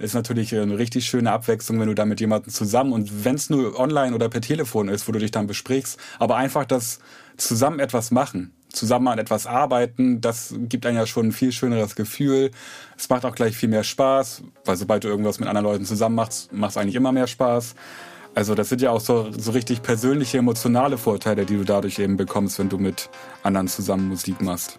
Ist 0.00 0.14
natürlich 0.14 0.54
eine 0.56 0.78
richtig 0.78 1.04
schöne 1.04 1.30
Abwechslung, 1.30 1.78
wenn 1.78 1.88
du 1.88 1.94
da 1.94 2.06
mit 2.06 2.20
jemandem 2.20 2.50
zusammen 2.50 2.94
und 2.94 3.24
wenn 3.24 3.34
es 3.34 3.50
nur 3.50 3.78
online 3.78 4.14
oder 4.14 4.30
per 4.30 4.40
Telefon 4.40 4.88
ist, 4.88 5.06
wo 5.06 5.12
du 5.12 5.18
dich 5.18 5.30
dann 5.30 5.46
besprichst, 5.46 5.98
aber 6.18 6.36
einfach 6.36 6.64
das 6.64 7.00
zusammen 7.36 7.80
etwas 7.80 8.10
machen, 8.10 8.50
zusammen 8.70 9.08
an 9.08 9.18
etwas 9.18 9.46
arbeiten, 9.46 10.22
das 10.22 10.54
gibt 10.56 10.86
einem 10.86 10.96
ja 10.96 11.06
schon 11.06 11.26
ein 11.26 11.32
viel 11.32 11.52
schöneres 11.52 11.96
Gefühl. 11.96 12.50
Es 12.96 13.10
macht 13.10 13.26
auch 13.26 13.34
gleich 13.34 13.56
viel 13.56 13.68
mehr 13.68 13.84
Spaß, 13.84 14.42
weil 14.64 14.76
sobald 14.76 15.04
du 15.04 15.08
irgendwas 15.08 15.38
mit 15.38 15.48
anderen 15.48 15.66
Leuten 15.66 15.84
zusammen 15.84 16.14
machst, 16.14 16.50
macht 16.50 16.70
es 16.70 16.76
eigentlich 16.78 16.94
immer 16.94 17.12
mehr 17.12 17.26
Spaß. 17.26 17.74
Also 18.34 18.54
das 18.54 18.70
sind 18.70 18.80
ja 18.80 18.92
auch 18.92 19.00
so, 19.00 19.30
so 19.36 19.50
richtig 19.50 19.82
persönliche, 19.82 20.38
emotionale 20.38 20.96
Vorteile, 20.96 21.44
die 21.44 21.56
du 21.56 21.64
dadurch 21.64 21.98
eben 21.98 22.16
bekommst, 22.16 22.58
wenn 22.58 22.70
du 22.70 22.78
mit 22.78 23.10
anderen 23.42 23.68
zusammen 23.68 24.08
Musik 24.08 24.40
machst. 24.40 24.78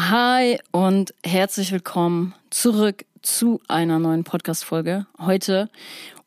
Hi 0.00 0.60
und 0.70 1.12
herzlich 1.24 1.72
willkommen 1.72 2.32
zurück 2.50 3.04
zu 3.20 3.60
einer 3.66 3.98
neuen 3.98 4.22
Podcast-Folge. 4.22 5.06
Heute, 5.18 5.70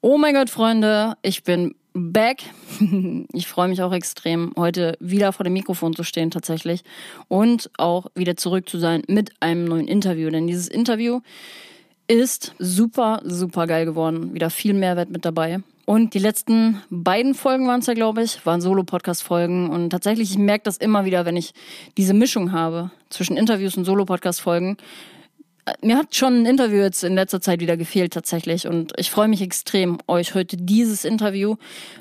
oh 0.02 0.18
mein 0.18 0.34
Gott, 0.34 0.50
Freunde, 0.50 1.16
ich 1.22 1.44
bin 1.44 1.76
back. 1.94 2.44
Ich 3.32 3.48
freue 3.48 3.70
mich 3.70 3.82
auch 3.82 3.94
extrem, 3.94 4.52
heute 4.58 4.98
wieder 5.00 5.32
vor 5.32 5.46
dem 5.46 5.54
Mikrofon 5.54 5.96
zu 5.96 6.04
stehen 6.04 6.32
tatsächlich 6.32 6.84
und 7.30 7.72
auch 7.78 8.08
wieder 8.14 8.36
zurück 8.36 8.68
zu 8.68 8.78
sein 8.78 9.04
mit 9.08 9.32
einem 9.40 9.64
neuen 9.64 9.88
Interview. 9.88 10.30
Denn 10.30 10.48
dieses 10.48 10.68
Interview 10.68 11.22
ist 12.08 12.54
super, 12.60 13.22
super 13.24 13.68
geil 13.68 13.86
geworden. 13.86 14.34
Wieder 14.34 14.50
viel 14.50 14.74
Mehrwert 14.74 15.12
mit 15.12 15.24
dabei. 15.24 15.62
Und 15.92 16.14
die 16.14 16.20
letzten 16.20 16.82
beiden 16.90 17.34
Folgen 17.34 17.68
waren 17.68 17.82
es 17.82 17.86
ja, 17.86 17.94
glaube 17.94 18.24
ich, 18.24 18.46
waren 18.46 18.62
Solo-Podcast-Folgen. 18.62 19.70
Und 19.70 19.90
tatsächlich, 19.90 20.32
ich 20.32 20.38
merke 20.38 20.64
das 20.64 20.78
immer 20.78 21.04
wieder, 21.04 21.26
wenn 21.26 21.36
ich 21.36 21.54
diese 21.98 22.14
Mischung 22.14 22.54
habe 22.54 22.92
zwischen 23.10 23.36
Interviews 23.36 23.76
und 23.76 23.84
Solo-Podcast-Folgen, 23.84 24.78
mir 25.82 25.98
hat 25.98 26.16
schon 26.16 26.42
ein 26.42 26.46
Interview 26.46 26.80
jetzt 26.80 27.04
in 27.04 27.16
letzter 27.16 27.42
Zeit 27.42 27.60
wieder 27.60 27.78
gefehlt 27.78 28.14
tatsächlich 28.14 28.68
und 28.68 28.94
ich 28.98 29.12
freue 29.12 29.28
mich 29.28 29.42
extrem, 29.42 30.00
euch 30.08 30.34
heute 30.34 30.58
dieses 30.58 31.06
Interview 31.06 31.56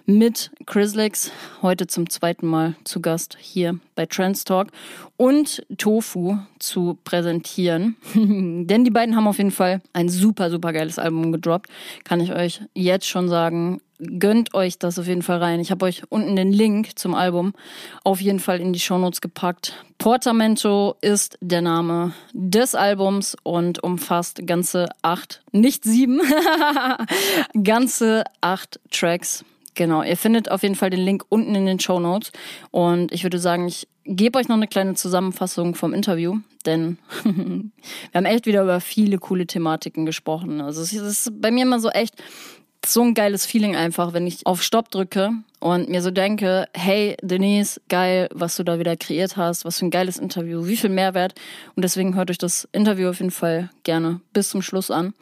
mit 0.07 0.51
Chrislex 0.67 1.31
heute 1.63 1.87
zum 1.87 2.09
zweiten 2.09 2.47
Mal 2.47 2.75
zu 2.85 3.01
Gast 3.01 3.37
hier 3.39 3.79
bei 3.95 4.07
Trans 4.07 4.45
Talk 4.45 4.69
und 5.17 5.65
Tofu 5.77 6.39
zu 6.59 6.99
präsentieren. 7.05 7.97
Denn 8.15 8.85
die 8.85 8.91
beiden 8.91 9.17
haben 9.17 9.27
auf 9.27 9.39
jeden 9.39 9.51
Fall 9.51 9.83
ein 9.93 10.09
super, 10.09 10.51
super 10.51 10.73
geiles 10.73 10.99
Album 10.99 11.33
gedroppt. 11.33 11.69
Kann 12.05 12.21
ich 12.21 12.33
euch 12.33 12.63
jetzt 12.75 13.07
schon 13.07 13.29
sagen 13.29 13.81
gönnt 14.19 14.55
euch 14.55 14.79
das 14.79 14.99
auf 14.99 15.07
jeden 15.07 15.23
Fall 15.23 15.39
rein. 15.39 15.61
Ich 15.61 15.71
habe 15.71 15.85
euch 15.85 16.03
unten 16.09 16.37
den 16.37 16.53
Link 16.53 16.99
zum 16.99 17.15
Album 17.15 17.53
auf 18.05 18.21
jeden 18.21 18.41
Fall 18.41 18.61
in 18.61 18.73
die 18.73 18.81
Shownotes 18.81 19.21
gepackt. 19.21 19.85
Portamento 19.99 20.97
ist 21.01 21.39
der 21.41 21.63
Name 21.63 22.13
des 22.33 22.75
Albums 22.75 23.37
und 23.43 23.83
umfasst 23.83 24.47
ganze 24.47 24.89
acht, 25.03 25.43
nicht 25.53 25.85
sieben, 25.85 26.21
ganze 27.63 28.25
acht 28.41 28.81
Tracks. 28.91 29.45
Genau, 29.75 30.03
ihr 30.03 30.17
findet 30.17 30.51
auf 30.51 30.63
jeden 30.63 30.75
Fall 30.75 30.91
den 30.91 31.01
Link 31.01 31.25
unten 31.29 31.55
in 31.55 31.67
den 31.67 31.81
Show 31.81 32.01
Notes. 32.01 32.33
Und 32.71 33.13
ich 33.13 33.23
würde 33.23 33.39
sagen, 33.39 33.69
ich 33.69 33.89
gebe 34.05 34.39
euch 34.39 34.49
noch 34.49 34.57
eine 34.57 34.67
kleine 34.67 34.95
Zusammenfassung 34.95 35.75
vom 35.75 35.95
Interview, 35.95 36.39
denn 36.67 36.99
wir 37.25 37.71
haben 38.15 38.25
echt 38.25 38.47
wieder 38.47 38.63
über 38.63 38.81
viele 38.81 39.19
coole 39.19 39.47
Thematiken 39.47 40.07
gesprochen. 40.07 40.61
Also 40.61 40.83
es 40.83 40.93
ist 40.93 41.41
bei 41.41 41.51
mir 41.51 41.63
immer 41.63 41.81
so 41.81 41.91
echt, 41.91 42.15
so 42.87 43.03
ein 43.03 43.15
geiles 43.15 43.47
Feeling 43.47 43.77
einfach, 43.77 44.13
wenn 44.13 44.27
ich 44.27 44.47
auf 44.47 44.63
Stopp 44.63 44.91
drücke 44.91 45.33
und 45.59 45.89
mir 45.89 46.03
so 46.03 46.11
denke, 46.11 46.67
hey 46.73 47.17
Denise, 47.23 47.81
geil, 47.89 48.29
was 48.33 48.57
du 48.57 48.65
da 48.65 48.79
wieder 48.79 48.97
kreiert 48.97 49.37
hast, 49.37 49.65
was 49.65 49.79
für 49.79 49.87
ein 49.87 49.91
geiles 49.91 50.17
Interview, 50.17 50.67
wie 50.67 50.77
viel 50.77 50.91
Mehrwert. 50.91 51.35
Und 51.77 51.85
deswegen 51.85 52.15
hört 52.15 52.31
euch 52.31 52.39
das 52.39 52.69
Interview 52.73 53.11
auf 53.11 53.19
jeden 53.19 53.31
Fall 53.31 53.71
gerne 53.83 54.21
bis 54.33 54.49
zum 54.49 54.63
Schluss 54.63 54.91
an. 54.91 55.13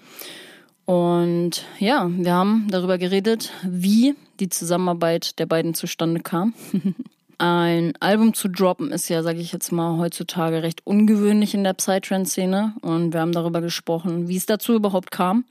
Und 0.85 1.67
ja, 1.79 2.09
wir 2.11 2.33
haben 2.33 2.69
darüber 2.71 2.97
geredet, 2.97 3.53
wie 3.63 4.15
die 4.41 4.49
Zusammenarbeit 4.49 5.39
der 5.39 5.47
beiden 5.47 5.75
zustande 5.75 6.21
kam. 6.21 6.55
Ein 7.41 7.95
Album 8.01 8.35
zu 8.35 8.49
droppen 8.49 8.91
ist 8.91 9.09
ja, 9.09 9.23
sage 9.23 9.39
ich 9.39 9.53
jetzt 9.53 9.71
mal, 9.71 9.99
heutzutage 9.99 10.63
recht 10.63 10.85
ungewöhnlich 10.85 11.55
in 11.55 11.63
der 11.63 11.75
Psytrance-Szene. 11.75 12.75
Und 12.81 13.13
wir 13.13 13.21
haben 13.21 13.33
darüber 13.33 13.61
gesprochen, 13.61 14.29
wie 14.29 14.37
es 14.37 14.47
dazu 14.47 14.75
überhaupt 14.75 15.11
kam 15.11 15.45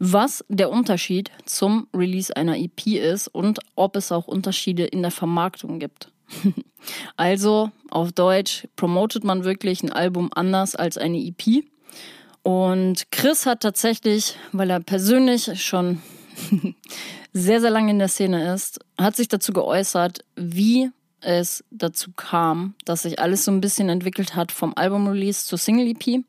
was 0.00 0.42
der 0.48 0.70
Unterschied 0.70 1.30
zum 1.44 1.86
Release 1.94 2.34
einer 2.34 2.56
EP 2.56 2.86
ist 2.86 3.28
und 3.28 3.60
ob 3.76 3.96
es 3.96 4.10
auch 4.10 4.26
Unterschiede 4.26 4.86
in 4.86 5.02
der 5.02 5.10
Vermarktung 5.10 5.78
gibt. 5.78 6.10
also 7.16 7.70
auf 7.90 8.10
Deutsch 8.12 8.66
promotet 8.76 9.24
man 9.24 9.44
wirklich 9.44 9.82
ein 9.82 9.92
Album 9.92 10.30
anders 10.34 10.74
als 10.74 10.96
eine 10.96 11.18
EP. 11.18 11.64
Und 12.42 13.12
Chris 13.12 13.44
hat 13.44 13.60
tatsächlich, 13.60 14.36
weil 14.52 14.70
er 14.70 14.80
persönlich 14.80 15.62
schon 15.62 16.00
sehr, 17.34 17.60
sehr 17.60 17.70
lange 17.70 17.90
in 17.90 17.98
der 17.98 18.08
Szene 18.08 18.54
ist, 18.54 18.80
hat 18.98 19.16
sich 19.16 19.28
dazu 19.28 19.52
geäußert, 19.52 20.24
wie 20.34 20.90
es 21.20 21.62
dazu 21.70 22.12
kam, 22.16 22.74
dass 22.86 23.02
sich 23.02 23.18
alles 23.18 23.44
so 23.44 23.52
ein 23.52 23.60
bisschen 23.60 23.90
entwickelt 23.90 24.34
hat 24.34 24.50
vom 24.50 24.72
Album-Release 24.74 25.44
zur 25.44 25.58
Single-EP. 25.58 26.24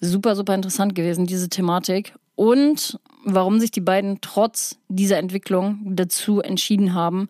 Super, 0.00 0.34
super 0.34 0.56
interessant 0.56 0.96
gewesen, 0.96 1.28
diese 1.28 1.48
Thematik 1.48 2.12
und 2.36 3.00
warum 3.24 3.58
sich 3.58 3.72
die 3.72 3.80
beiden 3.80 4.20
trotz 4.20 4.78
dieser 4.88 5.18
Entwicklung 5.18 5.80
dazu 5.96 6.40
entschieden 6.40 6.94
haben, 6.94 7.28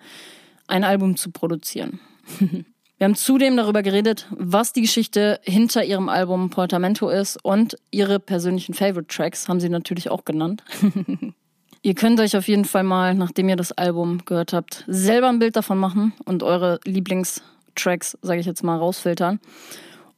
ein 0.66 0.84
Album 0.84 1.16
zu 1.16 1.30
produzieren. 1.30 2.00
Wir 2.98 3.04
haben 3.04 3.14
zudem 3.14 3.58
darüber 3.58 3.82
geredet, 3.82 4.26
was 4.30 4.72
die 4.72 4.80
Geschichte 4.80 5.38
hinter 5.42 5.84
ihrem 5.84 6.08
Album 6.08 6.48
Portamento 6.48 7.10
ist 7.10 7.36
und 7.44 7.76
ihre 7.90 8.18
persönlichen 8.18 8.72
Favorite 8.72 9.14
Tracks 9.14 9.48
haben 9.48 9.60
sie 9.60 9.68
natürlich 9.68 10.08
auch 10.08 10.24
genannt. 10.24 10.64
ihr 11.82 11.94
könnt 11.94 12.20
euch 12.20 12.38
auf 12.38 12.48
jeden 12.48 12.64
Fall 12.64 12.84
mal, 12.84 13.14
nachdem 13.14 13.50
ihr 13.50 13.56
das 13.56 13.72
Album 13.72 14.24
gehört 14.24 14.54
habt, 14.54 14.84
selber 14.86 15.28
ein 15.28 15.38
Bild 15.38 15.56
davon 15.56 15.76
machen 15.76 16.14
und 16.24 16.42
eure 16.42 16.80
Lieblingstracks, 16.84 18.16
sage 18.22 18.40
ich 18.40 18.46
jetzt 18.46 18.64
mal, 18.64 18.78
rausfiltern. 18.78 19.40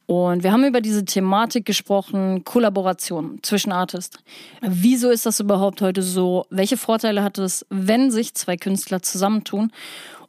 Und 0.09 0.41
wir 0.41 0.51
haben 0.51 0.63
über 0.63 0.81
diese 0.81 1.05
Thematik 1.05 1.67
gesprochen, 1.67 2.43
Kollaboration 2.43 3.37
zwischen 3.43 3.71
Artists. 3.71 4.17
Wieso 4.59 5.11
ist 5.11 5.27
das 5.27 5.39
überhaupt 5.39 5.83
heute 5.83 6.01
so? 6.01 6.47
Welche 6.49 6.77
Vorteile 6.77 7.21
hat 7.21 7.37
es, 7.37 7.63
wenn 7.69 8.09
sich 8.09 8.33
zwei 8.33 8.57
Künstler 8.57 9.03
zusammentun? 9.03 9.71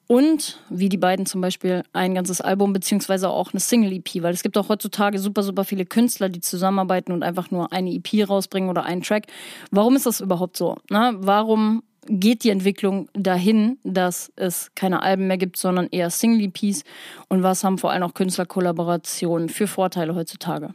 Und 0.06 0.60
wie 0.68 0.90
die 0.90 0.98
beiden 0.98 1.24
zum 1.24 1.40
Beispiel 1.40 1.82
ein 1.94 2.14
ganzes 2.14 2.42
Album 2.42 2.74
beziehungsweise 2.74 3.30
auch 3.30 3.54
eine 3.54 3.60
Single-EP, 3.60 4.22
weil 4.22 4.34
es 4.34 4.42
gibt 4.42 4.58
auch 4.58 4.68
heutzutage 4.68 5.18
super, 5.18 5.42
super 5.42 5.64
viele 5.64 5.86
Künstler, 5.86 6.28
die 6.28 6.40
zusammenarbeiten 6.40 7.12
und 7.12 7.22
einfach 7.22 7.50
nur 7.50 7.72
eine 7.72 7.90
EP 7.90 8.28
rausbringen 8.28 8.68
oder 8.68 8.84
einen 8.84 9.00
Track. 9.00 9.28
Warum 9.70 9.96
ist 9.96 10.04
das 10.04 10.20
überhaupt 10.20 10.58
so? 10.58 10.76
Na, 10.90 11.14
warum 11.16 11.82
geht 12.06 12.44
die 12.44 12.50
Entwicklung 12.50 13.08
dahin, 13.12 13.78
dass 13.84 14.32
es 14.36 14.70
keine 14.74 15.02
Alben 15.02 15.26
mehr 15.26 15.38
gibt, 15.38 15.56
sondern 15.56 15.88
eher 15.90 16.10
Single-EPs? 16.10 16.84
Und 17.28 17.42
was 17.42 17.64
haben 17.64 17.78
vor 17.78 17.90
allem 17.90 18.02
auch 18.02 18.14
Künstlerkollaborationen 18.14 19.48
für 19.48 19.66
Vorteile 19.66 20.14
heutzutage? 20.14 20.74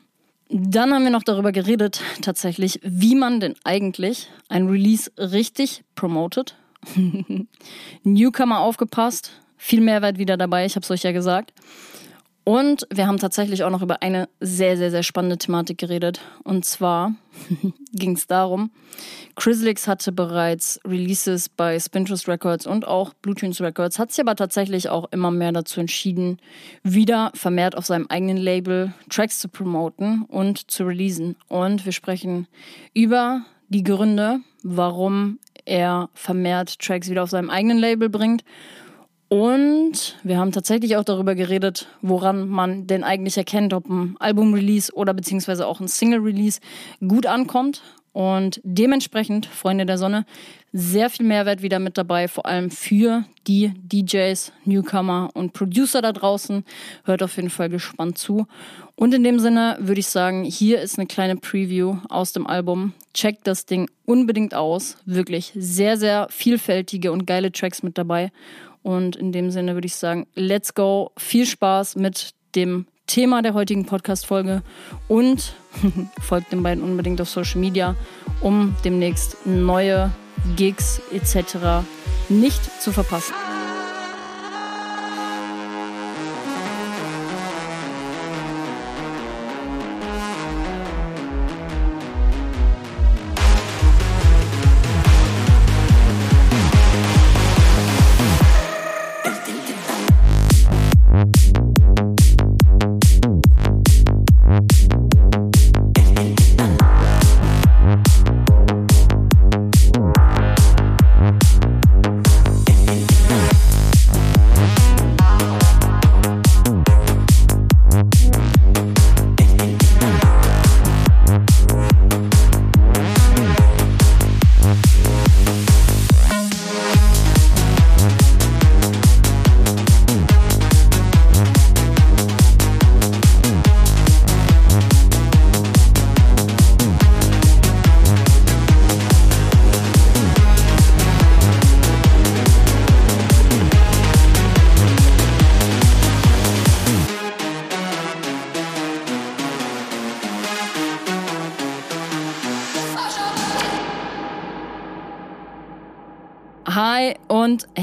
Dann 0.50 0.94
haben 0.94 1.04
wir 1.04 1.12
noch 1.12 1.24
darüber 1.24 1.52
geredet, 1.52 2.02
tatsächlich, 2.22 2.80
wie 2.84 3.16
man 3.16 3.40
denn 3.40 3.56
eigentlich 3.64 4.30
ein 4.48 4.68
Release 4.68 5.12
richtig 5.18 5.84
promotet. 5.96 6.56
Newcomer 8.04 8.60
aufgepasst. 8.60 9.32
viel 9.58 9.82
Mehrwert 9.82 10.20
wieder 10.20 10.38
dabei, 10.38 10.66
ich 10.66 10.76
habe 10.76 10.84
es 10.84 10.92
euch 10.92 11.02
ja 11.02 11.12
gesagt. 11.12 11.54
Und 12.46 12.88
wir 12.94 13.08
haben 13.08 13.18
tatsächlich 13.18 13.64
auch 13.64 13.72
noch 13.72 13.82
über 13.82 14.04
eine 14.04 14.30
sehr, 14.40 14.78
sehr, 14.78 14.92
sehr 14.92 15.02
spannende 15.02 15.40
Thematik 15.40 15.80
geredet. 15.80 16.22
Und 16.44 16.64
zwar 16.64 17.16
ging 17.92 18.16
es 18.16 18.28
darum, 18.28 18.70
Chrislix 19.36 19.88
hatte 19.88 20.12
bereits 20.12 20.80
Releases 20.86 21.50
bei 21.50 21.80
Spintrust 21.80 22.28
Records 22.28 22.68
und 22.68 22.88
auch 22.88 23.16
Bluetunes 23.16 23.62
Records, 23.62 23.98
hat 23.98 24.12
sich 24.12 24.24
aber 24.24 24.36
tatsächlich 24.36 24.90
auch 24.90 25.12
immer 25.12 25.32
mehr 25.32 25.52
dazu 25.54 25.80
entschieden, 25.80 26.38
wieder 26.84 27.32
vermehrt 27.34 27.76
auf 27.76 27.88
seinem 27.88 28.06
eigenen 28.10 28.38
Label 28.38 28.94
Tracks 29.10 29.40
zu 29.40 29.50
promoten 29.50 30.22
und 30.26 30.70
zu 30.70 30.84
releasen. 30.84 31.38
Und 31.48 31.84
wir 31.84 31.94
sprechen 31.94 32.48
über 32.94 33.42
die 33.70 33.84
Gründe, 33.84 34.42
warum 34.62 35.40
er 35.66 36.10
vermehrt 36.14 36.80
Tracks 36.80 37.10
wieder 37.10 37.24
auf 37.24 37.32
seinem 37.32 37.50
eigenen 37.50 37.80
Label 37.80 38.08
bringt 38.08 38.44
und 39.28 40.18
wir 40.24 40.38
haben 40.38 40.52
tatsächlich 40.52 40.98
auch 40.98 41.04
darüber 41.04 41.36
geredet, 41.36 41.88
woran 42.02 42.48
man 42.48 42.88
denn 42.88 43.04
eigentlich 43.04 43.38
erkennt, 43.38 43.74
ob 43.74 43.90
ein 43.90 44.16
Album-Release 44.20 44.94
oder 44.94 45.14
beziehungsweise 45.14 45.66
auch 45.68 45.80
ein 45.80 45.88
Single-Release 45.88 46.60
gut 47.06 47.26
ankommt. 47.26 47.82
Und 48.14 48.62
dementsprechend, 48.64 49.46
Freunde 49.46 49.86
der 49.86 49.98
Sonne, 49.98 50.26
sehr 50.72 51.10
viel 51.10 51.26
Mehrwert 51.26 51.62
wieder 51.62 51.80
mit 51.80 51.98
dabei, 51.98 52.30
vor 52.30 52.46
allem 52.46 52.70
für 52.70 53.26
die 53.46 53.74
DJs, 53.92 54.54
Newcomer 54.64 55.32
und 55.34 55.52
Producer 55.52 56.02
da 56.02 56.14
draußen. 56.14 56.64
Hört 57.04 57.24
auf 57.24 57.36
jeden 57.36 57.50
Fall 57.50 57.70
gespannt 57.70 58.18
zu. 58.18 58.48
Und 58.96 59.14
in 59.14 59.24
dem 59.24 59.40
Sinne 59.40 59.76
würde 59.82 60.00
ich 60.00 60.08
sagen, 60.08 60.46
hier 60.46 60.82
ist 60.82 60.98
eine 60.98 61.08
kleine 61.08 61.36
Preview 61.36 61.98
aus 62.08 62.32
dem 62.32 62.48
Album. 62.48 62.94
Checkt 63.14 63.48
das 63.48 63.66
Ding 63.66 63.90
unbedingt 64.06 64.54
aus. 64.54 64.96
Wirklich 65.06 65.52
sehr, 65.56 65.98
sehr 65.98 66.28
vielfältige 66.30 67.12
und 67.12 67.26
geile 67.26 67.52
Tracks 67.52 67.84
mit 67.84 67.98
dabei. 67.98 68.32
Und 68.86 69.16
in 69.16 69.32
dem 69.32 69.50
Sinne 69.50 69.74
würde 69.74 69.88
ich 69.88 69.96
sagen, 69.96 70.28
let's 70.36 70.76
go. 70.76 71.12
Viel 71.18 71.48
Spaß 71.48 71.96
mit 71.96 72.36
dem 72.54 72.86
Thema 73.08 73.42
der 73.42 73.56
heutigen 73.56 73.88
Podcast-Folge 73.88 74.62
und 75.08 75.56
folgt 76.22 76.52
den 76.52 76.62
beiden 76.62 76.84
unbedingt 76.84 77.20
auf 77.20 77.28
Social 77.28 77.60
Media, 77.60 77.96
um 78.42 78.76
demnächst 78.86 79.44
neue 79.48 80.12
Gigs 80.56 81.02
etc. 81.12 81.84
nicht 82.30 82.64
zu 82.80 82.92
verpassen. 82.92 83.34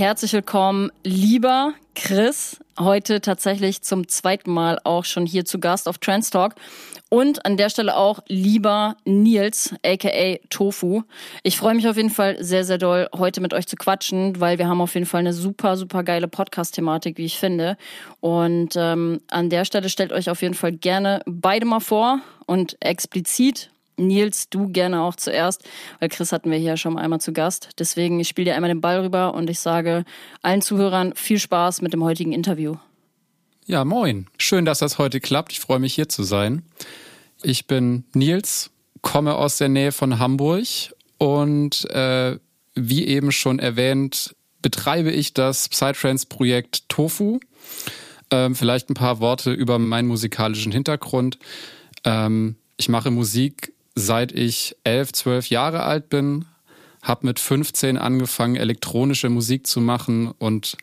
Herzlich 0.02 0.32
willkommen, 0.32 0.90
lieber 1.04 1.75
Chris. 1.94 2.58
Heute 2.76 3.20
tatsächlich 3.20 3.82
zum 3.82 4.08
zweiten 4.08 4.50
Mal 4.50 4.81
auch 4.82 5.04
schon 5.04 5.26
hier 5.26 5.44
zu 5.44 5.60
Gast 5.60 5.87
auf 5.87 5.99
Trans 5.99 6.31
Talk. 6.31 6.56
Und 7.08 7.46
an 7.46 7.56
der 7.56 7.69
Stelle 7.69 7.96
auch 7.96 8.19
lieber 8.26 8.96
Nils, 9.04 9.72
aka 9.87 10.38
Tofu. 10.50 11.02
Ich 11.44 11.56
freue 11.56 11.75
mich 11.75 11.87
auf 11.87 11.96
jeden 11.96 12.10
Fall 12.10 12.43
sehr, 12.43 12.64
sehr 12.64 12.78
doll, 12.78 13.08
heute 13.16 13.40
mit 13.40 13.54
euch 13.54 13.69
zu 13.69 13.76
quatschen, 13.76 14.40
weil 14.40 14.58
wir 14.58 14.66
haben 14.66 14.81
auf 14.81 14.94
jeden 14.94 15.06
Fall 15.06 15.20
eine 15.20 15.32
super, 15.32 15.76
super 15.76 16.02
geile 16.02 16.26
Podcast-Thematik, 16.26 17.16
wie 17.16 17.26
ich 17.26 17.38
finde. 17.38 17.76
Und 18.19 18.75
ähm, 18.75 19.20
an 19.31 19.50
der 19.50 19.64
Stelle 19.64 19.88
stellt 19.88 20.12
euch 20.12 20.28
auf 20.31 20.43
jeden 20.43 20.55
Fall 20.55 20.72
gerne 20.72 21.22
beide 21.26 21.64
mal 21.64 21.78
vor 21.78 22.19
und 22.46 22.76
explizit 22.81 23.70
Nils, 23.97 24.49
du 24.49 24.69
gerne 24.69 25.03
auch 25.03 25.17
zuerst, 25.17 25.65
weil 26.00 26.09
Chris 26.09 26.33
hatten 26.33 26.50
wir 26.50 26.59
hier 26.59 26.77
schon 26.77 26.99
einmal 26.99 27.21
zu 27.21 27.33
Gast. 27.33 27.71
Deswegen, 27.79 28.21
ich 28.21 28.29
spiele 28.29 28.47
dir 28.47 28.55
einmal 28.55 28.71
den 28.71 28.81
Ball 28.81 29.00
rüber 29.00 29.35
und 29.35 29.50
ich 29.50 29.61
sage 29.61 30.05
allen 30.43 30.62
Zuhörern 30.62 31.15
viel 31.15 31.39
Spaß 31.39 31.83
mit 31.83 31.93
dem 31.93 32.03
heutigen 32.03 32.33
Interview. 32.33 32.77
Ja, 33.67 33.85
moin. 33.85 34.27
Schön, 34.39 34.65
dass 34.65 34.81
das 34.81 34.99
heute 34.99 35.21
klappt. 35.21 35.53
Ich 35.53 35.61
freue 35.61 35.79
mich 35.79 35.94
hier 35.94 36.09
zu 36.09 36.25
sein. 36.25 36.62
Ich 37.43 37.67
bin 37.67 38.05
Nils, 38.12 38.71
komme 39.03 39.35
aus 39.35 39.59
der 39.59 39.69
Nähe 39.69 39.93
von 39.93 40.19
Hamburg 40.19 40.67
und 41.19 41.89
äh, 41.91 42.39
wie 42.75 43.06
eben 43.06 43.31
schon 43.31 43.59
erwähnt, 43.59 44.35
betreibe 44.62 45.11
ich 45.11 45.35
das 45.35 45.69
Psytrance-Projekt 45.69 46.89
Tofu. 46.89 47.41
Ähm, 48.31 48.55
vielleicht 48.55 48.89
ein 48.91 48.94
paar 48.94 49.21
Worte 49.21 49.53
über 49.53 49.79
meinen 49.79 50.09
musikalischen 50.09 50.73
Hintergrund. 50.73 51.39
Ähm, 52.05 52.56
ich 52.77 52.89
mache 52.89 53.11
Musik 53.11 53.71
seit 53.94 54.33
ich 54.33 54.77
elf, 54.85 55.12
zwölf 55.12 55.49
Jahre 55.49 55.83
alt 55.83 56.09
bin, 56.09 56.47
habe 57.03 57.27
mit 57.27 57.41
15 57.41 57.99
angefangen, 57.99 58.56
elektronische 58.56 59.29
Musik 59.29 59.67
zu 59.67 59.81
machen 59.81 60.33
und 60.39 60.77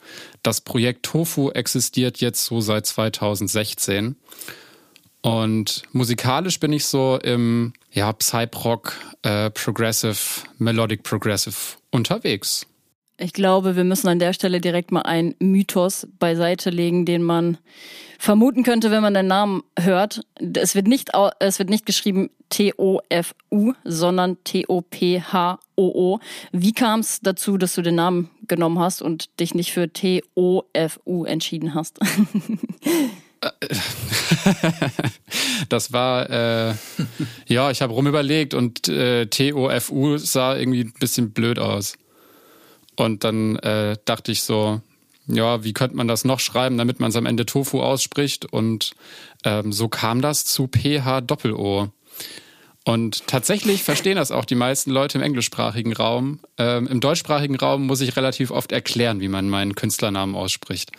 das 0.43 0.61
Projekt 0.61 1.03
Tofu 1.03 1.49
existiert 1.51 2.19
jetzt 2.19 2.45
so 2.45 2.59
seit 2.59 2.85
2016. 2.85 4.15
Und 5.21 5.83
musikalisch 5.91 6.59
bin 6.59 6.73
ich 6.73 6.85
so 6.85 7.19
im 7.21 7.73
ja, 7.91 8.11
Psy-Rock, 8.13 8.93
äh, 9.23 9.49
Progressive, 9.49 10.17
Melodic 10.57 11.03
Progressive 11.03 11.55
unterwegs. 11.91 12.65
Ich 13.21 13.33
glaube, 13.33 13.75
wir 13.75 13.83
müssen 13.83 14.07
an 14.07 14.19
der 14.19 14.31
Stelle 14.31 14.61
direkt 14.61 14.93
mal 14.93 15.01
einen 15.01 15.35
Mythos 15.39 16.07
beiseite 16.19 16.69
legen, 16.69 17.05
den 17.05 17.21
man 17.21 17.57
vermuten 18.17 18.63
könnte, 18.63 18.91
wenn 18.91 19.01
man 19.01 19.13
den 19.13 19.27
Namen 19.27 19.61
hört. 19.77 20.21
Es 20.55 20.73
wird 20.73 20.87
nicht, 20.87 21.09
es 21.39 21.59
wird 21.59 21.69
nicht 21.69 21.85
geschrieben 21.85 22.29
T-O-F-U, 22.47 23.73
sondern 23.83 24.37
T-O-P-H-O-O. 24.45 26.19
Wie 26.53 26.73
kam 26.73 27.01
es 27.01 27.19
dazu, 27.21 27.57
dass 27.57 27.75
du 27.75 27.81
den 27.81 27.95
Namen 27.95 28.29
genommen 28.47 28.79
hast 28.79 29.01
und 29.01 29.37
dich 29.39 29.53
nicht 29.53 29.73
für 29.73 29.91
T-O-F-U 29.91 31.25
entschieden 31.25 31.75
hast? 31.75 31.99
das 35.69 35.91
war, 35.91 36.29
äh, 36.29 36.73
ja, 37.47 37.69
ich 37.69 37.81
habe 37.81 37.93
rumüberlegt 37.93 38.53
und 38.53 38.87
äh, 38.87 39.25
T-O-F-U 39.25 40.17
sah 40.17 40.55
irgendwie 40.55 40.85
ein 40.85 40.93
bisschen 40.99 41.31
blöd 41.31 41.59
aus. 41.59 41.97
Und 42.99 43.23
dann 43.23 43.55
äh, 43.59 43.95
dachte 44.03 44.33
ich 44.33 44.43
so, 44.43 44.81
ja, 45.25 45.63
wie 45.63 45.71
könnte 45.71 45.95
man 45.95 46.09
das 46.09 46.25
noch 46.25 46.41
schreiben, 46.41 46.77
damit 46.77 46.99
man 46.99 47.11
es 47.11 47.15
am 47.15 47.25
Ende 47.25 47.45
Tofu 47.45 47.81
ausspricht? 47.81 48.45
Und 48.51 48.91
ähm, 49.45 49.71
so 49.71 49.87
kam 49.87 50.21
das 50.21 50.43
zu 50.43 50.67
PH 50.67 51.21
Doppel-O. 51.21 51.87
Und 52.83 53.25
tatsächlich 53.25 53.83
verstehen 53.83 54.17
das 54.17 54.31
auch 54.31 54.43
die 54.43 54.55
meisten 54.55 54.91
Leute 54.91 55.17
im 55.17 55.23
englischsprachigen 55.23 55.93
Raum. 55.93 56.39
Ähm, 56.57 56.87
Im 56.87 56.99
deutschsprachigen 56.99 57.55
Raum 57.55 57.87
muss 57.87 58.01
ich 58.01 58.17
relativ 58.17 58.51
oft 58.51 58.73
erklären, 58.73 59.21
wie 59.21 59.29
man 59.29 59.47
meinen 59.47 59.75
Künstlernamen 59.75 60.35
ausspricht. 60.35 60.91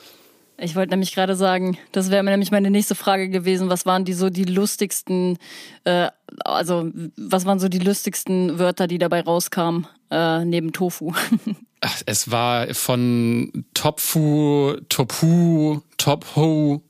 Ich 0.63 0.77
wollte 0.77 0.91
nämlich 0.91 1.15
gerade 1.15 1.37
sagen, 1.37 1.79
das 1.93 2.11
wäre 2.11 2.23
nämlich 2.23 2.51
meine 2.51 2.71
nächste 2.71 2.95
Frage 2.95 3.31
gewesen. 3.31 3.71
Was 3.71 3.87
waren 3.87 4.05
die 4.05 4.13
so 4.13 4.29
die 4.29 4.45
lustigsten, 4.45 5.39
äh, 5.85 6.09
also 6.45 6.91
was 7.17 7.47
waren 7.47 7.59
so 7.59 7.69
die 7.69 7.79
lustigsten 7.79 8.59
Wörter, 8.59 8.87
die 8.87 8.99
dabei 8.99 9.23
rauskamen, 9.23 9.87
äh, 10.11 10.45
neben 10.45 10.73
Tofu? 10.73 11.15
Ach, 11.81 12.03
es 12.05 12.31
war 12.31 12.75
von 12.75 13.65
Topfu, 13.73 14.77
Topu, 14.91 15.81
Top-Ho, 15.97 16.83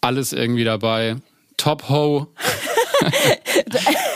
alles 0.00 0.32
irgendwie 0.32 0.64
dabei. 0.64 1.16
Top-Ho. 1.56 2.26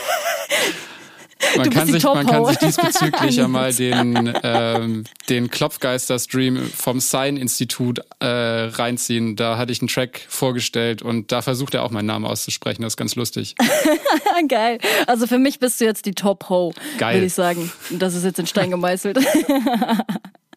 man, 1.57 1.69
kann 1.69 1.87
sich, 1.87 2.03
man 2.03 2.25
kann 2.25 2.45
sich 2.45 2.57
diesbezüglich 2.57 3.35
ja 3.35 3.47
mal 3.47 3.73
den, 3.73 4.33
ähm, 4.43 5.03
den 5.29 5.49
Klopfgeister-Stream 5.49 6.71
vom 6.75 6.99
Sign-Institut 6.99 7.99
äh, 8.19 8.25
reinziehen. 8.25 9.35
Da 9.35 9.57
hatte 9.57 9.71
ich 9.71 9.81
einen 9.81 9.87
Track 9.87 10.25
vorgestellt 10.27 11.01
und 11.01 11.31
da 11.31 11.41
versucht 11.41 11.73
er 11.73 11.83
auch 11.83 11.91
meinen 11.91 12.07
Namen 12.07 12.25
auszusprechen. 12.25 12.81
Das 12.81 12.93
ist 12.93 12.97
ganz 12.97 13.15
lustig. 13.15 13.55
Geil. 14.47 14.79
Also 15.07 15.27
für 15.27 15.39
mich 15.39 15.59
bist 15.59 15.79
du 15.81 15.85
jetzt 15.85 16.05
die 16.05 16.13
Top-Ho, 16.13 16.73
würde 16.97 17.25
ich 17.25 17.33
sagen. 17.33 17.71
Das 17.91 18.15
ist 18.15 18.23
jetzt 18.23 18.39
in 18.39 18.47
Stein 18.47 18.71
gemeißelt. 18.71 19.19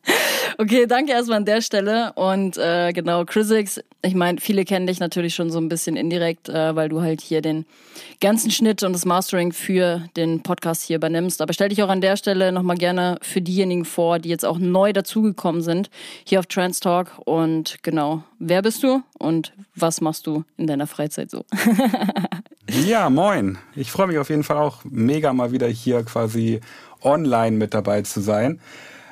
Okay, 0.59 0.87
danke 0.87 1.13
erstmal 1.13 1.39
an 1.39 1.45
der 1.45 1.61
Stelle. 1.61 2.13
Und 2.15 2.57
äh, 2.57 2.93
genau, 2.93 3.27
Chrisix, 3.27 3.81
ich 4.03 4.15
meine, 4.15 4.41
viele 4.41 4.65
kennen 4.65 4.87
dich 4.87 5.01
natürlich 5.01 5.35
schon 5.35 5.51
so 5.51 5.59
ein 5.59 5.69
bisschen 5.69 5.97
indirekt, 5.97 6.49
äh, 6.49 6.75
weil 6.75 6.89
du 6.89 7.03
halt 7.03 7.21
hier 7.21 7.43
den 7.43 7.67
ganzen 8.23 8.51
Schnitt 8.51 8.83
und 8.83 8.95
das 8.95 9.05
Mastering 9.05 9.53
für 9.53 10.09
den 10.17 10.43
Podcast 10.43 10.83
hier 10.83 10.97
übernimmst. 10.97 11.43
Aber 11.43 11.53
stell 11.53 11.69
dich 11.69 11.83
auch 11.83 11.91
an 11.91 12.01
der 12.01 12.17
Stelle 12.17 12.53
nochmal 12.53 12.79
gerne 12.79 13.19
für 13.21 13.43
diejenigen 13.43 13.85
vor, 13.85 14.19
die 14.19 14.31
jetzt 14.31 14.47
auch 14.47 14.59
neu 14.59 14.95
dazugekommen 14.95 15.61
sind, 15.61 15.91
hier 16.25 16.39
auf 16.39 16.47
Trans 16.47 16.81
Talk. 16.81 17.13
Und 17.27 17.79
genau, 17.83 18.23
wer 18.39 18.63
bist 18.63 18.83
du 18.83 19.03
und 19.19 19.53
was 19.75 20.01
machst 20.01 20.27
du 20.27 20.45
in 20.57 20.67
deiner 20.67 20.87
Freizeit 20.87 21.31
so? 21.31 21.45
ja, 22.87 23.11
moin. 23.11 23.59
Ich 23.75 23.91
freue 23.93 24.07
mich 24.07 24.19
auf 24.19 24.31
jeden 24.31 24.45
Fall 24.45 24.57
auch 24.57 24.79
mega 24.85 25.35
mal 25.35 25.53
wieder 25.53 25.69
hier 25.69 26.03
quasi 26.03 26.61
online 27.03 27.57
mit 27.59 27.75
dabei 27.75 28.03
zu 28.03 28.21
sein. 28.21 28.59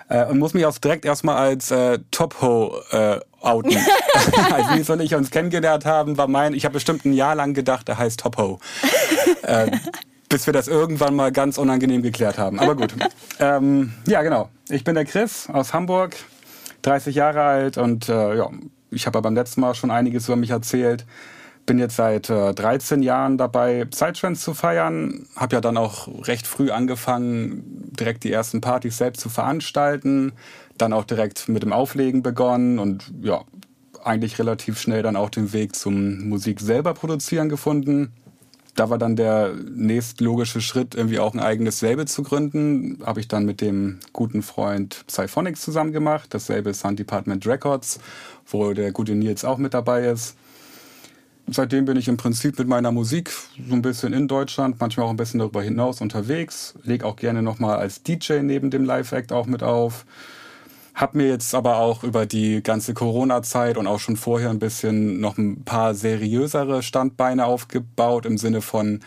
Äh, 0.09 0.27
und 0.27 0.39
muss 0.39 0.55
mich 0.55 0.67
auch 0.67 0.77
direkt 0.79 1.05
erstmal 1.05 1.37
als 1.37 1.71
äh, 1.71 1.99
Top-Ho 2.11 2.77
äh, 2.91 3.21
outen. 3.41 3.77
als 4.53 4.71
Nils 4.71 4.91
und 4.91 5.01
ich 5.01 5.15
uns 5.15 5.31
kennengelernt 5.31 5.85
haben, 5.85 6.17
war 6.19 6.29
mein, 6.29 6.55
ich 6.55 6.65
habe 6.65 6.75
bestimmt 6.75 7.05
ein 7.05 7.13
Jahr 7.13 7.35
lang 7.35 7.55
gedacht, 7.55 7.89
er 7.89 7.99
heißt 7.99 8.21
Top-Ho. 8.21 8.59
äh, 9.43 9.71
bis 10.29 10.47
wir 10.47 10.53
das 10.53 10.69
irgendwann 10.69 11.15
mal 11.15 11.31
ganz 11.31 11.59
unangenehm 11.59 12.03
geklärt 12.03 12.39
haben. 12.39 12.59
Aber 12.59 12.75
gut. 12.75 12.95
Ähm, 13.39 13.95
ja, 14.07 14.23
genau. 14.23 14.49
Ich 14.69 14.83
bin 14.83 14.95
der 14.95 15.05
Chris 15.05 15.49
aus 15.49 15.73
Hamburg, 15.73 16.17
30 16.83 17.15
Jahre 17.15 17.43
alt 17.43 17.79
und 17.79 18.09
äh, 18.09 18.37
ja, 18.37 18.51
ich 18.91 19.07
habe 19.07 19.21
beim 19.23 19.35
letzten 19.35 19.61
Mal 19.61 19.75
schon 19.75 19.91
einiges 19.91 20.27
über 20.27 20.37
mich 20.37 20.51
erzählt 20.51 21.05
bin 21.67 21.79
jetzt 21.79 21.97
seit 21.97 22.31
äh, 22.31 22.53
13 22.53 23.03
Jahren 23.03 23.39
dabei, 23.39 23.85
Psytrance 23.87 24.43
zu 24.43 24.55
feiern. 24.55 25.27
Habe 25.37 25.57
ja 25.57 25.61
dann 25.61 25.77
auch 25.77 26.09
recht 26.27 26.47
früh 26.47 26.71
angefangen, 26.71 27.91
direkt 27.99 28.25
die 28.25 28.33
ersten 28.33 28.61
Partys 28.61 28.99
selbst 28.99 29.21
zu 29.21 29.29
veranstalten. 29.29 30.33
Dann 30.77 30.93
auch 30.93 31.05
direkt 31.05 31.49
mit 31.49 31.63
dem 31.63 31.73
Auflegen 31.73 32.23
begonnen 32.23 32.79
und 32.79 33.13
ja, 33.23 33.43
eigentlich 34.03 34.39
relativ 34.39 34.79
schnell 34.79 35.03
dann 35.03 35.17
auch 35.17 35.31
den 35.31 35.53
Weg 35.53 35.75
zum 35.75 36.29
Musik 36.29 36.61
selber 36.61 36.93
produzieren 36.93 37.49
gefunden. 37.49 38.13
Da 38.75 38.91
war 38.91 38.99
dann 38.99 39.15
der 39.15 39.55
nächstlogische 39.55 40.61
Schritt, 40.61 40.97
irgendwie 40.97 41.21
auch 41.21 41.33
ein 41.33 41.39
eigenes 41.39 41.81
Label 41.81 42.09
zu 42.09 42.25
gründen. 42.25 42.99
Habe 43.07 43.21
ich 43.21 43.29
dann 43.29 43.45
mit 43.47 43.61
dem 43.61 44.01
guten 44.13 44.43
Freund 44.43 45.05
Psyphonics 45.07 45.63
zusammen 45.63 45.93
gemacht. 45.93 46.35
Dasselbe 46.35 46.75
Sound 46.75 46.99
Department 46.99 47.47
Records, 47.47 48.01
wo 48.47 48.73
der 48.73 48.91
gute 48.91 49.15
Nils 49.15 49.45
auch 49.45 49.59
mit 49.59 49.75
dabei 49.75 50.07
ist 50.07 50.37
seitdem 51.47 51.85
bin 51.85 51.97
ich 51.97 52.09
im 52.09 52.17
Prinzip 52.17 52.59
mit 52.59 52.69
meiner 52.69 52.93
Musik 52.93 53.31
so 53.69 53.75
ein 53.75 53.83
bisschen 53.83 54.13
in 54.13 54.29
Deutschland, 54.29 54.77
manchmal 54.81 55.07
auch 55.07 55.11
ein 55.11 55.17
bisschen 55.17 55.41
darüber 55.41 55.63
hinaus 55.63 56.01
unterwegs. 56.01 56.75
Leg 56.83 57.05
auch 57.05 57.17
gerne 57.17 57.43
nochmal 57.43 57.79
als 57.79 58.03
DJ 58.03 58.41
neben 58.43 58.71
dem 58.71 58.85
Live-Act 58.85 59.33
auch 59.33 59.47
mit 59.47 59.63
auf. 59.63 60.07
Hab 60.95 61.15
mir 61.15 61.29
jetzt 61.29 61.55
aber 61.55 61.79
auch 61.79 62.05
über 62.05 62.25
die 62.25 62.63
ganze 62.63 62.95
Corona-Zeit 62.95 63.77
und 63.77 63.87
auch 63.87 63.99
schon 63.99 64.17
vorher 64.17 64.51
ein 64.51 64.61
bisschen 64.61 65.21
noch 65.21 65.39
ein 65.39 65.65
paar 65.65 65.95
seriösere 65.95 66.83
Standbeine 66.83 67.47
aufgebaut 67.47 68.27
im 68.27 68.39
Sinne 68.39 68.61
von 68.61 69.01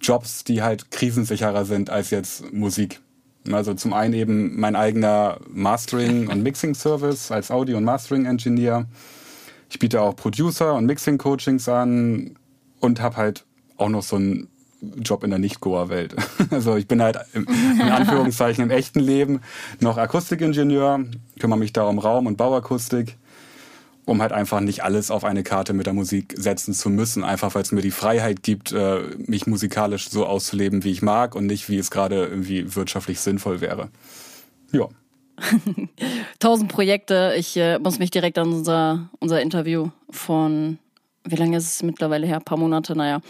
Jobs, 0.00 0.44
die 0.44 0.62
halt 0.62 0.90
krisensicherer 0.90 1.64
sind 1.64 1.88
als 1.88 2.10
jetzt 2.10 2.52
Musik. 2.52 3.00
Also 3.50 3.74
zum 3.74 3.92
einen 3.92 4.14
eben 4.14 4.58
mein 4.58 4.76
eigener 4.76 5.38
Mastering- 5.48 6.28
und 6.28 6.42
Mixing-Service 6.42 7.30
als 7.30 7.50
Audio- 7.50 7.76
und 7.78 7.84
Mastering-Engineer 7.84 8.86
ich 9.70 9.78
biete 9.78 10.00
auch 10.00 10.14
Producer 10.14 10.74
und 10.74 10.86
Mixing-Coachings 10.86 11.68
an 11.68 12.36
und 12.80 13.00
habe 13.00 13.16
halt 13.16 13.44
auch 13.76 13.88
noch 13.88 14.02
so 14.02 14.16
einen 14.16 14.48
Job 14.98 15.24
in 15.24 15.30
der 15.30 15.38
Nicht-Goa-Welt. 15.38 16.14
Also 16.50 16.76
ich 16.76 16.86
bin 16.86 17.02
halt 17.02 17.18
im, 17.32 17.46
in 17.46 17.88
Anführungszeichen 17.88 18.64
im 18.64 18.70
echten 18.70 19.00
Leben 19.00 19.40
noch 19.80 19.96
Akustikingenieur, 19.96 21.04
kümmere 21.40 21.58
mich 21.58 21.72
da 21.72 21.84
um 21.84 21.98
Raum- 21.98 22.26
und 22.26 22.36
Bauakustik, 22.36 23.16
um 24.04 24.20
halt 24.20 24.32
einfach 24.32 24.60
nicht 24.60 24.84
alles 24.84 25.10
auf 25.10 25.24
eine 25.24 25.42
Karte 25.42 25.72
mit 25.72 25.86
der 25.86 25.94
Musik 25.94 26.34
setzen 26.36 26.74
zu 26.74 26.90
müssen, 26.90 27.24
einfach 27.24 27.54
weil 27.54 27.62
es 27.62 27.72
mir 27.72 27.80
die 27.80 27.90
Freiheit 27.90 28.42
gibt, 28.42 28.72
äh, 28.72 29.00
mich 29.16 29.46
musikalisch 29.46 30.10
so 30.10 30.26
auszuleben, 30.26 30.84
wie 30.84 30.90
ich 30.90 31.02
mag 31.02 31.34
und 31.34 31.46
nicht, 31.46 31.68
wie 31.68 31.78
es 31.78 31.90
gerade 31.90 32.26
irgendwie 32.26 32.76
wirtschaftlich 32.76 33.20
sinnvoll 33.20 33.60
wäre. 33.60 33.88
Ja. 34.70 34.88
Tausend 36.38 36.70
Projekte. 36.70 37.34
Ich 37.36 37.56
äh, 37.56 37.78
muss 37.78 37.98
mich 37.98 38.10
direkt 38.10 38.38
an 38.38 38.52
unser, 38.52 39.08
unser 39.20 39.40
Interview 39.40 39.90
von, 40.10 40.78
wie 41.24 41.36
lange 41.36 41.56
ist 41.56 41.66
es 41.66 41.82
mittlerweile 41.82 42.26
her? 42.26 42.36
Ein 42.36 42.44
paar 42.44 42.58
Monate, 42.58 42.94
naja. 42.96 43.20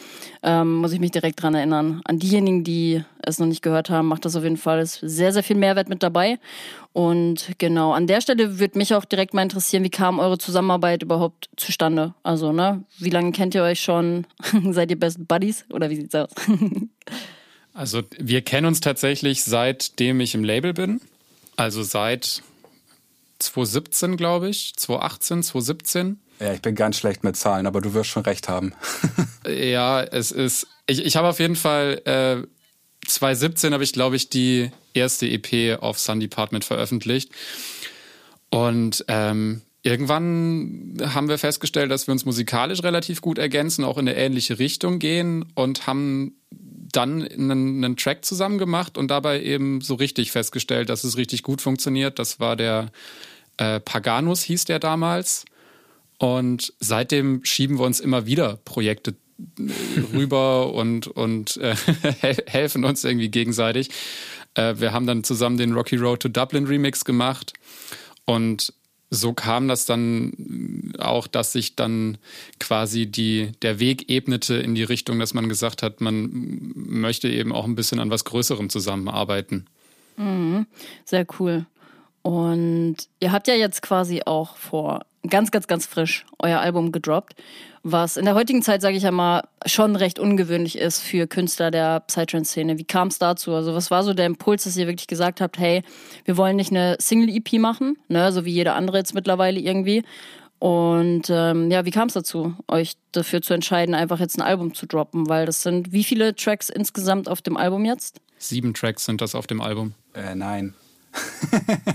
Ähm, 0.43 0.77
muss 0.77 0.93
ich 0.93 1.01
mich 1.01 1.13
direkt 1.13 1.43
dran 1.43 1.55
erinnern. 1.55 2.01
An 2.05 2.19
diejenigen, 2.19 2.65
die 2.65 3.03
es 3.23 3.39
noch 3.39 3.47
nicht 3.47 3.63
gehört 3.63 3.91
haben, 3.91 4.09
macht 4.09 4.25
das 4.25 4.37
auf 4.37 4.43
jeden 4.43 4.57
Fall 4.57 4.81
ist 4.81 5.01
sehr, 5.03 5.33
sehr 5.33 5.43
viel 5.43 5.57
Mehrwert 5.57 5.89
mit 5.89 6.03
dabei. 6.03 6.39
Und 6.93 7.53
genau, 7.59 7.93
an 7.93 8.07
der 8.07 8.21
Stelle 8.21 8.59
würde 8.59 8.79
mich 8.79 8.95
auch 8.95 9.05
direkt 9.05 9.35
mal 9.35 9.43
interessieren, 9.43 9.85
wie 9.85 9.91
kam 9.91 10.19
eure 10.19 10.39
Zusammenarbeit 10.39 11.03
überhaupt 11.03 11.49
zustande? 11.57 12.15
Also, 12.23 12.53
ne, 12.53 12.85
wie 12.99 13.11
lange 13.11 13.33
kennt 13.33 13.55
ihr 13.55 13.63
euch 13.63 13.81
schon? 13.81 14.27
Seid 14.71 14.91
ihr 14.91 14.99
Best 14.99 15.27
Buddies? 15.27 15.65
Oder 15.73 15.91
wie 15.91 15.97
sieht's 15.97 16.15
aus? 16.15 16.31
also, 17.75 18.03
wir 18.19 18.43
kennen 18.43 18.67
uns 18.67 18.81
tatsächlich 18.81 19.43
seitdem 19.43 20.21
ich 20.21 20.35
im 20.35 20.45
Label 20.45 20.75
bin. 20.75 21.01
Also 21.57 21.83
seit 21.83 22.43
2017, 23.39 24.17
glaube 24.17 24.49
ich, 24.49 24.75
2018, 24.77 25.43
2017. 25.43 26.21
Ja, 26.41 26.53
ich 26.53 26.63
bin 26.63 26.75
ganz 26.75 26.97
schlecht 26.97 27.25
mit 27.25 27.37
Zahlen, 27.37 27.67
aber 27.67 27.81
du 27.81 27.95
wirst 27.95 28.11
schon 28.11 28.25
recht 28.25 28.49
haben. 28.49 28.73
ja, 29.47 30.03
es 30.03 30.33
ist. 30.33 30.67
Ich, 30.87 31.05
ich 31.05 31.17
habe 31.17 31.29
auf 31.29 31.39
jeden 31.39 31.57
Fall 31.57 32.03
äh, 32.05 32.47
2017 33.07 33.73
habe 33.73 33.85
ich, 33.85 33.93
glaube 33.93 34.17
ich, 34.17 34.31
die 34.31 34.71
erste 34.95 35.27
EP 35.27 35.81
auf 35.83 35.99
Sun 35.99 36.21
Department 36.21 36.65
veröffentlicht. 36.65 37.31
Und 38.51 39.05
ähm, 39.09 39.63
irgendwann 39.83 40.97
haben 41.03 41.29
wir 41.29 41.39
festgestellt, 41.39 41.91
dass 41.91 42.07
wir 42.07 42.13
uns 42.13 42.25
musikalisch 42.25 42.83
relativ 42.83 43.21
gut 43.21 43.39
ergänzen, 43.39 43.85
auch 43.85 43.99
in 43.99 44.09
eine 44.09 44.17
ähnliche 44.17 44.59
Richtung 44.59 44.99
gehen 44.99 45.45
und 45.55 45.87
haben 45.87 46.37
dann 46.97 47.23
einen, 47.23 47.85
einen 47.85 47.97
Track 47.97 48.25
zusammen 48.25 48.59
gemacht 48.59 48.97
und 48.99 49.09
dabei 49.09 49.43
eben 49.43 49.81
so 49.81 49.95
richtig 49.95 50.33
festgestellt, 50.33 50.89
dass 50.89 51.05
es 51.05 51.17
richtig 51.17 51.43
gut 51.43 51.61
funktioniert. 51.61 52.19
Das 52.19 52.41
war 52.41 52.57
der 52.57 52.91
äh, 53.57 53.81
Paganus, 53.81 54.43
hieß 54.43 54.65
der 54.65 54.79
damals. 54.79 55.45
Und 56.19 56.73
seitdem 56.81 57.45
schieben 57.45 57.79
wir 57.79 57.85
uns 57.85 58.01
immer 58.01 58.27
wieder 58.27 58.59
Projekte 58.65 59.15
äh, 59.59 60.01
rüber 60.13 60.73
und, 60.73 61.07
und 61.09 61.57
äh, 61.57 61.75
helfen 62.47 62.85
uns 62.85 63.05
irgendwie 63.05 63.29
gegenseitig. 63.29 63.91
Äh, 64.55 64.75
wir 64.79 64.93
haben 64.93 65.07
dann 65.07 65.25
zusammen 65.25 65.57
den 65.57 65.73
Rocky 65.75 65.97
Road 65.97 66.21
to 66.21 66.29
Dublin 66.29 66.67
Remix 66.67 67.05
gemacht 67.05 67.53
und 68.25 68.73
so 69.15 69.33
kam 69.33 69.69
das 69.69 69.87
dann 69.87 70.93
auch, 70.99 71.27
dass 71.27 71.53
sich 71.53 71.77
dann 71.77 72.19
quasi 72.61 73.07
die, 73.07 73.53
der 73.63 73.81
Weg 73.81 74.11
ebnete 74.11 74.55
in 74.55 74.75
die 74.75 74.83
Richtung, 74.83 75.19
dass 75.19 75.35
man 75.35 75.49
gesagt 75.49 75.83
hat, 75.83 76.01
man 76.01 76.73
möchte 76.75 77.29
eben 77.29 77.53
auch 77.53 77.65
ein 77.65 77.75
bisschen 77.75 78.01
an 78.01 78.11
was 78.11 78.25
Größerem 78.25 78.69
zusammenarbeiten. 78.69 79.67
Mhm. 80.17 80.67
Sehr 81.05 81.27
cool. 81.39 81.67
Und 82.23 82.97
ihr 83.21 83.33
habt 83.33 83.49
ja 83.49 83.55
jetzt 83.55 83.83
quasi 83.83 84.23
auch 84.25 84.57
vor 84.57 85.05
ganz, 85.29 85.51
ganz, 85.51 85.67
ganz 85.67 85.87
frisch 85.87 86.25
euer 86.39 86.61
Album 86.61 86.93
gedroppt, 86.93 87.35
was 87.83 88.17
in 88.17 88.25
der 88.25 88.35
heutigen 88.35 88.63
Zeit, 88.63 88.81
sage 88.81 88.97
ich 88.97 89.03
ja 89.03 89.11
mal, 89.11 89.43
schon 89.67 89.97
recht 89.97 90.19
ungewöhnlich 90.19 90.79
ist 90.79 91.01
für 91.01 91.27
Künstler 91.27 91.71
der 91.71 92.01
Psytrance-Szene. 92.01 92.79
Wie 92.79 92.85
kam 92.85 93.09
es 93.09 93.19
dazu? 93.19 93.53
Also 93.53 93.75
was 93.75 93.91
war 93.91 94.03
so 94.03 94.15
der 94.15 94.27
Impuls, 94.27 94.65
dass 94.65 94.77
ihr 94.77 94.87
wirklich 94.87 95.07
gesagt 95.07 95.41
habt, 95.41 95.59
hey, 95.59 95.83
wir 96.25 96.37
wollen 96.37 96.57
nicht 96.57 96.71
eine 96.71 96.97
Single-EP 96.99 97.55
machen, 97.61 97.99
ne, 98.09 98.33
so 98.33 98.45
wie 98.45 98.53
jeder 98.53 98.75
andere 98.75 98.99
jetzt 98.99 99.15
mittlerweile 99.15 99.61
irgendwie. 99.61 100.03
Und 100.59 101.29
ähm, 101.29 101.71
ja, 101.71 101.85
wie 101.85 101.91
kam 101.91 102.09
es 102.09 102.15
dazu, 102.15 102.55
euch 102.69 102.95
dafür 103.13 103.43
zu 103.43 103.53
entscheiden, 103.53 103.95
einfach 103.95 104.19
jetzt 104.19 104.39
ein 104.39 104.43
Album 104.43 104.73
zu 104.73 104.87
droppen? 104.87 105.29
Weil 105.29 105.45
das 105.45 105.63
sind 105.63 105.93
wie 105.93 106.05
viele 106.05 106.35
Tracks 106.35 106.71
insgesamt 106.71 107.29
auf 107.29 107.43
dem 107.43 107.59
Album 107.59 107.85
jetzt? 107.85 108.21
Sieben 108.39 108.73
Tracks 108.73 109.05
sind 109.05 109.21
das 109.21 109.35
auf 109.35 109.47
dem 109.47 109.61
Album. 109.61 109.93
Äh, 110.15 110.35
nein. 110.35 110.75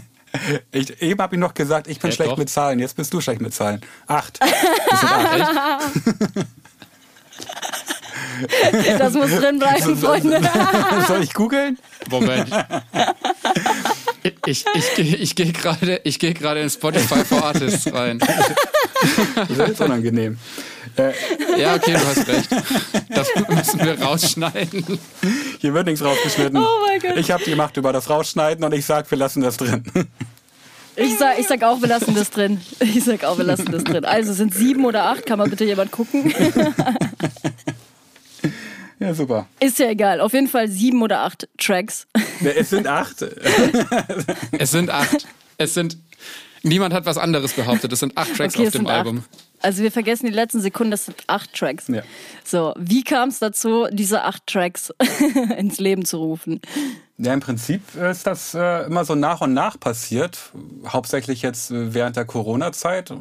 Ich, 0.72 1.02
eben 1.02 1.22
habe 1.22 1.36
ich 1.36 1.40
noch 1.40 1.54
gesagt, 1.54 1.88
ich 1.88 2.00
bin 2.00 2.12
ja, 2.12 2.16
schlecht 2.16 2.32
doch. 2.32 2.38
mit 2.38 2.50
Zahlen. 2.50 2.80
Jetzt 2.80 2.96
bist 2.96 3.14
du 3.14 3.22
schlecht 3.22 3.42
mit 3.42 3.54
Zahlen. 3.54 3.82
Acht. 4.08 4.40
Das 4.42 5.04
acht. 5.04 5.92
Das 8.98 9.14
muss 9.14 9.32
drin 9.32 9.60
bleiben, 9.60 9.98
Freunde. 9.98 10.42
Soll 11.08 11.24
ich 11.24 11.34
googeln? 11.34 11.78
Moment. 12.10 12.50
Ich, 14.46 14.66
ich, 14.74 14.98
ich, 14.98 15.20
ich 15.22 15.36
gehe 15.36 15.54
gerade 15.54 16.02
geh 16.20 16.34
in 16.62 16.70
Spotify 16.70 17.24
for 17.26 17.44
Artists 17.44 17.92
rein. 17.94 18.20
Das 19.58 19.70
ist 19.70 19.82
unangenehm. 19.82 20.38
Äh, 20.98 21.60
ja, 21.60 21.76
okay, 21.76 21.94
du 21.94 22.06
hast 22.06 22.28
recht. 22.28 22.50
Das 23.10 23.28
müssen 23.50 23.80
wir 23.80 24.02
rausschneiden. 24.02 25.00
Hier 25.60 25.74
wird 25.74 25.88
nichts 25.88 26.04
rausgeschnitten. 26.04 26.58
Oh 26.58 26.86
mein 26.86 27.00
Gott. 27.00 27.18
Ich 27.18 27.32
habe 27.32 27.44
die 27.44 27.56
Macht 27.56 27.78
über 27.78 27.94
das 27.94 28.10
Rausschneiden 28.10 28.64
und 28.64 28.74
ich 28.74 28.86
sag, 28.86 29.10
wir 29.10 29.18
lassen 29.18 29.42
das 29.42 29.58
drin. 29.58 29.84
Ich 30.96 31.18
sag, 31.18 31.40
ich 31.40 31.48
sag 31.48 31.64
auch, 31.64 31.82
wir 31.82 31.88
lassen 31.88 32.14
das 32.14 32.30
drin. 32.30 32.60
Ich 32.80 33.04
sag 33.04 33.24
auch, 33.24 33.38
wir 33.38 33.46
lassen 33.46 33.72
das 33.72 33.84
drin. 33.84 34.04
Also 34.04 34.34
sind 34.34 34.54
sieben 34.54 34.86
oder 34.86 35.06
acht, 35.06 35.26
kann 35.26 35.40
mal 35.40 35.48
bitte 35.48 35.64
jemand 35.64 35.92
gucken? 35.92 36.34
Ja, 39.00 39.14
super. 39.14 39.48
Ist 39.62 39.80
ja 39.80 39.90
egal. 39.90 40.20
Auf 40.20 40.34
jeden 40.34 40.50
Fall 40.50 40.68
sieben 40.68 41.02
oder 41.02 41.22
acht 41.22 41.48
Tracks. 41.58 42.06
Ja, 42.42 42.52
es 42.52 42.70
sind 42.70 42.86
acht. 42.86 43.26
es 44.52 44.72
sind 44.72 44.90
acht. 44.90 45.26
Es 45.58 45.74
sind. 45.74 45.98
Niemand 46.64 46.94
hat 46.94 47.06
was 47.06 47.18
anderes 47.18 47.54
behauptet. 47.54 47.94
Es 47.94 48.00
sind 48.00 48.18
acht 48.18 48.36
Tracks 48.36 48.56
okay, 48.56 48.68
auf 48.68 48.74
dem 48.74 48.88
Album. 48.88 49.20
Acht. 49.20 49.49
Also 49.62 49.84
wir 49.84 49.92
vergessen 49.92 50.26
die 50.26 50.32
letzten 50.32 50.62
Sekunden, 50.62 50.92
das 50.92 51.06
sind 51.06 51.18
acht 51.28 51.54
Tracks. 51.54 51.88
Ja. 51.88 52.02
So, 52.44 52.74
wie 52.78 53.04
kam 53.04 53.30
es 53.30 53.40
dazu, 53.40 53.88
diese 53.92 54.24
acht 54.24 54.48
Tracks 54.48 54.94
ins 55.58 55.80
Leben 55.80 56.06
zu 56.06 56.18
rufen? 56.18 56.62
Ja, 57.18 57.34
im 57.34 57.42
Prinzip 57.42 57.82
ist 57.96 58.26
das 58.26 58.54
äh, 58.54 58.86
immer 58.86 59.04
so 59.04 59.16
nach 59.16 59.42
und 59.42 59.54
nach 59.54 59.80
passiert. 59.80 60.52
Hauptsächlich 60.88 61.42
jetzt 61.42 61.72
äh, 61.72 61.94
während 61.94 62.16
der 62.16 62.26
Corona-Zeit. 62.26 63.14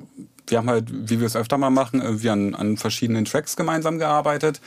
Wir 0.47 0.59
haben 0.59 0.71
halt, 0.71 1.11
wie 1.11 1.18
wir 1.18 1.26
es 1.26 1.35
öfter 1.35 1.59
mal 1.59 1.71
machen, 1.71 2.00
irgendwie 2.00 2.30
an, 2.30 2.54
an 2.54 2.76
verschiedenen 2.76 3.25
Tracks 3.25 3.57
gemeinsam 3.57 3.99
gearbeitet. 3.99 4.61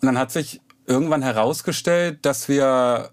Und 0.00 0.06
dann 0.06 0.18
hat 0.18 0.32
sich 0.32 0.60
irgendwann 0.86 1.22
herausgestellt, 1.22 2.20
dass 2.22 2.48
wir 2.48 3.10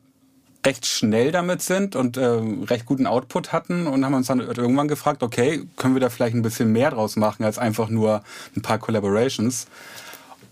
recht 0.65 0.85
schnell 0.85 1.31
damit 1.31 1.61
sind 1.61 1.95
und 1.95 2.17
äh, 2.17 2.25
recht 2.25 2.85
guten 2.85 3.07
Output 3.07 3.53
hatten 3.53 3.87
und 3.87 4.03
haben 4.03 4.13
uns 4.13 4.27
dann 4.27 4.39
irgendwann 4.39 4.87
gefragt, 4.87 5.23
okay, 5.23 5.63
können 5.77 5.95
wir 5.95 6.01
da 6.01 6.09
vielleicht 6.09 6.35
ein 6.35 6.41
bisschen 6.41 6.71
mehr 6.71 6.91
draus 6.91 7.15
machen 7.15 7.43
als 7.45 7.57
einfach 7.57 7.89
nur 7.89 8.23
ein 8.55 8.61
paar 8.61 8.77
Collaborations. 8.77 9.67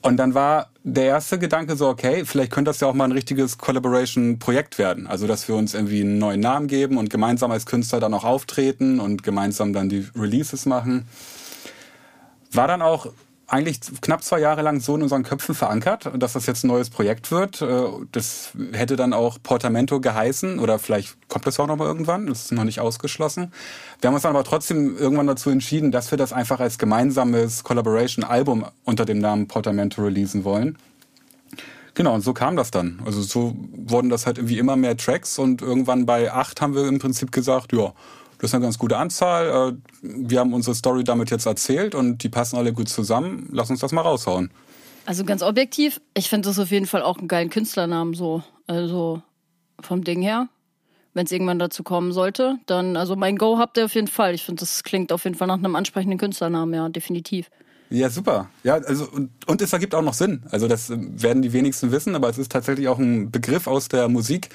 Und 0.01 0.17
dann 0.17 0.33
war 0.33 0.69
der 0.83 1.05
erste 1.05 1.37
Gedanke 1.39 1.75
so, 1.75 1.89
okay, 1.89 2.23
vielleicht 2.23 2.51
könnte 2.51 2.69
das 2.69 2.79
ja 2.79 2.87
auch 2.87 2.93
mal 2.93 3.05
ein 3.05 3.11
richtiges 3.11 3.57
Collaboration-Projekt 3.57 4.77
werden. 4.77 5.07
Also, 5.07 5.27
dass 5.27 5.47
wir 5.49 5.55
uns 5.55 5.73
irgendwie 5.73 6.01
einen 6.01 6.19
neuen 6.19 6.39
Namen 6.39 6.67
geben 6.67 6.97
und 6.97 7.09
gemeinsam 7.09 7.51
als 7.51 7.65
Künstler 7.65 7.99
dann 7.99 8.13
auch 8.13 8.23
auftreten 8.23 9.01
und 9.01 9.23
gemeinsam 9.23 9.73
dann 9.73 9.89
die 9.89 10.07
Releases 10.15 10.65
machen. 10.65 11.07
War 12.53 12.67
dann 12.67 12.81
auch 12.81 13.07
eigentlich 13.47 13.79
knapp 14.01 14.23
zwei 14.23 14.39
Jahre 14.39 14.61
lang 14.61 14.81
so 14.81 14.95
in 14.95 15.03
unseren 15.03 15.23
Köpfen 15.23 15.55
verankert, 15.55 16.11
dass 16.17 16.33
das 16.33 16.45
jetzt 16.45 16.65
ein 16.65 16.67
neues 16.67 16.89
Projekt 16.89 17.31
wird. 17.31 17.61
Äh, 17.61 17.85
das 18.11 18.51
hätte 18.73 18.95
dann 18.97 19.13
auch 19.13 19.37
Portamento 19.41 20.01
geheißen 20.01 20.59
oder 20.59 20.79
vielleicht 20.79 21.17
kommt 21.29 21.47
das 21.47 21.59
auch 21.59 21.67
noch 21.67 21.77
mal 21.77 21.85
irgendwann, 21.85 22.27
das 22.27 22.45
ist 22.45 22.51
noch 22.51 22.65
nicht 22.65 22.81
ausgeschlossen. 22.81 23.53
Wir 24.01 24.09
haben 24.09 24.15
uns 24.15 24.23
dann 24.23 24.35
aber 24.35 24.43
trotzdem 24.43 24.97
irgendwann 24.97 25.27
dazu 25.27 25.49
entschieden, 25.49 25.91
dass 25.91 26.11
wir 26.11 26.17
das 26.17 26.33
einfach 26.33 26.59
als 26.59 26.77
gemeinsames 26.77 27.63
Collaboration-Album 27.63 28.65
unter 28.83 29.05
dem 29.05 29.19
Namen 29.19 29.47
Portamento 29.47 30.01
releasen 30.03 30.43
wollen. 30.43 30.77
Genau, 31.93 32.13
und 32.13 32.21
so 32.21 32.33
kam 32.33 32.55
das 32.55 32.69
dann. 32.69 33.01
Also 33.05 33.21
so 33.21 33.55
wurden 33.71 34.09
das 34.09 34.27
halt 34.27 34.37
irgendwie 34.37 34.59
immer 34.59 34.75
mehr 34.75 34.97
Tracks 34.97 35.39
und 35.39 35.63
irgendwann 35.63 36.05
bei 36.05 36.31
acht 36.31 36.61
haben 36.61 36.75
wir 36.75 36.87
im 36.87 36.99
Prinzip 36.99 37.31
gesagt, 37.31 37.73
ja, 37.73 37.93
das 38.39 38.51
ist 38.51 38.53
eine 38.53 38.63
ganz 38.63 38.77
gute 38.77 38.97
Anzahl. 38.97 39.73
Äh, 39.73 39.73
wir 40.01 40.39
haben 40.39 40.53
unsere 40.53 40.75
Story 40.75 41.03
damit 41.03 41.31
jetzt 41.31 41.45
erzählt 41.45 41.95
und 41.95 42.23
die 42.23 42.29
passen 42.29 42.57
alle 42.57 42.73
gut 42.73 42.89
zusammen. 42.89 43.49
Lass 43.51 43.69
uns 43.69 43.79
das 43.79 43.91
mal 43.91 44.01
raushauen. 44.01 44.51
Also 45.05 45.23
ganz 45.23 45.41
objektiv, 45.41 46.01
ich 46.13 46.29
finde 46.29 46.49
das 46.49 46.59
auf 46.59 46.69
jeden 46.69 46.85
Fall 46.85 47.01
auch 47.01 47.17
einen 47.17 47.27
geilen 47.27 47.49
Künstlernamen 47.49 48.13
so. 48.13 48.43
Also 48.67 49.21
vom 49.79 50.03
Ding 50.03 50.21
her. 50.21 50.49
Wenn 51.13 51.25
es 51.25 51.31
irgendwann 51.31 51.57
dazu 51.57 51.81
kommen 51.81 52.11
sollte, 52.11 52.59
dann, 52.67 52.95
also 52.95 53.15
mein 53.15 53.37
Go 53.37 53.57
habt 53.57 53.77
ihr 53.77 53.85
auf 53.85 53.95
jeden 53.95 54.07
Fall. 54.07 54.35
Ich 54.35 54.43
finde, 54.43 54.59
das 54.59 54.83
klingt 54.83 55.11
auf 55.11 55.23
jeden 55.23 55.35
Fall 55.35 55.47
nach 55.47 55.55
einem 55.55 55.75
ansprechenden 55.75 56.19
Künstlernamen, 56.19 56.73
ja, 56.73 56.89
definitiv. 56.89 57.49
Ja, 57.89 58.09
super. 58.09 58.49
Ja, 58.63 58.75
also 58.75 59.07
und, 59.09 59.31
und 59.47 59.61
es 59.61 59.73
ergibt 59.73 59.95
auch 59.95 60.01
noch 60.01 60.13
Sinn. 60.13 60.43
Also 60.51 60.67
das 60.67 60.89
werden 60.89 61.41
die 61.41 61.53
wenigsten 61.53 61.91
wissen, 61.91 62.13
aber 62.15 62.29
es 62.29 62.37
ist 62.37 62.51
tatsächlich 62.51 62.87
auch 62.87 62.99
ein 62.99 63.31
Begriff 63.31 63.65
aus 63.65 63.87
der 63.87 64.09
Musik, 64.09 64.49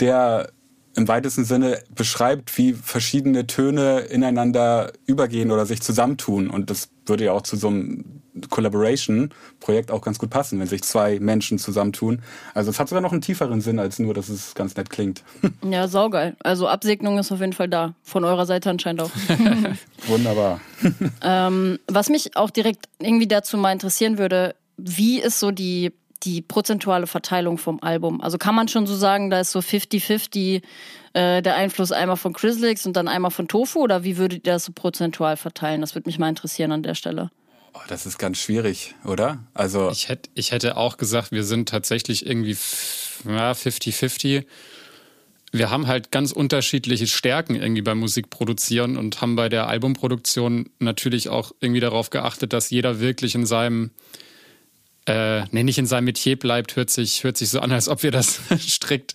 der 0.00 0.50
im 0.94 1.08
weitesten 1.08 1.44
Sinne 1.44 1.82
beschreibt, 1.94 2.56
wie 2.58 2.74
verschiedene 2.74 3.46
Töne 3.46 4.00
ineinander 4.00 4.92
übergehen 5.06 5.50
oder 5.50 5.66
sich 5.66 5.80
zusammentun. 5.80 6.50
Und 6.50 6.70
das 6.70 6.90
würde 7.06 7.24
ja 7.24 7.32
auch 7.32 7.42
zu 7.42 7.56
so 7.56 7.68
einem 7.68 8.22
Collaboration-Projekt 8.48 9.90
auch 9.90 10.00
ganz 10.00 10.18
gut 10.18 10.30
passen, 10.30 10.58
wenn 10.58 10.66
sich 10.66 10.82
zwei 10.82 11.18
Menschen 11.20 11.58
zusammentun. 11.58 12.22
Also 12.54 12.70
es 12.70 12.78
hat 12.78 12.88
sogar 12.88 13.02
noch 13.02 13.12
einen 13.12 13.20
tieferen 13.20 13.60
Sinn, 13.60 13.78
als 13.78 13.98
nur, 13.98 14.14
dass 14.14 14.28
es 14.28 14.54
ganz 14.54 14.76
nett 14.76 14.90
klingt. 14.90 15.22
Ja, 15.64 15.86
saugeil. 15.88 16.36
Also 16.42 16.68
Absegnung 16.68 17.18
ist 17.18 17.32
auf 17.32 17.40
jeden 17.40 17.52
Fall 17.52 17.68
da. 17.68 17.94
Von 18.02 18.24
eurer 18.24 18.46
Seite 18.46 18.68
anscheinend 18.68 19.02
auch. 19.02 19.10
Wunderbar. 20.06 20.60
ähm, 21.22 21.78
was 21.86 22.08
mich 22.08 22.36
auch 22.36 22.50
direkt 22.50 22.86
irgendwie 22.98 23.28
dazu 23.28 23.56
mal 23.56 23.72
interessieren 23.72 24.18
würde, 24.18 24.54
wie 24.76 25.20
ist 25.20 25.40
so 25.40 25.50
die 25.50 25.92
die 26.22 26.42
prozentuale 26.42 27.06
Verteilung 27.06 27.58
vom 27.58 27.82
Album? 27.82 28.20
Also 28.20 28.38
kann 28.38 28.54
man 28.54 28.68
schon 28.68 28.86
so 28.86 28.94
sagen, 28.94 29.30
da 29.30 29.40
ist 29.40 29.52
so 29.52 29.58
50-50 29.58 30.62
äh, 31.14 31.42
der 31.42 31.56
Einfluss 31.56 31.92
einmal 31.92 32.16
von 32.16 32.32
Chrislix 32.32 32.86
und 32.86 32.96
dann 32.96 33.08
einmal 33.08 33.30
von 33.30 33.48
Tofu 33.48 33.80
oder 33.80 34.04
wie 34.04 34.16
würdet 34.16 34.46
ihr 34.46 34.52
das 34.52 34.64
so 34.64 34.72
prozentual 34.72 35.36
verteilen? 35.36 35.80
Das 35.80 35.94
würde 35.94 36.08
mich 36.08 36.18
mal 36.18 36.28
interessieren 36.28 36.72
an 36.72 36.82
der 36.82 36.94
Stelle. 36.94 37.30
Oh, 37.74 37.80
das 37.88 38.06
ist 38.06 38.18
ganz 38.18 38.38
schwierig, 38.38 38.94
oder? 39.04 39.44
Also 39.54 39.90
ich 39.90 40.08
hätte, 40.08 40.30
ich 40.34 40.52
hätte 40.52 40.76
auch 40.76 40.98
gesagt, 40.98 41.32
wir 41.32 41.44
sind 41.44 41.68
tatsächlich 41.68 42.26
irgendwie 42.26 42.52
50-50. 42.52 44.44
Wir 45.52 45.70
haben 45.70 45.86
halt 45.86 46.10
ganz 46.10 46.32
unterschiedliche 46.32 47.06
Stärken 47.06 47.54
irgendwie 47.54 47.82
beim 47.82 47.98
Musikproduzieren 47.98 48.96
und 48.96 49.20
haben 49.20 49.36
bei 49.36 49.48
der 49.48 49.68
Albumproduktion 49.68 50.70
natürlich 50.78 51.28
auch 51.28 51.52
irgendwie 51.60 51.80
darauf 51.80 52.10
geachtet, 52.10 52.52
dass 52.52 52.70
jeder 52.70 53.00
wirklich 53.00 53.34
in 53.34 53.46
seinem 53.46 53.90
äh, 55.06 55.44
nee, 55.50 55.62
nicht 55.62 55.78
in 55.78 55.86
seinem 55.86 56.04
Metier 56.04 56.38
bleibt, 56.38 56.76
hört 56.76 56.90
sich, 56.90 57.24
hört 57.24 57.36
sich 57.36 57.50
so 57.50 57.60
an, 57.60 57.72
als 57.72 57.88
ob 57.88 58.02
wir 58.02 58.10
das 58.10 58.40
strikt, 58.58 59.14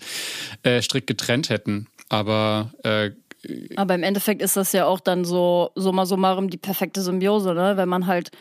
äh, 0.64 0.82
strikt 0.82 1.08
getrennt 1.08 1.50
hätten. 1.50 1.88
Aber 2.10 2.72
äh, 2.84 3.12
aber 3.76 3.96
im 3.96 4.04
Endeffekt 4.04 4.42
ist 4.42 4.58
das 4.58 4.72
ja 4.74 4.86
auch 4.86 5.00
dann 5.00 5.24
so, 5.24 5.72
summa 5.76 6.06
summarum, 6.06 6.50
die 6.50 6.58
perfekte 6.58 7.02
Symbiose, 7.02 7.54
ne? 7.54 7.78
Wenn 7.78 7.88
man 7.88 8.08
halt 8.08 8.32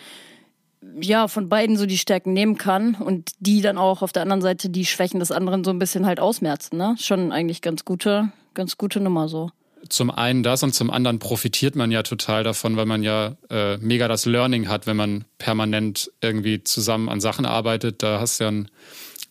ja 1.01 1.29
von 1.29 1.49
beiden 1.49 1.77
so 1.77 1.87
die 1.87 1.99
Stärken 1.99 2.33
nehmen 2.33 2.57
kann 2.57 2.95
und 2.95 3.33
die 3.39 3.61
dann 3.61 3.79
auch 3.79 4.03
auf 4.03 4.13
der 4.13 4.23
anderen 4.23 4.43
Seite 4.43 4.69
die 4.69 4.87
Schwächen 4.87 5.21
des 5.21 5.33
anderen 5.33 5.65
so 5.65 5.71
ein 5.71 5.79
bisschen 5.79 6.07
halt 6.07 6.19
ausmerzen, 6.19 6.77
ne? 6.77 6.97
Schon 6.99 7.31
eigentlich 7.31 7.63
ganz 7.63 7.85
gute, 7.85 8.33
ganz 8.55 8.79
gute 8.79 9.01
Nummer 9.01 9.29
so 9.29 9.51
zum 9.89 10.11
einen 10.11 10.43
das 10.43 10.63
und 10.63 10.75
zum 10.75 10.91
anderen 10.91 11.19
profitiert 11.19 11.77
man 11.77 11.91
ja 11.91 12.03
total 12.03 12.45
davon, 12.45 12.77
weil 12.77 12.87
man 12.87 13.03
ja 13.03 13.37
äh, 13.51 13.77
mega 13.79 14.09
das 14.09 14.27
Learning 14.27 14.69
hat, 14.69 14.87
wenn 14.87 14.97
man 14.97 15.25
permanent 15.39 16.11
irgendwie 16.21 16.63
zusammen 16.65 17.09
an 17.09 17.21
Sachen 17.21 17.47
arbeitet. 17.47 18.03
Da 18.03 18.21
hast 18.21 18.41
du 18.41 18.45
ja 18.45 18.49
einen, 18.49 18.71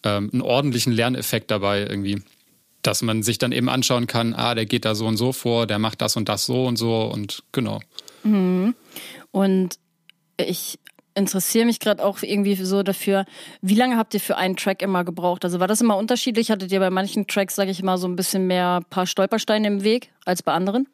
ähm, 0.03 0.29
einen 0.31 0.41
ordentlichen 0.41 0.93
Lerneffekt 0.93 1.51
dabei 1.51 1.81
irgendwie, 1.81 2.21
dass 2.81 3.01
man 3.01 3.23
sich 3.23 3.37
dann 3.37 3.51
eben 3.51 3.69
anschauen 3.69 4.07
kann, 4.07 4.33
ah, 4.33 4.55
der 4.55 4.65
geht 4.65 4.85
da 4.85 4.95
so 4.95 5.07
und 5.07 5.17
so 5.17 5.33
vor, 5.33 5.67
der 5.67 5.79
macht 5.79 6.01
das 6.01 6.15
und 6.15 6.29
das 6.29 6.45
so 6.45 6.65
und 6.65 6.77
so 6.77 7.03
und 7.03 7.43
genau. 7.51 7.81
Mhm. 8.23 8.75
Und 9.31 9.79
ich 10.37 10.79
interessiere 11.15 11.65
mich 11.65 11.79
gerade 11.79 12.03
auch 12.03 12.21
irgendwie 12.21 12.55
so 12.55 12.83
dafür, 12.83 13.25
wie 13.61 13.75
lange 13.75 13.97
habt 13.97 14.13
ihr 14.13 14.19
für 14.19 14.37
einen 14.37 14.57
Track 14.57 14.81
immer 14.81 15.03
gebraucht? 15.03 15.43
Also 15.45 15.59
war 15.59 15.67
das 15.67 15.81
immer 15.81 15.97
unterschiedlich? 15.97 16.51
Hattet 16.51 16.71
ihr 16.71 16.79
bei 16.79 16.89
manchen 16.89 17.25
Tracks, 17.27 17.55
sage 17.55 17.71
ich 17.71 17.81
mal, 17.81 17.97
so 17.97 18.07
ein 18.07 18.15
bisschen 18.15 18.47
mehr 18.47 18.81
paar 18.89 19.07
Stolpersteine 19.07 19.67
im 19.67 19.83
Weg 19.83 20.11
als 20.25 20.43
bei 20.43 20.51
anderen? 20.53 20.87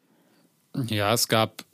Ja, 0.88 1.12
es 1.12 1.28
gab 1.28 1.64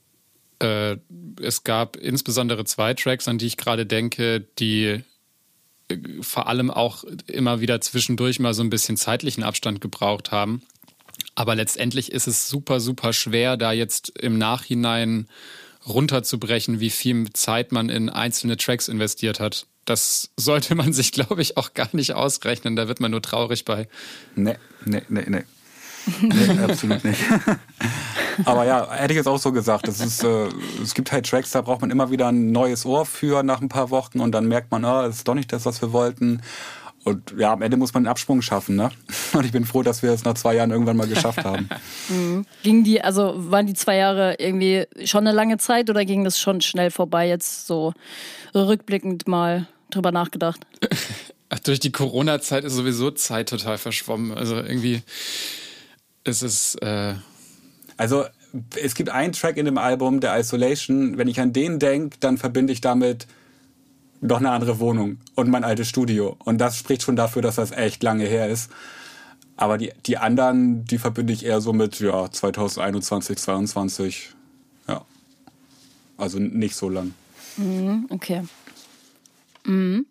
äh, 0.61 0.97
es 1.41 1.63
gab 1.63 1.97
insbesondere 1.97 2.65
zwei 2.65 2.95
Tracks, 2.95 3.29
an 3.29 3.39
die 3.39 3.47
ich 3.47 3.57
gerade 3.57 3.87
denke, 3.87 4.41
die 4.59 5.03
äh, 5.89 5.97
vor 6.21 6.49
allem 6.49 6.71
auch 6.71 7.05
immer 7.27 7.61
wieder 7.61 7.81
zwischendurch 7.81 8.41
mal 8.41 8.55
so 8.55 8.63
ein 8.63 8.71
bisschen 8.71 8.97
zeitlichen 8.97 9.45
Abstand 9.45 9.81
gebraucht 9.81 10.33
haben. 10.33 10.63
Aber 11.35 11.55
letztendlich 11.55 12.11
ist 12.11 12.27
es 12.27 12.49
super, 12.49 12.81
super 12.81 13.13
schwer, 13.13 13.57
da 13.57 13.73
jetzt 13.73 14.19
im 14.19 14.39
Nachhinein 14.39 15.29
runterzubrechen, 15.89 16.81
wie 16.81 16.91
viel 16.91 17.33
Zeit 17.33 17.73
man 17.73 17.89
in 17.89 18.09
einzelne 18.09 18.57
Tracks 18.57 18.89
investiert 18.89 19.41
hat. 19.41 19.67
Das 19.85 20.31
sollte 20.37 20.75
man 20.75 20.93
sich, 20.93 21.13
glaube 21.13 21.41
ich, 21.41 21.57
auch 21.57 21.75
gar 21.75 21.89
nicht 21.93 22.15
ausrechnen. 22.15 22.77
Da 22.77 22.89
wird 22.89 23.01
man 23.01 23.11
nur 23.11 23.23
traurig 23.23 23.65
bei. 23.65 23.89
Nee, 24.37 24.57
nee, 24.85 25.03
nee, 25.09 25.25
nee. 25.27 25.45
nee 26.21 26.63
absolut 26.63 27.05
nicht. 27.05 27.21
Aber 28.45 28.65
ja, 28.65 28.91
hätte 28.93 29.13
ich 29.13 29.17
jetzt 29.17 29.27
auch 29.27 29.39
so 29.39 29.53
gesagt. 29.53 29.89
Das 29.89 30.01
ist, 30.01 30.23
äh, 30.23 30.49
es 30.83 30.95
gibt 30.95 31.11
halt 31.11 31.29
Tracks, 31.29 31.51
da 31.51 31.63
braucht 31.63 31.81
man 31.81 31.91
immer 31.91 32.11
wieder 32.11 32.29
ein 32.29 32.53
neues 32.53 32.85
Ohr 32.85 33.05
für 33.05 33.43
nach 33.43 33.61
ein 33.61 33.69
paar 33.69 33.91
Wochen 33.91 34.21
und 34.21 34.33
dann 34.33 34.47
merkt 34.47 34.71
man, 34.71 34.85
oh, 34.85 35.03
das 35.03 35.17
ist 35.17 35.29
doch 35.29 35.35
nicht 35.35 35.53
das, 35.53 35.67
was 35.67 35.83
wir 35.83 35.93
wollten. 35.93 36.43
Und 37.09 37.35
ja, 37.37 37.53
am 37.53 37.63
Ende 37.63 37.77
muss 37.77 37.95
man 37.95 38.03
einen 38.03 38.11
Absprung 38.11 38.43
schaffen, 38.43 38.77
ne? 38.77 38.91
Und 39.33 39.45
ich 39.45 39.53
bin 39.53 39.65
froh, 39.65 39.83
dass 39.83 40.03
wir 40.03 40.11
es 40.11 40.25
nach 40.25 40.35
zwei 40.35 40.55
Jahren 40.55 40.71
irgendwann 40.71 40.97
mal 40.97 41.07
geschafft 41.07 41.45
haben. 41.45 41.69
mhm. 42.09 42.47
Ging 42.63 42.85
die, 42.85 43.01
also 43.01 43.35
waren 43.37 43.67
die 43.67 43.75
zwei 43.75 43.97
Jahre 43.97 44.37
irgendwie 44.39 44.87
schon 45.05 45.27
eine 45.27 45.35
lange 45.35 45.59
Zeit 45.59 45.91
oder 45.91 46.05
ging 46.05 46.25
das 46.25 46.39
schon 46.39 46.61
schnell 46.61 46.91
vorbei, 46.91 47.29
jetzt 47.29 47.67
so 47.67 47.95
rückblickend 48.55 49.27
mal 49.27 49.67
drüber 49.91 50.13
nachgedacht? 50.13 50.61
Ach, 51.51 51.59
durch 51.61 51.81
die 51.81 51.93
Corona-Zeit 51.93 52.65
ist 52.65 52.75
sowieso 52.75 53.11
Zeit 53.11 53.49
total 53.49 53.79
verschwommen. 53.79 54.33
Also 54.33 54.57
irgendwie 54.57 55.01
ist 56.25 56.43
es. 56.43 56.75
Äh 56.77 57.15
also 57.97 58.27
es 58.77 58.95
gibt 58.95 59.11
einen 59.11 59.33
Track 59.33 59.57
in 59.57 59.65
dem 59.65 59.79
Album, 59.79 60.21
der 60.21 60.39
Isolation. 60.39 61.19
Wenn 61.19 61.29
ich 61.29 61.41
an 61.41 61.53
den 61.53 61.79
denke, 61.79 62.17
dann 62.21 62.39
verbinde 62.39 62.73
ich 62.73 62.81
damit 62.81 63.27
noch 64.21 64.39
eine 64.39 64.51
andere 64.51 64.81
Wohnung 64.81 65.19
und 65.35 65.49
mein 65.49 65.65
altes 65.65 65.89
Studio. 65.89 66.37
Und 66.45 66.59
das 66.59 66.77
spricht 66.77 67.03
schon 67.03 67.17
dafür, 67.17 67.43
dass 67.43 67.57
das 67.57 67.71
echt 67.71 68.03
lange 68.03 68.25
her 68.25 68.49
ist. 68.49 68.71
Aber 69.57 69.79
die, 69.79 69.93
die 70.07 70.19
anderen, 70.19 70.85
die 70.85 70.99
verbinde 70.99 71.33
ich 71.33 71.45
eher 71.45 71.61
so 71.61 71.73
mit 71.73 71.99
ja, 72.01 72.31
2021, 72.31 73.37
2022. 73.39 74.31
Ja. 74.87 75.05
Also 76.17 76.39
nicht 76.39 76.77
so 76.77 76.89
lang. 76.89 77.15
Mhm, 77.57 78.07
okay. 78.11 78.43
Mhm. 79.65 80.07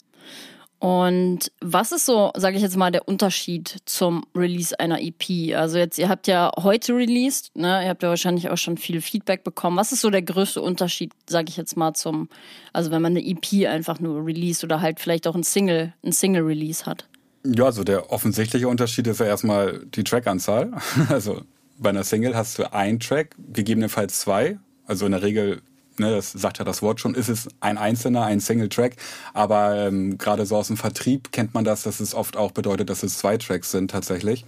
Und 0.80 1.52
was 1.60 1.92
ist 1.92 2.06
so, 2.06 2.32
sage 2.36 2.56
ich 2.56 2.62
jetzt 2.62 2.78
mal, 2.78 2.92
der 2.92 3.08
Unterschied 3.08 3.78
zum 3.86 4.26
Release 4.36 4.80
einer 4.80 5.02
EP? 5.02 5.56
Also 5.56 5.80
jetzt, 5.80 5.98
ihr 5.98 6.08
habt 6.08 6.28
ja 6.28 6.52
heute 6.56 6.94
released, 6.94 7.56
ne? 7.56 7.84
Ihr 7.84 7.90
habt 7.90 8.04
ja 8.04 8.10
wahrscheinlich 8.10 8.50
auch 8.50 8.58
schon 8.58 8.78
viel 8.78 9.02
Feedback 9.02 9.44
bekommen. 9.44 9.78
Was 9.78 9.92
ist 9.92 10.02
so 10.02 10.12
der 10.12 10.22
größte 10.22 10.62
Unterschied, 10.62 11.12
sage 11.28 11.50
ich 11.50 11.58
jetzt 11.58 11.78
mal, 11.78 11.94
zum, 11.94 12.30
also 12.74 12.92
wenn 12.92 13.02
man 13.02 13.18
eine 13.18 13.26
EP 13.26 13.68
einfach 13.68 14.00
nur 14.00 14.24
release 14.24 14.63
oder 14.63 14.80
halt 14.80 15.00
vielleicht 15.00 15.26
auch 15.28 15.36
ein 15.36 15.44
Single, 15.44 15.94
ein 16.04 16.12
Single-Release 16.12 16.86
hat? 16.86 17.08
Ja, 17.44 17.66
also 17.66 17.84
der 17.84 18.12
offensichtliche 18.12 18.68
Unterschied 18.68 19.08
ist 19.08 19.20
ja 19.20 19.26
erstmal 19.26 19.84
die 19.86 20.04
Trackanzahl. 20.04 20.72
Also 21.10 21.42
bei 21.80 21.90
einer 21.90 22.04
Single 22.04 22.36
hast 22.36 22.60
du 22.60 22.72
einen 22.72 23.00
Track, 23.00 23.36
gegebenenfalls 23.52 24.20
zwei. 24.20 24.60
Also 24.86 25.06
in 25.06 25.12
der 25.12 25.22
Regel 25.24 25.62
ne, 26.00 26.12
das 26.12 26.32
sagt 26.32 26.60
ja 26.60 26.66
das 26.66 26.82
Wort 26.82 27.00
schon, 27.00 27.16
ist 27.16 27.30
es 27.30 27.48
ein 27.60 27.78
einzelner, 27.78 28.26
ein 28.26 28.40
Single-Track. 28.40 28.96
Aber 29.34 29.76
ähm, 29.76 30.18
gerade 30.18 30.46
so 30.46 30.56
aus 30.56 30.68
dem 30.68 30.78
Vertrieb 30.78 31.32
kennt 31.32 31.54
man 31.54 31.64
das, 31.64 31.84
dass 31.84 32.00
es 32.00 32.14
oft 32.14 32.38
auch 32.38 32.52
bedeutet, 32.52 32.90
dass 32.90 33.04
es 33.04 33.18
zwei 33.18 33.38
Tracks 33.38 33.72
sind 33.72 33.92
tatsächlich. 33.92 34.46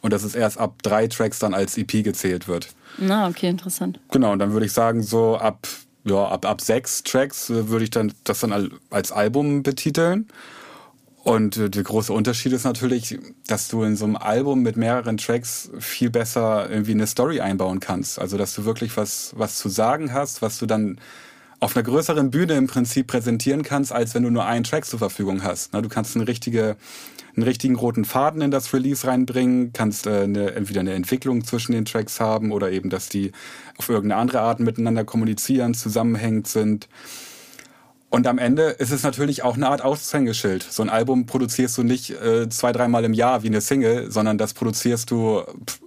Und 0.00 0.12
dass 0.12 0.22
es 0.22 0.34
erst 0.34 0.58
ab 0.58 0.82
drei 0.82 1.08
Tracks 1.08 1.38
dann 1.38 1.54
als 1.54 1.76
EP 1.76 2.04
gezählt 2.04 2.46
wird. 2.46 2.68
Na, 2.98 3.28
okay, 3.28 3.48
interessant. 3.48 3.98
Genau, 4.12 4.32
und 4.32 4.38
dann 4.38 4.52
würde 4.52 4.66
ich 4.66 4.72
sagen, 4.72 5.02
so 5.02 5.36
ab, 5.36 5.66
ja, 6.04 6.26
ab, 6.28 6.46
ab 6.46 6.60
sechs 6.60 7.02
Tracks 7.02 7.50
äh, 7.50 7.68
würde 7.68 7.84
ich 7.84 7.90
dann 7.90 8.12
das 8.24 8.40
dann 8.40 8.70
als 8.90 9.12
Album 9.12 9.62
betiteln. 9.62 10.28
Und 11.28 11.58
äh, 11.58 11.68
der 11.68 11.82
große 11.82 12.10
Unterschied 12.10 12.54
ist 12.54 12.64
natürlich, 12.64 13.18
dass 13.46 13.68
du 13.68 13.82
in 13.82 13.96
so 13.96 14.06
einem 14.06 14.16
Album 14.16 14.62
mit 14.62 14.78
mehreren 14.78 15.18
Tracks 15.18 15.70
viel 15.78 16.08
besser 16.08 16.70
irgendwie 16.70 16.92
eine 16.92 17.06
Story 17.06 17.40
einbauen 17.40 17.80
kannst. 17.80 18.18
Also 18.18 18.38
dass 18.38 18.54
du 18.54 18.64
wirklich 18.64 18.96
was, 18.96 19.34
was 19.36 19.58
zu 19.58 19.68
sagen 19.68 20.14
hast, 20.14 20.40
was 20.40 20.58
du 20.58 20.64
dann 20.64 20.98
auf 21.60 21.76
einer 21.76 21.82
größeren 21.82 22.30
Bühne 22.30 22.54
im 22.54 22.66
Prinzip 22.66 23.08
präsentieren 23.08 23.62
kannst, 23.62 23.92
als 23.92 24.14
wenn 24.14 24.22
du 24.22 24.30
nur 24.30 24.46
einen 24.46 24.64
Track 24.64 24.86
zur 24.86 25.00
Verfügung 25.00 25.42
hast. 25.42 25.74
Du 25.74 25.88
kannst 25.90 26.16
eine 26.16 26.26
richtige, 26.26 26.78
einen 27.36 27.42
richtigen 27.42 27.76
roten 27.76 28.06
Faden 28.06 28.40
in 28.40 28.50
das 28.50 28.72
Release 28.72 29.06
reinbringen, 29.06 29.74
kannst 29.74 30.06
äh, 30.06 30.22
eine, 30.22 30.52
entweder 30.52 30.80
eine 30.80 30.94
Entwicklung 30.94 31.44
zwischen 31.44 31.72
den 31.72 31.84
Tracks 31.84 32.20
haben 32.20 32.52
oder 32.52 32.72
eben, 32.72 32.88
dass 32.88 33.10
die 33.10 33.32
auf 33.76 33.90
irgendeine 33.90 34.18
andere 34.22 34.40
Art 34.40 34.60
miteinander 34.60 35.04
kommunizieren, 35.04 35.74
zusammenhängend 35.74 36.48
sind. 36.48 36.88
Und 38.10 38.26
am 38.26 38.38
Ende 38.38 38.70
ist 38.70 38.90
es 38.90 39.02
natürlich 39.02 39.42
auch 39.42 39.56
eine 39.56 39.68
Art 39.68 39.82
Aushängeschild. 39.82 40.62
So 40.62 40.82
ein 40.82 40.88
Album 40.88 41.26
produzierst 41.26 41.76
du 41.76 41.82
nicht 41.82 42.10
äh, 42.10 42.48
zwei, 42.48 42.72
dreimal 42.72 43.04
im 43.04 43.12
Jahr 43.12 43.42
wie 43.42 43.48
eine 43.48 43.60
Single, 43.60 44.10
sondern 44.10 44.38
das 44.38 44.54
produzierst 44.54 45.10
du 45.10 45.42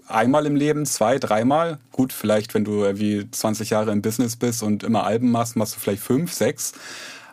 einmal 0.07 0.45
im 0.45 0.55
Leben, 0.55 0.85
zwei, 0.85 1.17
dreimal. 1.17 1.79
Gut, 1.91 2.13
vielleicht 2.13 2.53
wenn 2.53 2.63
du 2.63 2.83
wie 2.99 3.29
20 3.29 3.71
Jahre 3.71 3.91
im 3.91 4.03
Business 4.03 4.35
bist 4.35 4.61
und 4.61 4.83
immer 4.83 5.03
Alben 5.03 5.31
machst, 5.31 5.55
machst 5.55 5.75
du 5.75 5.79
vielleicht 5.79 6.03
fünf, 6.03 6.31
sechs. 6.31 6.73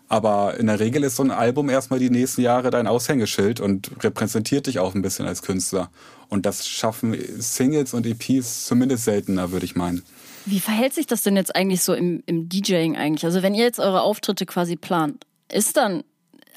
Aber 0.09 0.59
in 0.59 0.69
der 0.69 0.81
Regel 0.81 1.05
ist 1.05 1.17
so 1.17 1.23
ein 1.23 1.31
Album 1.31 1.69
erstmal 1.69 1.99
die 1.99 2.09
nächsten 2.09 2.41
Jahre 2.41 2.71
dein 2.71 2.87
Aushängeschild 2.87 3.61
und 3.61 3.91
repräsentiert 4.03 4.67
dich 4.67 4.79
auch 4.79 4.95
ein 4.95 5.03
bisschen 5.03 5.27
als 5.27 5.43
Künstler. 5.43 5.91
Und 6.31 6.47
das 6.47 6.67
schaffen 6.67 7.15
Singles 7.39 7.93
und 7.93 8.07
EPs 8.07 8.65
zumindest 8.65 9.05
seltener, 9.05 9.53
würde 9.53 9.67
ich 9.67 9.77
meinen. 9.77 10.03
Wie 10.51 10.61
verhält 10.61 10.95
sich 10.95 11.07
das 11.07 11.23
denn 11.23 11.37
jetzt 11.37 11.55
eigentlich 11.55 11.83
so 11.83 11.95
im, 11.95 12.23
im 12.27 12.49
DJing 12.49 12.97
eigentlich? 12.97 13.25
Also 13.25 13.43
wenn 13.43 13.55
ihr 13.55 13.65
jetzt 13.65 13.81
eure 13.81 14.03
Auftritte 14.03 14.47
quasi 14.47 14.77
plant, 14.77 15.25
ist 15.51 15.77
dann 15.77 16.05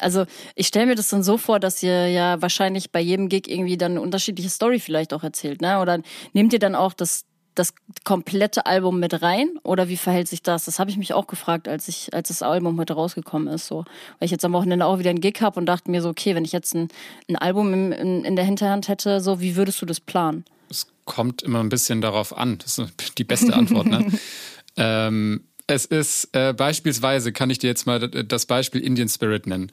also 0.02 0.26
ich 0.56 0.68
stelle 0.68 0.88
mir 0.88 0.96
das 0.96 1.10
dann 1.10 1.24
so 1.24 1.38
vor, 1.38 1.60
dass 1.60 1.82
ihr 1.84 2.08
ja 2.10 2.42
wahrscheinlich 2.42 2.92
bei 2.92 3.00
jedem 3.00 3.30
Gig 3.30 3.48
irgendwie 3.48 3.78
dann 3.78 3.92
eine 3.92 4.02
unterschiedliche 4.02 4.50
Story 4.50 4.80
vielleicht 4.80 5.14
auch 5.14 5.24
erzählt, 5.24 5.62
ne? 5.62 5.80
Oder 5.80 6.00
nehmt 6.34 6.54
ihr 6.54 6.60
dann 6.60 6.76
auch 6.76 6.94
das, 6.94 7.26
das 7.56 7.74
komplette 8.04 8.66
Album 8.66 9.00
mit 9.00 9.22
rein? 9.22 9.50
Oder 9.64 9.90
wie 9.90 9.98
verhält 9.98 10.28
sich 10.28 10.42
das? 10.42 10.66
Das 10.66 10.80
habe 10.80 10.90
ich 10.90 10.98
mich 10.98 11.14
auch 11.14 11.28
gefragt, 11.28 11.68
als 11.68 11.88
ich, 11.88 12.14
als 12.14 12.30
das 12.30 12.42
Album 12.42 12.80
heute 12.80 12.94
rausgekommen 12.94 13.54
ist. 13.54 13.68
So. 13.68 13.86
Weil 14.20 14.26
ich 14.26 14.32
jetzt 14.32 14.46
am 14.46 14.54
Wochenende 14.54 14.86
auch 14.86 15.00
wieder 15.00 15.10
einen 15.10 15.22
Gig 15.22 15.42
habe 15.42 15.60
und 15.60 15.66
dachte 15.66 15.92
mir 15.92 16.02
so, 16.02 16.10
okay, 16.10 16.36
wenn 16.36 16.46
ich 16.46 16.52
jetzt 16.52 16.74
ein, 16.74 16.88
ein 17.30 17.36
Album 17.36 17.74
in, 17.74 17.92
in, 17.92 18.26
in 18.26 18.36
der 18.36 18.46
Hinterhand 18.46 18.88
hätte, 18.88 19.22
so 19.22 19.40
wie 19.40 19.56
würdest 19.56 19.82
du 19.82 19.86
das 19.86 20.00
planen? 20.00 20.46
Es 20.72 20.88
kommt 21.06 21.44
immer 21.44 21.60
ein 21.60 21.70
bisschen 21.70 22.02
darauf 22.02 22.36
an. 22.36 22.58
Das 22.58 22.78
ist 22.78 23.18
die 23.18 23.24
beste 23.24 23.54
Antwort. 23.54 23.88
Ne? 23.88 24.12
ähm, 24.78 25.44
es 25.68 25.86
ist 25.86 26.30
äh, 26.34 26.54
beispielsweise, 26.54 27.32
kann 27.32 27.50
ich 27.50 27.60
dir 27.60 27.68
jetzt 27.68 27.86
mal 27.86 28.00
das 28.10 28.46
Beispiel 28.46 28.82
Indian 28.82 29.10
Spirit 29.10 29.46
nennen. 29.46 29.72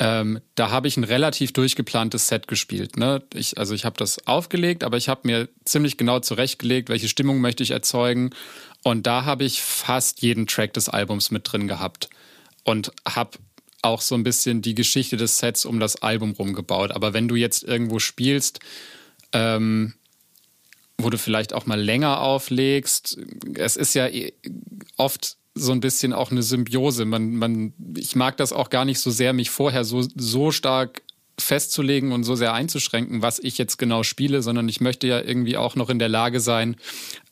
Ähm, 0.00 0.40
da 0.54 0.70
habe 0.70 0.86
ich 0.86 0.96
ein 0.96 1.04
relativ 1.04 1.52
durchgeplantes 1.52 2.28
Set 2.28 2.46
gespielt. 2.46 2.96
Ne? 2.96 3.22
Ich, 3.34 3.58
also 3.58 3.74
ich 3.74 3.84
habe 3.84 3.96
das 3.98 4.26
aufgelegt, 4.26 4.84
aber 4.84 4.96
ich 4.96 5.08
habe 5.08 5.22
mir 5.24 5.48
ziemlich 5.64 5.96
genau 5.96 6.20
zurechtgelegt, 6.20 6.88
welche 6.88 7.08
Stimmung 7.08 7.40
möchte 7.40 7.64
ich 7.64 7.72
erzeugen. 7.72 8.30
Und 8.84 9.06
da 9.06 9.24
habe 9.24 9.44
ich 9.44 9.60
fast 9.60 10.22
jeden 10.22 10.46
Track 10.46 10.72
des 10.74 10.88
Albums 10.88 11.32
mit 11.32 11.50
drin 11.50 11.66
gehabt. 11.66 12.08
Und 12.62 12.92
habe 13.08 13.38
auch 13.82 14.00
so 14.00 14.14
ein 14.14 14.22
bisschen 14.22 14.62
die 14.62 14.74
Geschichte 14.74 15.16
des 15.16 15.38
Sets 15.38 15.64
um 15.64 15.80
das 15.80 15.96
Album 16.02 16.32
rumgebaut. 16.32 16.92
Aber 16.92 17.12
wenn 17.12 17.26
du 17.26 17.34
jetzt 17.34 17.64
irgendwo 17.64 17.98
spielst, 17.98 18.60
ähm, 19.32 19.94
wo 21.00 21.10
du 21.10 21.18
vielleicht 21.18 21.52
auch 21.52 21.66
mal 21.66 21.80
länger 21.80 22.20
auflegst. 22.20 23.18
Es 23.54 23.76
ist 23.76 23.94
ja 23.94 24.08
eh 24.08 24.32
oft 24.96 25.36
so 25.54 25.72
ein 25.72 25.80
bisschen 25.80 26.12
auch 26.12 26.30
eine 26.30 26.42
Symbiose. 26.42 27.04
Man, 27.04 27.36
man, 27.36 27.72
ich 27.96 28.16
mag 28.16 28.36
das 28.36 28.52
auch 28.52 28.70
gar 28.70 28.84
nicht 28.84 29.00
so 29.00 29.10
sehr, 29.10 29.32
mich 29.32 29.50
vorher 29.50 29.84
so, 29.84 30.06
so 30.14 30.50
stark 30.50 31.02
festzulegen 31.40 32.12
und 32.12 32.24
so 32.24 32.34
sehr 32.34 32.52
einzuschränken, 32.52 33.22
was 33.22 33.38
ich 33.38 33.58
jetzt 33.58 33.76
genau 33.76 34.02
spiele, 34.02 34.42
sondern 34.42 34.68
ich 34.68 34.80
möchte 34.80 35.06
ja 35.06 35.20
irgendwie 35.20 35.56
auch 35.56 35.76
noch 35.76 35.88
in 35.88 36.00
der 36.00 36.08
Lage 36.08 36.40
sein, 36.40 36.76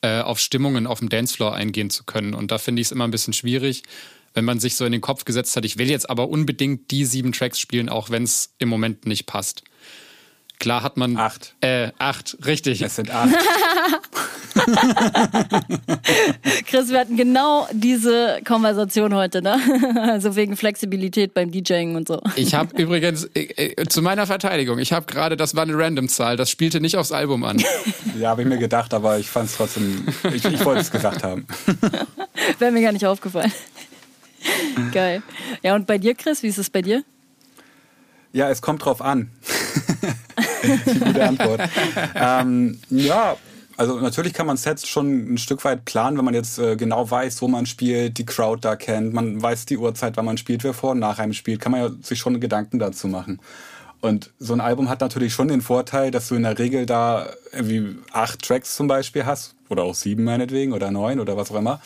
äh, 0.00 0.20
auf 0.20 0.38
Stimmungen 0.38 0.86
auf 0.86 1.00
dem 1.00 1.08
Dancefloor 1.08 1.54
eingehen 1.54 1.90
zu 1.90 2.04
können. 2.04 2.34
Und 2.34 2.52
da 2.52 2.58
finde 2.58 2.80
ich 2.80 2.88
es 2.88 2.92
immer 2.92 3.04
ein 3.04 3.10
bisschen 3.10 3.32
schwierig, 3.32 3.82
wenn 4.34 4.44
man 4.44 4.60
sich 4.60 4.76
so 4.76 4.84
in 4.84 4.92
den 4.92 5.00
Kopf 5.00 5.24
gesetzt 5.24 5.56
hat, 5.56 5.64
ich 5.64 5.78
will 5.78 5.90
jetzt 5.90 6.08
aber 6.08 6.28
unbedingt 6.28 6.90
die 6.90 7.04
sieben 7.04 7.32
Tracks 7.32 7.58
spielen, 7.58 7.88
auch 7.88 8.10
wenn 8.10 8.22
es 8.22 8.54
im 8.58 8.68
Moment 8.68 9.06
nicht 9.06 9.26
passt. 9.26 9.64
Klar 10.58 10.82
hat 10.82 10.96
man. 10.96 11.16
Acht. 11.16 11.54
Äh, 11.60 11.90
acht, 11.98 12.38
richtig. 12.46 12.82
Es 12.82 12.96
sind 12.96 13.10
acht. 13.10 13.28
Chris, 16.66 16.88
wir 16.88 17.00
hatten 17.00 17.16
genau 17.16 17.68
diese 17.72 18.40
Konversation 18.46 19.14
heute, 19.14 19.42
ne? 19.42 19.58
Also 20.16 20.34
wegen 20.36 20.56
Flexibilität 20.56 21.34
beim 21.34 21.50
DJing 21.50 21.94
und 21.94 22.08
so. 22.08 22.22
Ich 22.36 22.54
habe 22.54 22.80
übrigens, 22.80 23.24
äh, 23.34 23.72
äh, 23.74 23.86
zu 23.86 24.00
meiner 24.02 24.26
Verteidigung, 24.26 24.78
ich 24.78 24.92
habe 24.92 25.06
gerade, 25.06 25.36
das 25.36 25.54
war 25.54 25.62
eine 25.62 25.76
Random-Zahl, 25.76 26.36
das 26.36 26.50
spielte 26.50 26.80
nicht 26.80 26.96
aufs 26.96 27.12
Album 27.12 27.44
an. 27.44 27.62
Ja, 28.18 28.30
habe 28.30 28.42
ich 28.42 28.48
mir 28.48 28.56
gedacht, 28.56 28.94
aber 28.94 29.18
ich 29.18 29.28
fand 29.28 29.50
es 29.50 29.56
trotzdem, 29.56 30.06
ich, 30.32 30.42
ich 30.46 30.64
wollte 30.64 30.80
es 30.80 30.90
gesagt 30.90 31.22
haben. 31.22 31.46
Wäre 32.58 32.72
mir 32.72 32.80
gar 32.80 32.92
nicht 32.92 33.04
aufgefallen. 33.04 33.52
Geil. 34.92 35.22
Ja, 35.62 35.74
und 35.74 35.86
bei 35.86 35.98
dir, 35.98 36.14
Chris, 36.14 36.42
wie 36.42 36.46
ist 36.46 36.56
es 36.56 36.70
bei 36.70 36.80
dir? 36.80 37.04
Ja, 38.32 38.48
es 38.48 38.62
kommt 38.62 38.82
drauf 38.84 39.02
an. 39.02 39.30
Die 40.66 40.98
gute 41.00 41.26
Antwort. 41.26 41.60
ähm, 42.14 42.78
ja, 42.90 43.36
also 43.76 44.00
natürlich 44.00 44.32
kann 44.32 44.46
man 44.46 44.56
Sets 44.56 44.88
schon 44.88 45.34
ein 45.34 45.38
Stück 45.38 45.64
weit 45.64 45.84
planen, 45.84 46.16
wenn 46.16 46.24
man 46.24 46.34
jetzt 46.34 46.58
äh, 46.58 46.76
genau 46.76 47.10
weiß, 47.10 47.42
wo 47.42 47.48
man 47.48 47.66
spielt, 47.66 48.16
die 48.16 48.24
Crowd 48.24 48.60
da 48.62 48.74
kennt, 48.74 49.12
man 49.12 49.40
weiß 49.42 49.66
die 49.66 49.76
Uhrzeit, 49.76 50.16
wann 50.16 50.24
man 50.24 50.38
spielt, 50.38 50.64
wer 50.64 50.72
vor 50.72 50.92
und 50.92 50.98
nach 50.98 51.18
einem 51.18 51.34
spielt, 51.34 51.60
kann 51.60 51.72
man 51.72 51.80
ja 51.82 51.90
sich 52.00 52.18
schon 52.18 52.40
Gedanken 52.40 52.78
dazu 52.78 53.06
machen. 53.06 53.40
Und 54.00 54.32
so 54.38 54.52
ein 54.52 54.60
Album 54.60 54.88
hat 54.88 55.00
natürlich 55.00 55.32
schon 55.32 55.48
den 55.48 55.62
Vorteil, 55.62 56.10
dass 56.10 56.28
du 56.28 56.34
in 56.34 56.42
der 56.42 56.58
Regel 56.58 56.86
da 56.86 57.28
irgendwie 57.52 57.96
acht 58.12 58.42
Tracks 58.42 58.76
zum 58.76 58.86
Beispiel 58.86 59.26
hast, 59.26 59.54
oder 59.68 59.82
auch 59.82 59.94
sieben 59.94 60.24
meinetwegen, 60.24 60.72
oder 60.72 60.90
neun 60.90 61.18
oder 61.18 61.36
was 61.36 61.50
auch 61.50 61.56
immer, 61.56 61.80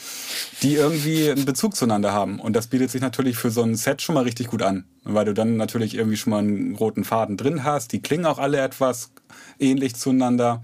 die 0.62 0.74
irgendwie 0.74 1.30
einen 1.30 1.44
Bezug 1.44 1.76
zueinander 1.76 2.12
haben. 2.12 2.40
Und 2.40 2.54
das 2.54 2.66
bietet 2.66 2.90
sich 2.90 3.00
natürlich 3.00 3.36
für 3.36 3.50
so 3.50 3.62
ein 3.62 3.74
Set 3.74 4.02
schon 4.02 4.14
mal 4.14 4.24
richtig 4.24 4.48
gut 4.48 4.62
an, 4.62 4.84
weil 5.04 5.24
du 5.24 5.34
dann 5.34 5.56
natürlich 5.56 5.94
irgendwie 5.94 6.16
schon 6.16 6.30
mal 6.30 6.40
einen 6.40 6.74
roten 6.74 7.04
Faden 7.04 7.36
drin 7.36 7.64
hast. 7.64 7.92
Die 7.92 8.02
klingen 8.02 8.26
auch 8.26 8.38
alle 8.38 8.60
etwas 8.60 9.12
ähnlich 9.58 9.96
zueinander. 9.96 10.62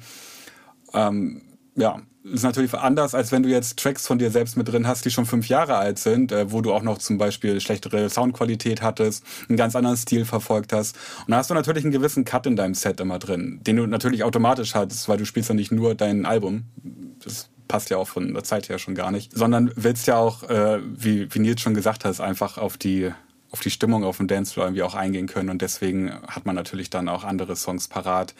Ähm, 0.92 1.42
ja, 1.74 2.02
ist 2.33 2.43
natürlich 2.43 2.75
anders, 2.75 3.15
als 3.15 3.33
wenn 3.33 3.43
du 3.43 3.49
jetzt 3.49 3.79
Tracks 3.79 4.07
von 4.07 4.19
dir 4.19 4.31
selbst 4.31 4.57
mit 4.57 4.69
drin 4.69 4.87
hast, 4.87 5.05
die 5.05 5.11
schon 5.11 5.27
fünf 5.27 5.49
Jahre 5.49 5.77
alt 5.77 5.99
sind, 5.99 6.33
äh, 6.33 6.51
wo 6.51 6.61
du 6.61 6.73
auch 6.73 6.83
noch 6.83 6.99
zum 6.99 7.19
Beispiel 7.19 7.61
schlechtere 7.61 8.09
Soundqualität 8.11 8.83
hattest, 8.83 9.25
einen 9.49 9.57
ganz 9.57 9.77
anderen 9.77 9.97
Stil 9.97 10.25
verfolgt 10.25 10.73
hast. 10.73 10.97
Und 11.27 11.31
da 11.31 11.39
hast 11.39 11.51
du 11.51 11.55
natürlich 11.55 11.85
einen 11.85 11.93
gewissen 11.93 12.25
Cut 12.25 12.47
in 12.47 12.57
deinem 12.57 12.75
Set 12.75 13.01
immer 13.01 13.19
drin, 13.19 13.61
den 13.67 13.77
du 13.77 13.87
natürlich 13.87 14.25
automatisch 14.25 14.75
hattest, 14.75 15.09
weil 15.09 15.19
du 15.19 15.27
spielst 15.27 15.49
ja 15.49 15.55
nicht 15.55 15.73
nur 15.73 15.95
dein 15.95 16.27
Album. 16.27 16.65
Das 17.25 17.49
passt 17.69 17.91
ja 17.91 17.97
auch 17.97 18.09
von 18.09 18.33
der 18.33 18.45
Zeit 18.45 18.69
her 18.69 18.79
schon 18.79 18.95
gar 18.95 19.11
nicht, 19.11 19.33
sondern 19.33 19.73
willst 19.77 20.07
ja 20.07 20.17
auch, 20.17 20.43
äh, 20.45 20.81
wie, 20.83 21.33
wie 21.35 21.39
Nils 21.39 21.61
schon 21.61 21.75
gesagt 21.75 22.05
hat, 22.05 22.21
einfach 22.21 22.59
auf 22.59 22.77
die 22.77 23.12
auf 23.53 23.61
die 23.61 23.71
Stimmung 23.71 24.05
auf 24.05 24.17
dem 24.17 24.27
Dancefloor 24.27 24.67
irgendwie 24.67 24.83
auch 24.83 24.95
eingehen 24.95 25.29
können 25.29 25.51
und 25.51 25.62
deswegen 25.62 26.12
hat 26.27 26.47
man 26.47 26.55
natürlich 26.55 26.91
dann 26.91 27.09
auch 27.09 27.25
andere 27.25 27.57
Songs 27.57 27.89
parat, 27.89 28.35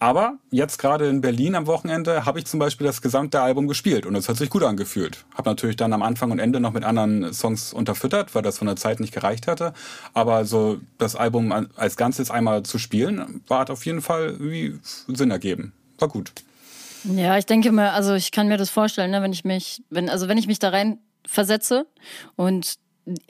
Aber 0.00 0.38
jetzt 0.50 0.78
gerade 0.78 1.08
in 1.08 1.20
Berlin 1.20 1.54
am 1.54 1.66
Wochenende 1.66 2.24
habe 2.24 2.38
ich 2.38 2.46
zum 2.46 2.60
Beispiel 2.60 2.86
das 2.86 3.02
gesamte 3.02 3.40
Album 3.40 3.66
gespielt 3.66 4.06
und 4.06 4.14
es 4.14 4.28
hat 4.28 4.36
sich 4.36 4.48
gut 4.48 4.62
angefühlt. 4.62 5.24
Habe 5.34 5.50
natürlich 5.50 5.76
dann 5.76 5.92
am 5.92 6.02
Anfang 6.02 6.30
und 6.30 6.38
Ende 6.38 6.60
noch 6.60 6.72
mit 6.72 6.84
anderen 6.84 7.32
Songs 7.32 7.72
unterfüttert, 7.72 8.34
weil 8.34 8.42
das 8.42 8.58
von 8.58 8.66
der 8.66 8.76
Zeit 8.76 9.00
nicht 9.00 9.12
gereicht 9.12 9.48
hatte. 9.48 9.72
Aber 10.14 10.44
so 10.44 10.80
das 10.98 11.16
Album 11.16 11.52
als 11.74 11.96
Ganzes 11.96 12.30
einmal 12.30 12.62
zu 12.62 12.78
spielen, 12.78 13.42
war 13.48 13.68
auf 13.70 13.86
jeden 13.86 14.02
Fall 14.02 14.38
wie 14.38 14.78
Sinn 14.82 15.30
ergeben. 15.30 15.72
War 15.98 16.08
gut. 16.08 16.32
Ja, 17.04 17.36
ich 17.38 17.46
denke 17.46 17.72
mal, 17.72 17.90
also 17.90 18.14
ich 18.14 18.30
kann 18.30 18.48
mir 18.48 18.56
das 18.56 18.70
vorstellen, 18.70 19.10
ne, 19.10 19.22
wenn 19.22 19.32
ich 19.32 19.44
mich, 19.44 19.82
wenn, 19.90 20.08
also 20.08 20.28
wenn 20.28 20.38
ich 20.38 20.46
mich 20.46 20.58
da 20.58 20.70
rein 20.70 20.98
versetze 21.26 21.86
und 22.36 22.78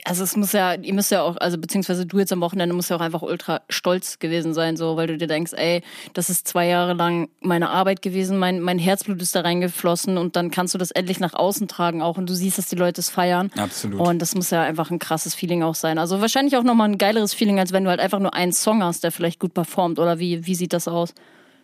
also 0.03 0.23
es 0.23 0.35
muss 0.35 0.51
ja, 0.51 0.73
ihr 0.73 0.93
müsst 0.93 1.11
ja 1.11 1.21
auch, 1.21 1.37
also 1.37 1.57
beziehungsweise 1.57 2.05
du 2.05 2.19
jetzt 2.19 2.31
am 2.31 2.41
Wochenende 2.41 2.75
musst 2.75 2.89
ja 2.89 2.95
auch 2.95 3.01
einfach 3.01 3.21
ultra 3.21 3.61
stolz 3.69 4.19
gewesen 4.19 4.53
sein, 4.53 4.77
so, 4.77 4.95
weil 4.97 5.07
du 5.07 5.17
dir 5.17 5.27
denkst, 5.27 5.53
ey, 5.53 5.81
das 6.13 6.29
ist 6.29 6.47
zwei 6.47 6.67
Jahre 6.67 6.93
lang 6.93 7.29
meine 7.41 7.69
Arbeit 7.69 8.01
gewesen, 8.01 8.37
mein, 8.37 8.59
mein 8.61 8.79
Herzblut 8.79 9.21
ist 9.21 9.35
da 9.35 9.41
reingeflossen 9.41 10.17
und 10.17 10.35
dann 10.35 10.51
kannst 10.51 10.73
du 10.73 10.77
das 10.77 10.91
endlich 10.91 11.19
nach 11.19 11.33
außen 11.33 11.67
tragen 11.67 12.01
auch 12.01 12.17
und 12.17 12.29
du 12.29 12.33
siehst, 12.33 12.57
dass 12.57 12.67
die 12.67 12.75
Leute 12.75 13.01
es 13.01 13.09
feiern. 13.09 13.51
Absolut. 13.57 13.99
Und 13.99 14.19
das 14.19 14.35
muss 14.35 14.49
ja 14.49 14.63
einfach 14.63 14.91
ein 14.91 14.99
krasses 14.99 15.35
Feeling 15.35 15.63
auch 15.63 15.75
sein. 15.75 15.97
Also 15.97 16.21
wahrscheinlich 16.21 16.57
auch 16.57 16.63
nochmal 16.63 16.89
ein 16.89 16.97
geileres 16.97 17.33
Feeling, 17.33 17.59
als 17.59 17.71
wenn 17.71 17.83
du 17.83 17.89
halt 17.89 17.99
einfach 17.99 18.19
nur 18.19 18.33
einen 18.33 18.53
Song 18.53 18.83
hast, 18.83 19.03
der 19.03 19.11
vielleicht 19.11 19.39
gut 19.39 19.53
performt 19.53 19.99
oder 19.99 20.19
wie, 20.19 20.45
wie 20.45 20.55
sieht 20.55 20.73
das 20.73 20.87
aus? 20.87 21.13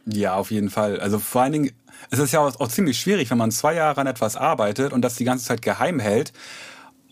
Ja, 0.06 0.36
auf 0.36 0.52
jeden 0.52 0.70
Fall. 0.70 1.00
Also 1.00 1.20
vor 1.20 1.42
allen 1.42 1.54
Dingen, 1.54 1.72
es 2.12 2.20
ist 2.20 2.32
ja 2.32 2.40
auch, 2.40 2.60
auch 2.60 2.68
ziemlich 2.68 3.00
schwierig, 3.00 3.32
wenn 3.32 3.38
man 3.38 3.52
zwei 3.52 3.74
Jahre 3.74 4.02
an 4.02 4.08
etwas 4.08 4.36
arbeitet 4.36 4.94
und 4.94 5.02
das 5.02 5.16
die 5.16 5.24
ganze 5.24 5.46
Zeit 5.46 5.62
geheim 5.62 6.00
hält. 6.00 6.32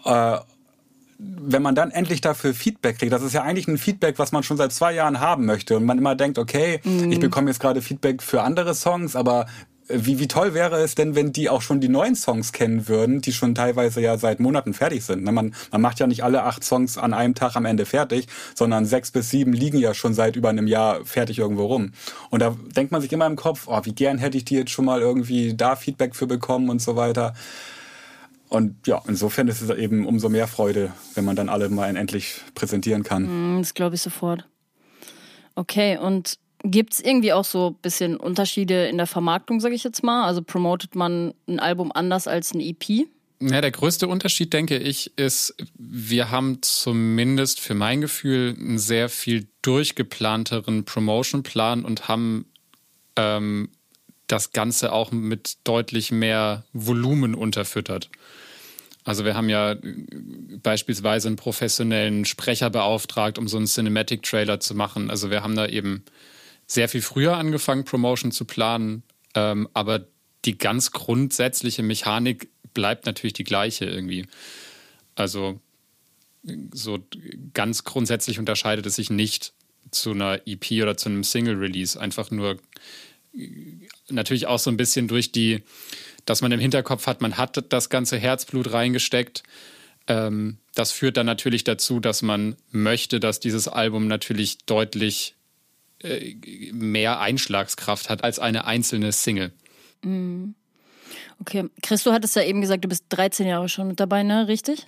Äh, 0.05 0.37
wenn 1.17 1.61
man 1.61 1.75
dann 1.75 1.91
endlich 1.91 2.21
dafür 2.21 2.53
Feedback 2.53 2.99
kriegt, 2.99 3.13
das 3.13 3.21
ist 3.21 3.33
ja 3.33 3.43
eigentlich 3.43 3.67
ein 3.67 3.77
Feedback, 3.77 4.19
was 4.19 4.31
man 4.31 4.43
schon 4.43 4.57
seit 4.57 4.71
zwei 4.71 4.93
Jahren 4.93 5.19
haben 5.19 5.45
möchte 5.45 5.77
und 5.77 5.85
man 5.85 5.97
immer 5.97 6.15
denkt, 6.15 6.37
okay, 6.37 6.79
mhm. 6.83 7.11
ich 7.11 7.19
bekomme 7.19 7.49
jetzt 7.49 7.59
gerade 7.59 7.81
Feedback 7.81 8.21
für 8.21 8.41
andere 8.41 8.73
Songs, 8.75 9.15
aber 9.15 9.45
äh, 9.87 9.99
wie, 10.01 10.19
wie 10.19 10.27
toll 10.27 10.53
wäre 10.53 10.81
es 10.81 10.95
denn, 10.95 11.15
wenn 11.15 11.31
die 11.31 11.49
auch 11.49 11.61
schon 11.61 11.81
die 11.81 11.89
neuen 11.89 12.15
Songs 12.15 12.51
kennen 12.51 12.87
würden, 12.87 13.21
die 13.21 13.33
schon 13.33 13.55
teilweise 13.55 14.01
ja 14.01 14.17
seit 14.17 14.39
Monaten 14.39 14.73
fertig 14.73 15.03
sind. 15.03 15.23
Ne, 15.23 15.31
man, 15.31 15.53
man 15.71 15.81
macht 15.81 15.99
ja 15.99 16.07
nicht 16.07 16.23
alle 16.23 16.43
acht 16.43 16.63
Songs 16.63 16.97
an 16.97 17.13
einem 17.13 17.35
Tag 17.35 17.55
am 17.55 17.65
Ende 17.65 17.85
fertig, 17.85 18.27
sondern 18.55 18.85
sechs 18.85 19.11
bis 19.11 19.29
sieben 19.29 19.53
liegen 19.53 19.77
ja 19.77 19.93
schon 19.93 20.13
seit 20.13 20.35
über 20.35 20.49
einem 20.49 20.67
Jahr 20.67 21.05
fertig 21.05 21.39
irgendwo 21.39 21.65
rum. 21.65 21.91
Und 22.29 22.41
da 22.41 22.55
denkt 22.75 22.91
man 22.91 23.01
sich 23.01 23.11
immer 23.11 23.27
im 23.27 23.35
Kopf, 23.35 23.67
oh, 23.67 23.79
wie 23.83 23.93
gern 23.93 24.17
hätte 24.17 24.37
ich 24.37 24.45
die 24.45 24.55
jetzt 24.55 24.71
schon 24.71 24.85
mal 24.85 25.01
irgendwie 25.01 25.53
da 25.55 25.75
Feedback 25.75 26.15
für 26.15 26.27
bekommen 26.27 26.69
und 26.69 26.81
so 26.81 26.95
weiter. 26.95 27.33
Und 28.53 28.85
ja, 28.85 29.01
insofern 29.07 29.47
ist 29.47 29.61
es 29.61 29.69
eben 29.71 30.05
umso 30.05 30.29
mehr 30.29 30.47
Freude, 30.47 30.93
wenn 31.15 31.25
man 31.25 31.35
dann 31.35 31.49
alle 31.49 31.69
mal 31.69 31.95
endlich 31.95 32.35
präsentieren 32.53 33.01
kann. 33.01 33.55
Mm, 33.55 33.61
das 33.61 33.73
glaube 33.73 33.95
ich 33.95 34.01
sofort. 34.03 34.47
Okay, 35.55 35.97
und 35.97 36.37
gibt 36.63 36.93
es 36.93 36.99
irgendwie 36.99 37.33
auch 37.33 37.45
so 37.45 37.71
ein 37.71 37.81
bisschen 37.81 38.15
Unterschiede 38.15 38.85
in 38.85 38.97
der 38.97 39.07
Vermarktung, 39.07 39.59
sage 39.59 39.73
ich 39.73 39.83
jetzt 39.83 40.03
mal? 40.03 40.27
Also 40.27 40.43
promotet 40.43 40.93
man 40.93 41.33
ein 41.47 41.59
Album 41.59 41.91
anders 41.91 42.27
als 42.27 42.53
ein 42.53 42.59
EP? 42.59 43.07
Ja, 43.41 43.59
der 43.59 43.71
größte 43.71 44.07
Unterschied, 44.07 44.53
denke 44.53 44.77
ich, 44.77 45.17
ist, 45.17 45.55
wir 45.73 46.29
haben 46.29 46.59
zumindest 46.61 47.59
für 47.59 47.73
mein 47.73 48.01
Gefühl 48.01 48.55
einen 48.55 48.77
sehr 48.77 49.09
viel 49.09 49.47
durchgeplanteren 49.63 50.85
Promotion-Plan 50.85 51.83
und 51.83 52.07
haben 52.07 52.45
ähm, 53.15 53.69
das 54.27 54.51
Ganze 54.51 54.91
auch 54.91 55.11
mit 55.11 55.57
deutlich 55.63 56.11
mehr 56.11 56.65
Volumen 56.71 57.35
unterfüttert. 57.35 58.09
Also 59.03 59.25
wir 59.25 59.35
haben 59.35 59.49
ja 59.49 59.75
beispielsweise 60.61 61.27
einen 61.27 61.35
professionellen 61.35 62.25
Sprecher 62.25 62.69
beauftragt, 62.69 63.37
um 63.37 63.47
so 63.47 63.57
einen 63.57 63.67
Cinematic-Trailer 63.67 64.59
zu 64.59 64.75
machen. 64.75 65.09
Also 65.09 65.29
wir 65.29 65.43
haben 65.43 65.55
da 65.55 65.67
eben 65.67 66.03
sehr 66.67 66.87
viel 66.87 67.01
früher 67.01 67.37
angefangen, 67.37 67.83
Promotion 67.83 68.31
zu 68.31 68.45
planen, 68.45 69.03
ähm, 69.35 69.67
aber 69.73 70.07
die 70.45 70.57
ganz 70.57 70.91
grundsätzliche 70.91 71.83
Mechanik 71.83 72.49
bleibt 72.73 73.05
natürlich 73.05 73.33
die 73.33 73.43
gleiche 73.43 73.85
irgendwie. 73.85 74.25
Also 75.15 75.59
so 76.73 76.99
ganz 77.53 77.83
grundsätzlich 77.83 78.39
unterscheidet 78.39 78.85
es 78.85 78.95
sich 78.95 79.09
nicht 79.09 79.53
zu 79.91 80.11
einer 80.11 80.41
EP 80.45 80.71
oder 80.81 80.97
zu 80.97 81.09
einem 81.09 81.23
Single-Release. 81.23 81.99
Einfach 81.99 82.31
nur 82.31 82.57
natürlich 84.09 84.47
auch 84.47 84.59
so 84.59 84.69
ein 84.69 84.77
bisschen 84.77 85.07
durch 85.07 85.31
die 85.31 85.63
dass 86.25 86.41
man 86.41 86.51
im 86.51 86.59
Hinterkopf 86.59 87.07
hat, 87.07 87.21
man 87.21 87.37
hat 87.37 87.63
das 87.71 87.89
ganze 87.89 88.17
Herzblut 88.17 88.71
reingesteckt. 88.71 89.43
Ähm, 90.07 90.57
das 90.75 90.91
führt 90.91 91.17
dann 91.17 91.25
natürlich 91.25 91.63
dazu, 91.63 91.99
dass 91.99 92.21
man 92.21 92.55
möchte, 92.71 93.19
dass 93.19 93.39
dieses 93.39 93.67
Album 93.67 94.07
natürlich 94.07 94.59
deutlich 94.65 95.35
äh, 96.01 96.35
mehr 96.73 97.19
Einschlagskraft 97.19 98.09
hat 98.09 98.23
als 98.23 98.39
eine 98.39 98.65
einzelne 98.65 99.11
Single. 99.11 99.51
Mhm. 100.03 100.55
Okay, 101.39 101.65
Chris, 101.81 102.03
du 102.03 102.11
hattest 102.11 102.35
ja 102.35 102.43
eben 102.43 102.61
gesagt, 102.61 102.83
du 102.85 102.89
bist 102.89 103.05
13 103.09 103.47
Jahre 103.47 103.67
schon 103.67 103.87
mit 103.87 103.99
dabei, 103.99 104.23
ne? 104.23 104.47
Richtig? 104.47 104.85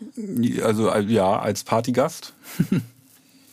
Also 0.61 0.93
ja, 0.95 1.39
als 1.39 1.63
Partygast. 1.63 2.33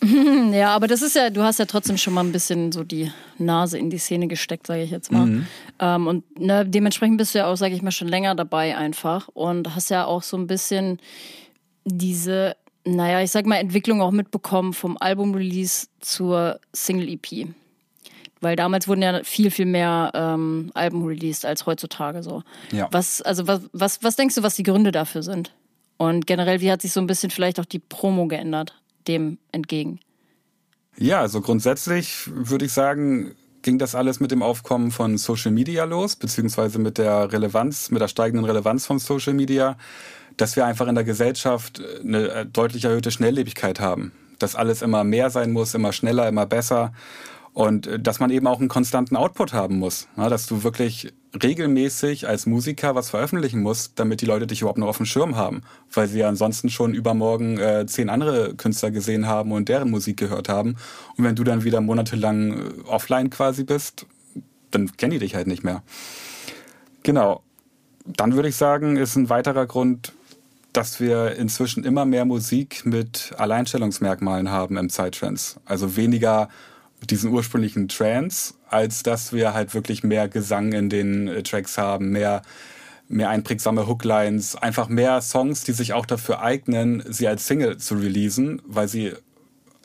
Ja, 0.53 0.75
aber 0.75 0.87
das 0.87 1.03
ist 1.03 1.17
ja, 1.17 1.31
du 1.31 1.43
hast 1.43 1.59
ja 1.59 1.65
trotzdem 1.65 1.97
schon 1.97 2.15
mal 2.15 2.25
ein 2.25 2.33
bisschen 2.33 2.73
so 2.73 2.85
die 2.85 3.11
Nase 3.39 3.79
in 3.79 3.91
die 3.91 3.99
Szene 3.99 4.27
gesteckt, 4.27 4.67
sage 4.67 4.83
ich 4.83 4.91
jetzt 4.91 5.11
mal. 5.11 5.27
Mhm. 5.27 5.47
Ähm, 5.79 6.07
und 6.07 6.41
ne, 6.41 6.67
dementsprechend 6.67 7.19
bist 7.19 7.35
du 7.35 7.39
ja 7.39 7.47
auch, 7.47 7.57
sage 7.57 7.75
ich 7.75 7.83
mal, 7.83 7.91
schon 7.91 8.09
länger 8.09 8.35
dabei 8.35 8.77
einfach 8.77 9.29
und 9.29 9.75
hast 9.75 9.91
ja 9.91 10.05
auch 10.05 10.23
so 10.23 10.37
ein 10.37 10.47
bisschen 10.47 10.99
diese, 11.85 12.57
naja, 12.85 13.21
ich 13.23 13.31
sag 13.31 13.47
mal, 13.47 13.57
Entwicklung 13.57 14.03
auch 14.03 14.11
mitbekommen 14.11 14.73
vom 14.73 14.97
Album-Release 14.99 15.89
zur 16.01 16.61
Single-EP. 16.73 17.49
Weil 18.41 18.57
damals 18.57 18.89
wurden 18.89 19.03
ja 19.03 19.23
viel, 19.23 19.53
viel 19.53 19.67
mehr 19.67 20.11
ähm, 20.15 20.73
Alben 20.75 21.05
released 21.05 21.47
als 21.47 21.65
heutzutage 21.65 22.25
so. 22.25 22.43
Ja. 22.73 22.89
Was, 22.91 23.23
also 23.23 23.47
was, 23.47 23.61
was, 23.73 24.03
was 24.03 24.17
denkst 24.17 24.35
du, 24.35 24.43
was 24.43 24.57
die 24.57 24.65
Gründe 24.65 24.91
dafür 24.91 25.23
sind? 25.23 25.53
Und 25.97 26.27
generell, 26.27 26.61
wie 26.61 26.73
hat 26.73 26.83
sich 26.83 26.93
so 26.93 27.01
ein 27.01 27.07
bisschen 27.07 27.31
vielleicht 27.31 27.61
auch 27.61 27.65
die 27.65 27.79
Promo 27.79 28.27
geändert? 28.27 28.75
Dem 29.09 29.39
entgegen? 29.53 30.01
Ja, 30.97 31.21
also 31.21 31.41
grundsätzlich 31.41 32.29
würde 32.33 32.67
ich 32.67 32.73
sagen, 32.73 33.35
ging 33.63 33.79
das 33.79 33.95
alles 33.95 34.21
mit 34.21 34.31
dem 34.31 34.43
Aufkommen 34.43 34.91
von 34.91 35.17
Social 35.17 35.53
Media 35.53 35.85
los, 35.85 36.17
beziehungsweise 36.17 36.79
mit 36.79 36.99
der 36.99 37.33
Relevanz, 37.33 37.91
mit 37.91 38.03
der 38.03 38.09
steigenden 38.09 38.45
Relevanz 38.45 38.87
von 38.87 38.99
Social 38.99 39.33
Media, 39.33 39.77
dass 40.37 40.57
wir 40.57 40.67
einfach 40.67 40.89
in 40.89 40.95
der 40.95 41.05
Gesellschaft 41.05 41.81
eine 42.01 42.47
deutlich 42.47 42.85
erhöhte 42.85 43.11
Schnelllebigkeit 43.11 43.81
haben. 43.81 44.13
Dass 44.39 44.57
alles 44.57 44.83
immer 44.83 45.05
mehr 45.05 45.31
sein 45.31 45.53
muss, 45.53 45.75
immer 45.75 45.93
schneller, 45.93 46.29
immer 46.29 46.47
besser. 46.47 46.93
Und 47.53 47.87
äh, 47.87 48.01
dass 48.01 48.19
man 48.19 48.31
eben 48.31 48.47
auch 48.47 48.59
einen 48.59 48.69
konstanten 48.69 49.17
Output 49.17 49.53
haben 49.53 49.79
muss. 49.79 50.09
Dass 50.17 50.47
du 50.47 50.65
wirklich 50.65 51.13
regelmäßig 51.41 52.29
als 52.29 52.47
Musiker 52.47 52.95
was 52.95 53.11
veröffentlichen 53.11 53.63
musst, 53.63 53.99
damit 53.99 54.21
die 54.21 54.27
Leute 54.27 54.47
dich 54.47 54.61
überhaupt 54.61 54.79
noch 54.79 54.89
auf 54.89 54.99
dem 54.99 55.07
Schirm 55.07 55.37
haben. 55.37 55.63
Weil 55.93 56.09
sie 56.09 56.19
ja 56.19 56.29
ansonsten 56.29 56.69
schon 56.69 56.95
übermorgen 56.95 57.59
äh, 57.59 57.87
zehn 57.87 58.11
andere 58.11 58.55
Künstler 58.55 58.91
gesehen 58.91 59.27
haben 59.27 59.53
und 59.53 59.69
deren 59.69 59.91
Musik 59.91 60.19
gehört 60.19 60.49
haben. 60.49 60.77
Und 61.17 61.25
wenn 61.25 61.37
du 61.37 61.45
dann 61.45 61.65
wieder 61.65 61.81
monatelang 61.81 62.53
äh, 62.53 62.71
offline 62.87 63.31
quasi 63.31 63.65
bist, 63.65 64.07
dann 64.71 64.95
kennen 64.97 65.13
die 65.13 65.19
dich 65.19 65.35
halt 65.35 65.47
nicht 65.47 65.65
mehr. 65.65 65.83
Genau. 67.03 67.43
Dann 68.05 68.35
würde 68.35 68.49
ich 68.49 68.57
sagen, 68.57 68.97
ist 68.97 69.17
ein 69.17 69.31
weiterer 69.31 69.67
Grund, 69.67 70.13
dass 70.73 71.01
wir 71.01 71.37
inzwischen 71.37 71.85
immer 71.85 72.05
mehr 72.05 72.25
Musik 72.25 72.85
mit 72.85 73.33
Alleinstellungsmerkmalen 73.37 74.51
haben 74.51 74.77
im 74.77 74.89
Zeittrends. 74.89 75.61
Also 75.65 75.97
weniger 75.97 76.49
diesen 77.07 77.31
ursprünglichen 77.33 77.89
Trance, 77.89 78.55
als 78.69 79.03
dass 79.03 79.33
wir 79.33 79.55
halt 79.55 79.75
wirklich 79.75 80.03
mehr 80.03 80.29
Gesang 80.29 80.73
in 80.73 80.89
den 80.89 81.29
äh, 81.29 81.43
Tracks 81.43 81.79
haben, 81.79 82.11
mehr 82.11 82.43
mehr 83.09 83.29
einprägsame 83.29 83.87
Hooklines, 83.87 84.57
einfach 84.57 84.89
mehr 84.89 85.21
Songs, 85.21 85.65
die 85.65 85.73
sich 85.73 85.93
auch 85.93 86.07
dafür 86.07 86.41
eignen, 86.41 87.03
sie 87.07 87.29
als 87.29 87.47
Single 87.47 87.77
zu 87.77 87.97
releasen, 87.97 88.63
weil 88.65 88.89
sie 88.89 89.13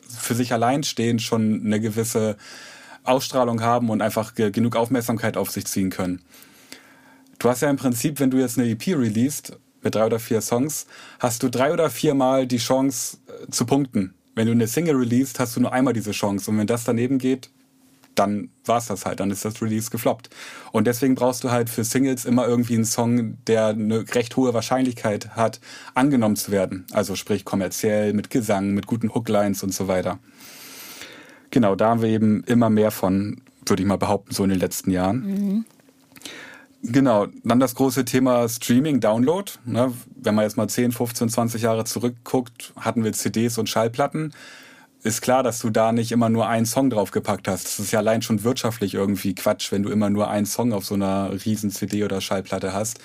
für 0.08 0.34
sich 0.34 0.54
allein 0.54 0.82
stehen, 0.82 1.18
schon 1.18 1.62
eine 1.62 1.78
gewisse 1.78 2.38
Ausstrahlung 3.04 3.60
haben 3.60 3.90
und 3.90 4.00
einfach 4.00 4.34
genug 4.34 4.76
Aufmerksamkeit 4.76 5.36
auf 5.36 5.50
sich 5.50 5.66
ziehen 5.66 5.90
können. 5.90 6.22
Du 7.38 7.50
hast 7.50 7.60
ja 7.60 7.68
im 7.68 7.76
Prinzip, 7.76 8.18
wenn 8.18 8.30
du 8.30 8.38
jetzt 8.38 8.58
eine 8.58 8.68
EP 8.68 8.86
releast 8.88 9.58
mit 9.82 9.94
drei 9.94 10.06
oder 10.06 10.18
vier 10.18 10.40
Songs, 10.40 10.86
hast 11.18 11.42
du 11.42 11.50
drei 11.50 11.72
oder 11.72 11.90
viermal 11.90 12.46
die 12.46 12.56
Chance 12.56 13.18
äh, 13.26 13.50
zu 13.50 13.66
punkten 13.66 14.14
wenn 14.38 14.46
du 14.46 14.52
eine 14.52 14.68
Single 14.68 14.94
releast, 14.94 15.40
hast 15.40 15.56
du 15.56 15.60
nur 15.60 15.72
einmal 15.72 15.92
diese 15.92 16.12
Chance. 16.12 16.48
Und 16.48 16.58
wenn 16.58 16.68
das 16.68 16.84
daneben 16.84 17.18
geht, 17.18 17.50
dann 18.14 18.50
war 18.64 18.78
es 18.78 18.86
das 18.86 19.04
halt, 19.04 19.18
dann 19.18 19.32
ist 19.32 19.44
das 19.44 19.60
Release 19.60 19.90
gefloppt. 19.90 20.30
Und 20.70 20.86
deswegen 20.86 21.16
brauchst 21.16 21.42
du 21.42 21.50
halt 21.50 21.68
für 21.68 21.82
Singles 21.82 22.24
immer 22.24 22.46
irgendwie 22.46 22.76
einen 22.76 22.84
Song, 22.84 23.36
der 23.46 23.66
eine 23.66 24.04
recht 24.14 24.36
hohe 24.36 24.54
Wahrscheinlichkeit 24.54 25.34
hat, 25.34 25.60
angenommen 25.94 26.36
zu 26.36 26.52
werden. 26.52 26.86
Also 26.92 27.16
sprich 27.16 27.44
kommerziell, 27.44 28.12
mit 28.12 28.30
Gesang, 28.30 28.74
mit 28.74 28.86
guten 28.86 29.12
Hooklines 29.12 29.64
und 29.64 29.74
so 29.74 29.88
weiter. 29.88 30.20
Genau, 31.50 31.74
da 31.74 31.88
haben 31.90 32.02
wir 32.02 32.08
eben 32.08 32.44
immer 32.44 32.70
mehr 32.70 32.92
von, 32.92 33.40
würde 33.66 33.82
ich 33.82 33.88
mal 33.88 33.98
behaupten, 33.98 34.32
so 34.32 34.44
in 34.44 34.50
den 34.50 34.60
letzten 34.60 34.92
Jahren. 34.92 35.24
Mhm. 35.24 35.64
Genau, 36.82 37.26
dann 37.42 37.58
das 37.58 37.74
große 37.74 38.04
Thema 38.04 38.48
Streaming, 38.48 39.00
Download. 39.00 39.50
Ne? 39.64 39.92
Wenn 40.14 40.34
man 40.34 40.44
jetzt 40.44 40.56
mal 40.56 40.68
10, 40.68 40.92
15, 40.92 41.28
20 41.28 41.62
Jahre 41.62 41.84
zurückguckt, 41.84 42.72
hatten 42.78 43.02
wir 43.02 43.12
CDs 43.12 43.58
und 43.58 43.68
Schallplatten. 43.68 44.32
ist 45.02 45.20
klar, 45.20 45.42
dass 45.42 45.58
du 45.60 45.70
da 45.70 45.92
nicht 45.92 46.12
immer 46.12 46.28
nur 46.28 46.48
einen 46.48 46.66
Song 46.66 46.90
draufgepackt 46.90 47.48
hast. 47.48 47.64
Das 47.66 47.80
ist 47.80 47.92
ja 47.92 47.98
allein 47.98 48.22
schon 48.22 48.44
wirtschaftlich 48.44 48.94
irgendwie 48.94 49.34
Quatsch, 49.34 49.72
wenn 49.72 49.82
du 49.82 49.90
immer 49.90 50.08
nur 50.10 50.30
einen 50.30 50.46
Song 50.46 50.72
auf 50.72 50.84
so 50.84 50.94
einer 50.94 51.32
riesen 51.44 51.70
CD 51.70 52.04
oder 52.04 52.20
Schallplatte 52.20 52.72
hast. 52.72 53.00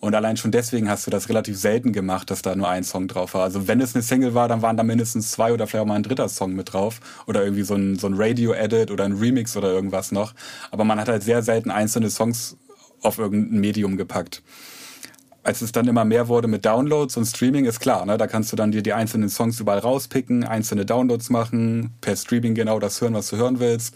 Und 0.00 0.14
allein 0.14 0.36
schon 0.36 0.50
deswegen 0.50 0.90
hast 0.90 1.06
du 1.06 1.10
das 1.10 1.30
relativ 1.30 1.56
selten 1.58 1.92
gemacht, 1.92 2.30
dass 2.30 2.42
da 2.42 2.54
nur 2.54 2.68
ein 2.68 2.84
Song 2.84 3.08
drauf 3.08 3.34
war. 3.34 3.42
Also 3.42 3.68
wenn 3.68 3.80
es 3.80 3.94
eine 3.94 4.02
Single 4.02 4.34
war, 4.34 4.48
dann 4.48 4.60
waren 4.60 4.76
da 4.76 4.82
mindestens 4.82 5.30
zwei 5.30 5.52
oder 5.52 5.66
vielleicht 5.66 5.82
auch 5.82 5.88
mal 5.88 5.94
ein 5.94 6.02
dritter 6.02 6.28
Song 6.28 6.52
mit 6.54 6.72
drauf. 6.72 7.00
Oder 7.26 7.42
irgendwie 7.42 7.62
so 7.62 7.74
ein, 7.74 7.96
so 7.96 8.06
ein 8.08 8.14
Radio-Edit 8.14 8.90
oder 8.90 9.04
ein 9.04 9.14
Remix 9.14 9.56
oder 9.56 9.70
irgendwas 9.70 10.12
noch. 10.12 10.34
Aber 10.70 10.84
man 10.84 11.00
hat 11.00 11.08
halt 11.08 11.22
sehr 11.22 11.42
selten 11.42 11.70
einzelne 11.70 12.10
Songs 12.10 12.58
auf 13.04 13.18
irgendein 13.18 13.60
Medium 13.60 13.96
gepackt 13.96 14.42
als 15.44 15.60
es 15.60 15.72
dann 15.72 15.86
immer 15.86 16.04
mehr 16.04 16.28
wurde 16.28 16.48
mit 16.48 16.64
Downloads 16.64 17.16
und 17.16 17.26
Streaming, 17.26 17.66
ist 17.66 17.78
klar, 17.78 18.04
ne? 18.06 18.16
da 18.16 18.26
kannst 18.26 18.50
du 18.50 18.56
dann 18.56 18.72
dir 18.72 18.82
die 18.82 18.94
einzelnen 18.94 19.28
Songs 19.28 19.60
überall 19.60 19.78
rauspicken, 19.78 20.42
einzelne 20.42 20.86
Downloads 20.86 21.30
machen, 21.30 21.92
per 22.00 22.16
Streaming 22.16 22.54
genau 22.54 22.78
das 22.80 23.00
hören, 23.00 23.14
was 23.14 23.28
du 23.28 23.36
hören 23.36 23.60
willst. 23.60 23.94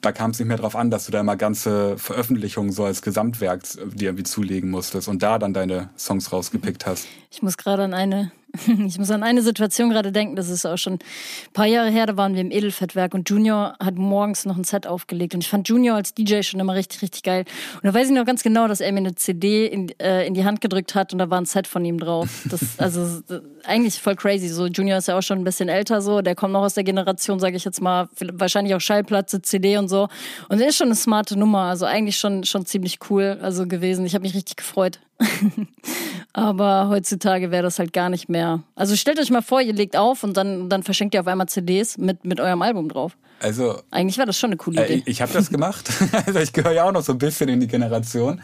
Da 0.00 0.10
kam 0.10 0.32
es 0.32 0.40
nicht 0.40 0.48
mehr 0.48 0.56
darauf 0.56 0.74
an, 0.74 0.90
dass 0.90 1.06
du 1.06 1.12
da 1.12 1.20
immer 1.20 1.36
ganze 1.36 1.96
Veröffentlichungen 1.96 2.72
so 2.72 2.84
als 2.84 3.02
Gesamtwerk 3.02 3.62
dir 3.94 4.08
irgendwie 4.08 4.24
zulegen 4.24 4.68
musstest 4.68 5.06
und 5.06 5.22
da 5.22 5.38
dann 5.38 5.54
deine 5.54 5.90
Songs 5.96 6.32
rausgepickt 6.32 6.86
hast. 6.86 7.06
Ich 7.30 7.40
muss 7.40 7.56
gerade 7.56 7.84
an 7.84 7.94
eine 7.94 8.32
Ich 8.86 8.98
muss 8.98 9.10
an 9.10 9.22
eine 9.22 9.42
Situation 9.42 9.90
gerade 9.90 10.12
denken, 10.12 10.36
das 10.36 10.48
ist 10.48 10.66
auch 10.66 10.76
schon 10.76 10.94
ein 10.94 11.52
paar 11.52 11.66
Jahre 11.66 11.90
her, 11.90 12.06
da 12.06 12.16
waren 12.16 12.34
wir 12.34 12.40
im 12.40 12.50
Edelfettwerk 12.50 13.14
und 13.14 13.28
Junior 13.28 13.74
hat 13.80 13.96
morgens 13.96 14.44
noch 14.44 14.56
ein 14.56 14.64
Set 14.64 14.86
aufgelegt 14.86 15.34
und 15.34 15.42
ich 15.42 15.48
fand 15.48 15.68
Junior 15.68 15.96
als 15.96 16.14
DJ 16.14 16.42
schon 16.42 16.60
immer 16.60 16.74
richtig, 16.74 17.02
richtig 17.02 17.22
geil. 17.22 17.44
Und 17.76 17.84
da 17.84 17.94
weiß 17.94 18.08
ich 18.08 18.14
noch 18.14 18.24
ganz 18.24 18.42
genau, 18.42 18.68
dass 18.68 18.80
er 18.80 18.92
mir 18.92 18.98
eine 18.98 19.14
CD 19.14 19.66
in, 19.66 19.88
äh, 19.98 20.26
in 20.26 20.34
die 20.34 20.44
Hand 20.44 20.60
gedrückt 20.60 20.94
hat 20.94 21.12
und 21.12 21.18
da 21.18 21.30
war 21.30 21.40
ein 21.40 21.46
Set 21.46 21.66
von 21.66 21.84
ihm 21.84 21.98
drauf. 21.98 22.42
Das, 22.44 22.60
also 22.78 23.22
eigentlich 23.64 24.00
voll 24.00 24.16
crazy. 24.16 24.48
So 24.48 24.66
Junior 24.66 24.98
ist 24.98 25.08
ja 25.08 25.16
auch 25.16 25.22
schon 25.22 25.38
ein 25.38 25.44
bisschen 25.44 25.68
älter 25.68 26.02
so, 26.02 26.20
der 26.20 26.34
kommt 26.34 26.52
noch 26.52 26.62
aus 26.62 26.74
der 26.74 26.84
Generation, 26.84 27.40
sage 27.40 27.56
ich 27.56 27.64
jetzt 27.64 27.80
mal, 27.80 28.08
wahrscheinlich 28.32 28.74
auch 28.74 28.80
Schallplatte, 28.80 29.42
CD 29.42 29.76
und 29.76 29.88
so. 29.88 30.08
Und 30.48 30.60
er 30.60 30.68
ist 30.68 30.76
schon 30.76 30.88
eine 30.88 30.96
smarte 30.96 31.38
Nummer, 31.38 31.62
also 31.62 31.86
eigentlich 31.86 32.16
schon, 32.16 32.44
schon 32.44 32.66
ziemlich 32.66 32.98
cool 33.10 33.38
also 33.40 33.66
gewesen. 33.66 34.04
Ich 34.04 34.14
habe 34.14 34.22
mich 34.22 34.34
richtig 34.34 34.56
gefreut. 34.56 35.00
Aber 36.32 36.88
heutzutage 36.88 37.50
wäre 37.50 37.62
das 37.62 37.78
halt 37.78 37.92
gar 37.92 38.08
nicht 38.08 38.28
mehr. 38.28 38.62
Also 38.74 38.96
stellt 38.96 39.18
euch 39.18 39.30
mal 39.30 39.42
vor, 39.42 39.60
ihr 39.60 39.74
legt 39.74 39.96
auf 39.96 40.24
und 40.24 40.36
dann, 40.36 40.68
dann 40.68 40.82
verschenkt 40.82 41.14
ihr 41.14 41.20
auf 41.20 41.26
einmal 41.26 41.48
CDs 41.48 41.98
mit, 41.98 42.24
mit 42.24 42.40
eurem 42.40 42.62
Album 42.62 42.88
drauf. 42.88 43.16
Also 43.40 43.82
eigentlich 43.90 44.18
war 44.18 44.26
das 44.26 44.38
schon 44.38 44.50
eine 44.50 44.56
coole 44.56 44.84
Idee. 44.84 44.98
Äh, 44.98 45.02
ich 45.10 45.20
habe 45.20 45.32
das 45.32 45.50
gemacht. 45.50 45.90
also 46.26 46.38
ich 46.38 46.52
gehöre 46.52 46.72
ja 46.72 46.84
auch 46.84 46.92
noch 46.92 47.02
so 47.02 47.12
ein 47.12 47.18
bisschen 47.18 47.48
in 47.48 47.60
die 47.60 47.66
Generation. 47.66 48.40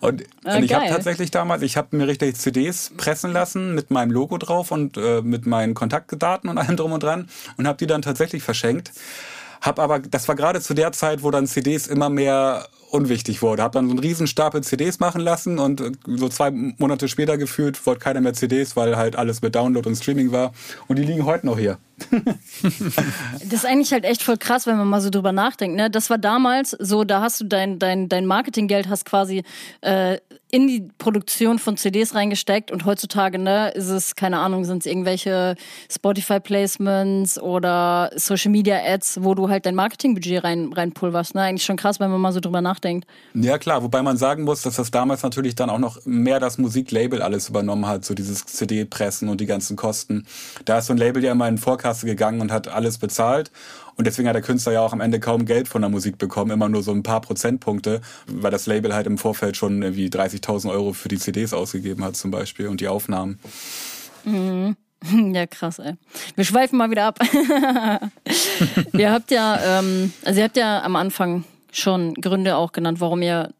Und, 0.00 0.24
ah, 0.44 0.56
und 0.56 0.64
ich 0.64 0.74
habe 0.74 0.86
tatsächlich 0.88 1.30
damals, 1.30 1.62
ich 1.62 1.76
habe 1.76 1.96
mir 1.96 2.06
richtig 2.06 2.36
CDs 2.36 2.92
pressen 2.96 3.32
lassen 3.32 3.74
mit 3.74 3.90
meinem 3.90 4.10
Logo 4.10 4.38
drauf 4.38 4.70
und 4.70 4.96
äh, 4.96 5.22
mit 5.22 5.46
meinen 5.46 5.74
Kontaktdaten 5.74 6.50
und 6.50 6.58
allem 6.58 6.76
drum 6.76 6.92
und 6.92 7.02
dran 7.02 7.28
und 7.56 7.66
habe 7.66 7.78
die 7.78 7.86
dann 7.86 8.02
tatsächlich 8.02 8.42
verschenkt. 8.42 8.92
Hab 9.60 9.78
aber, 9.78 10.00
das 10.00 10.26
war 10.26 10.34
gerade 10.34 10.60
zu 10.60 10.74
der 10.74 10.92
Zeit, 10.92 11.22
wo 11.22 11.30
dann 11.30 11.46
CDs 11.46 11.86
immer 11.86 12.08
mehr 12.08 12.66
unwichtig 12.90 13.42
wurde. 13.42 13.62
Hab 13.62 13.72
dann 13.72 13.86
so 13.86 13.92
einen 13.92 14.00
riesen 14.00 14.26
Stapel 14.26 14.62
CDs 14.62 15.00
machen 15.00 15.20
lassen 15.20 15.58
und 15.58 15.80
äh, 15.80 15.92
so 16.06 16.28
zwei 16.28 16.50
Monate 16.50 17.08
später 17.08 17.38
gefühlt 17.38 17.84
wollte 17.86 18.00
keiner 18.00 18.20
mehr 18.20 18.34
CDs, 18.34 18.76
weil 18.76 18.96
halt 18.96 19.16
alles 19.16 19.42
mit 19.42 19.54
Download 19.54 19.88
und 19.88 19.96
Streaming 19.96 20.32
war. 20.32 20.52
Und 20.88 20.98
die 20.98 21.04
liegen 21.04 21.24
heute 21.24 21.46
noch 21.46 21.58
hier. 21.58 21.78
das 22.62 23.52
ist 23.52 23.66
eigentlich 23.66 23.92
halt 23.92 24.04
echt 24.04 24.22
voll 24.22 24.36
krass, 24.38 24.66
wenn 24.66 24.76
man 24.76 24.88
mal 24.88 25.00
so 25.00 25.10
drüber 25.10 25.32
nachdenkt. 25.32 25.76
Ne? 25.76 25.90
Das 25.90 26.10
war 26.10 26.18
damals 26.18 26.70
so, 26.70 27.04
da 27.04 27.20
hast 27.20 27.40
du 27.40 27.44
dein, 27.44 27.78
dein, 27.78 28.08
dein 28.08 28.26
Marketinggeld 28.26 28.88
hast 28.88 29.04
quasi 29.04 29.42
äh, 29.82 30.18
in 30.50 30.66
die 30.66 30.88
Produktion 30.98 31.58
von 31.58 31.76
CDs 31.76 32.14
reingesteckt 32.14 32.70
und 32.70 32.84
heutzutage 32.84 33.38
ne, 33.38 33.70
ist 33.70 33.88
es, 33.88 34.16
keine 34.16 34.38
Ahnung, 34.38 34.64
sind 34.64 34.78
es 34.78 34.86
irgendwelche 34.86 35.54
Spotify-Placements 35.90 37.40
oder 37.40 38.10
Social-Media-Ads, 38.16 39.22
wo 39.22 39.34
du 39.34 39.48
halt 39.48 39.66
dein 39.66 39.74
Marketingbudget 39.74 40.44
rein, 40.44 40.72
reinpulverst. 40.72 41.34
Ne? 41.34 41.42
Eigentlich 41.42 41.64
schon 41.64 41.76
krass, 41.76 42.00
wenn 42.00 42.10
man 42.10 42.20
mal 42.20 42.32
so 42.32 42.40
drüber 42.40 42.60
nachdenkt. 42.60 43.06
Ja 43.34 43.58
klar, 43.58 43.82
wobei 43.82 44.02
man 44.02 44.16
sagen 44.16 44.44
muss, 44.44 44.62
dass 44.62 44.76
das 44.76 44.90
damals 44.90 45.22
natürlich 45.22 45.54
dann 45.54 45.70
auch 45.70 45.78
noch 45.78 46.04
mehr 46.04 46.40
das 46.40 46.58
Musiklabel 46.58 47.22
alles 47.22 47.48
übernommen 47.48 47.86
hat, 47.86 48.04
so 48.04 48.14
dieses 48.14 48.44
CD-Pressen 48.44 49.28
und 49.28 49.40
die 49.40 49.46
ganzen 49.46 49.76
Kosten. 49.76 50.26
Da 50.64 50.78
ist 50.78 50.86
so 50.86 50.92
ein 50.92 50.98
Label 50.98 51.22
ja 51.22 51.32
immer 51.32 51.48
in 51.48 51.58
Vorkasse 51.58 52.06
gegangen 52.06 52.40
und 52.40 52.52
hat 52.52 52.68
alles 52.68 52.98
bezahlt. 52.98 53.50
Und 54.00 54.06
deswegen 54.06 54.28
hat 54.28 54.34
der 54.34 54.40
Künstler 54.40 54.72
ja 54.72 54.80
auch 54.80 54.94
am 54.94 55.02
Ende 55.02 55.20
kaum 55.20 55.44
Geld 55.44 55.68
von 55.68 55.82
der 55.82 55.90
Musik 55.90 56.16
bekommen, 56.16 56.52
immer 56.52 56.70
nur 56.70 56.82
so 56.82 56.90
ein 56.90 57.02
paar 57.02 57.20
Prozentpunkte, 57.20 58.00
weil 58.26 58.50
das 58.50 58.64
Label 58.64 58.94
halt 58.94 59.06
im 59.06 59.18
Vorfeld 59.18 59.58
schon 59.58 59.82
irgendwie 59.82 60.08
30.000 60.08 60.70
Euro 60.70 60.94
für 60.94 61.10
die 61.10 61.18
CDs 61.18 61.52
ausgegeben 61.52 62.02
hat 62.02 62.16
zum 62.16 62.30
Beispiel 62.30 62.68
und 62.68 62.80
die 62.80 62.88
Aufnahmen. 62.88 63.38
Mhm. 64.24 64.74
Ja, 65.34 65.46
krass, 65.46 65.80
ey. 65.80 65.94
Wir 66.34 66.44
schweifen 66.44 66.78
mal 66.78 66.90
wieder 66.90 67.04
ab. 67.04 67.18
ihr 68.94 69.12
habt 69.12 69.30
ja, 69.30 69.80
ähm, 69.80 70.14
also 70.24 70.38
ihr 70.38 70.44
habt 70.44 70.56
ja 70.56 70.82
am 70.82 70.96
Anfang 70.96 71.44
schon 71.72 72.14
Gründe 72.14 72.56
auch 72.56 72.72
genannt, 72.72 73.02
warum 73.02 73.20
ihr 73.20 73.52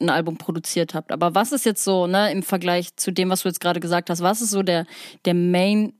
ein 0.00 0.08
Album 0.08 0.38
produziert 0.38 0.94
habt. 0.94 1.12
Aber 1.12 1.34
was 1.34 1.52
ist 1.52 1.66
jetzt 1.66 1.84
so, 1.84 2.06
ne, 2.06 2.32
im 2.32 2.42
Vergleich 2.42 2.96
zu 2.96 3.10
dem, 3.10 3.28
was 3.28 3.42
du 3.42 3.48
jetzt 3.48 3.60
gerade 3.60 3.80
gesagt 3.80 4.08
hast, 4.08 4.22
was 4.22 4.40
ist 4.40 4.50
so 4.50 4.62
der, 4.62 4.86
der 5.26 5.34
Main 5.34 5.92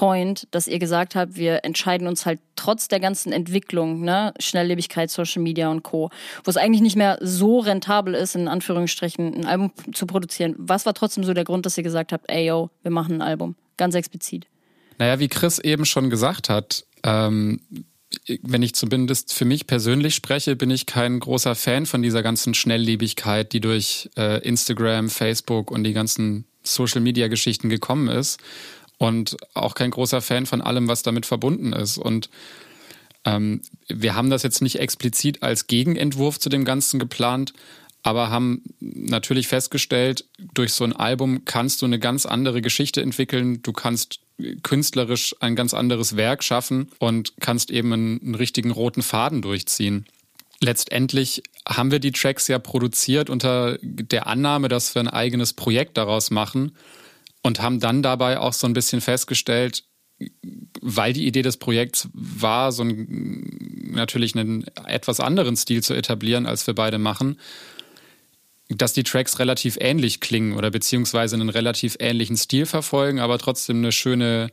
Point, 0.00 0.48
dass 0.50 0.66
ihr 0.66 0.78
gesagt 0.78 1.14
habt, 1.14 1.36
wir 1.36 1.62
entscheiden 1.62 2.08
uns 2.08 2.24
halt 2.24 2.40
trotz 2.56 2.88
der 2.88 3.00
ganzen 3.00 3.34
Entwicklung, 3.34 4.00
ne, 4.00 4.32
Schnelllebigkeit, 4.40 5.10
Social 5.10 5.42
Media 5.42 5.70
und 5.70 5.82
Co., 5.82 6.08
wo 6.42 6.48
es 6.48 6.56
eigentlich 6.56 6.80
nicht 6.80 6.96
mehr 6.96 7.18
so 7.20 7.58
rentabel 7.58 8.14
ist, 8.14 8.34
in 8.34 8.48
Anführungsstrichen 8.48 9.34
ein 9.34 9.44
Album 9.44 9.72
zu 9.92 10.06
produzieren. 10.06 10.54
Was 10.56 10.86
war 10.86 10.94
trotzdem 10.94 11.22
so 11.22 11.34
der 11.34 11.44
Grund, 11.44 11.66
dass 11.66 11.76
ihr 11.76 11.84
gesagt 11.84 12.14
habt, 12.14 12.30
ey 12.30 12.46
yo, 12.46 12.70
wir 12.80 12.90
machen 12.90 13.16
ein 13.16 13.20
Album? 13.20 13.56
Ganz 13.76 13.94
explizit. 13.94 14.46
Naja, 14.96 15.18
wie 15.18 15.28
Chris 15.28 15.58
eben 15.58 15.84
schon 15.84 16.08
gesagt 16.08 16.48
hat, 16.48 16.86
ähm, 17.02 17.60
wenn 18.40 18.62
ich 18.62 18.74
zumindest 18.74 19.34
für 19.34 19.44
mich 19.44 19.66
persönlich 19.66 20.14
spreche, 20.14 20.56
bin 20.56 20.70
ich 20.70 20.86
kein 20.86 21.20
großer 21.20 21.54
Fan 21.54 21.84
von 21.84 22.00
dieser 22.00 22.22
ganzen 22.22 22.54
Schnelllebigkeit, 22.54 23.52
die 23.52 23.60
durch 23.60 24.08
äh, 24.16 24.42
Instagram, 24.48 25.10
Facebook 25.10 25.70
und 25.70 25.84
die 25.84 25.92
ganzen 25.92 26.46
Social-Media-Geschichten 26.62 27.68
gekommen 27.68 28.08
ist. 28.08 28.38
Und 29.00 29.38
auch 29.54 29.74
kein 29.74 29.90
großer 29.90 30.20
Fan 30.20 30.44
von 30.44 30.60
allem, 30.60 30.86
was 30.86 31.02
damit 31.02 31.24
verbunden 31.24 31.72
ist. 31.72 31.96
Und 31.96 32.28
ähm, 33.24 33.62
wir 33.88 34.14
haben 34.14 34.28
das 34.28 34.42
jetzt 34.42 34.60
nicht 34.60 34.78
explizit 34.78 35.42
als 35.42 35.66
Gegenentwurf 35.68 36.38
zu 36.38 36.50
dem 36.50 36.66
Ganzen 36.66 37.00
geplant, 37.00 37.54
aber 38.02 38.28
haben 38.28 38.62
natürlich 38.78 39.48
festgestellt, 39.48 40.26
durch 40.52 40.74
so 40.74 40.84
ein 40.84 40.94
Album 40.94 41.46
kannst 41.46 41.80
du 41.80 41.86
eine 41.86 41.98
ganz 41.98 42.26
andere 42.26 42.60
Geschichte 42.60 43.00
entwickeln. 43.00 43.62
Du 43.62 43.72
kannst 43.72 44.20
künstlerisch 44.62 45.34
ein 45.40 45.56
ganz 45.56 45.72
anderes 45.72 46.16
Werk 46.16 46.44
schaffen 46.44 46.90
und 46.98 47.32
kannst 47.40 47.70
eben 47.70 47.94
einen, 47.94 48.20
einen 48.20 48.34
richtigen 48.34 48.70
roten 48.70 49.00
Faden 49.00 49.40
durchziehen. 49.40 50.04
Letztendlich 50.60 51.42
haben 51.66 51.90
wir 51.90 52.00
die 52.00 52.12
Tracks 52.12 52.48
ja 52.48 52.58
produziert 52.58 53.30
unter 53.30 53.78
der 53.80 54.26
Annahme, 54.26 54.68
dass 54.68 54.94
wir 54.94 55.00
ein 55.00 55.08
eigenes 55.08 55.54
Projekt 55.54 55.96
daraus 55.96 56.30
machen 56.30 56.72
und 57.42 57.60
haben 57.60 57.80
dann 57.80 58.02
dabei 58.02 58.38
auch 58.38 58.52
so 58.52 58.66
ein 58.66 58.72
bisschen 58.72 59.00
festgestellt, 59.00 59.84
weil 60.82 61.12
die 61.12 61.26
Idee 61.26 61.42
des 61.42 61.56
Projekts 61.56 62.08
war, 62.12 62.72
so 62.72 62.82
einen, 62.82 63.92
natürlich 63.92 64.36
einen 64.36 64.66
etwas 64.86 65.20
anderen 65.20 65.56
Stil 65.56 65.82
zu 65.82 65.94
etablieren, 65.94 66.46
als 66.46 66.66
wir 66.66 66.74
beide 66.74 66.98
machen, 66.98 67.38
dass 68.68 68.92
die 68.92 69.02
Tracks 69.02 69.38
relativ 69.38 69.76
ähnlich 69.80 70.20
klingen 70.20 70.56
oder 70.56 70.70
beziehungsweise 70.70 71.36
einen 71.36 71.48
relativ 71.48 71.96
ähnlichen 71.98 72.36
Stil 72.36 72.66
verfolgen, 72.66 73.18
aber 73.18 73.38
trotzdem 73.38 73.78
eine 73.78 73.92
schöne, 73.92 74.50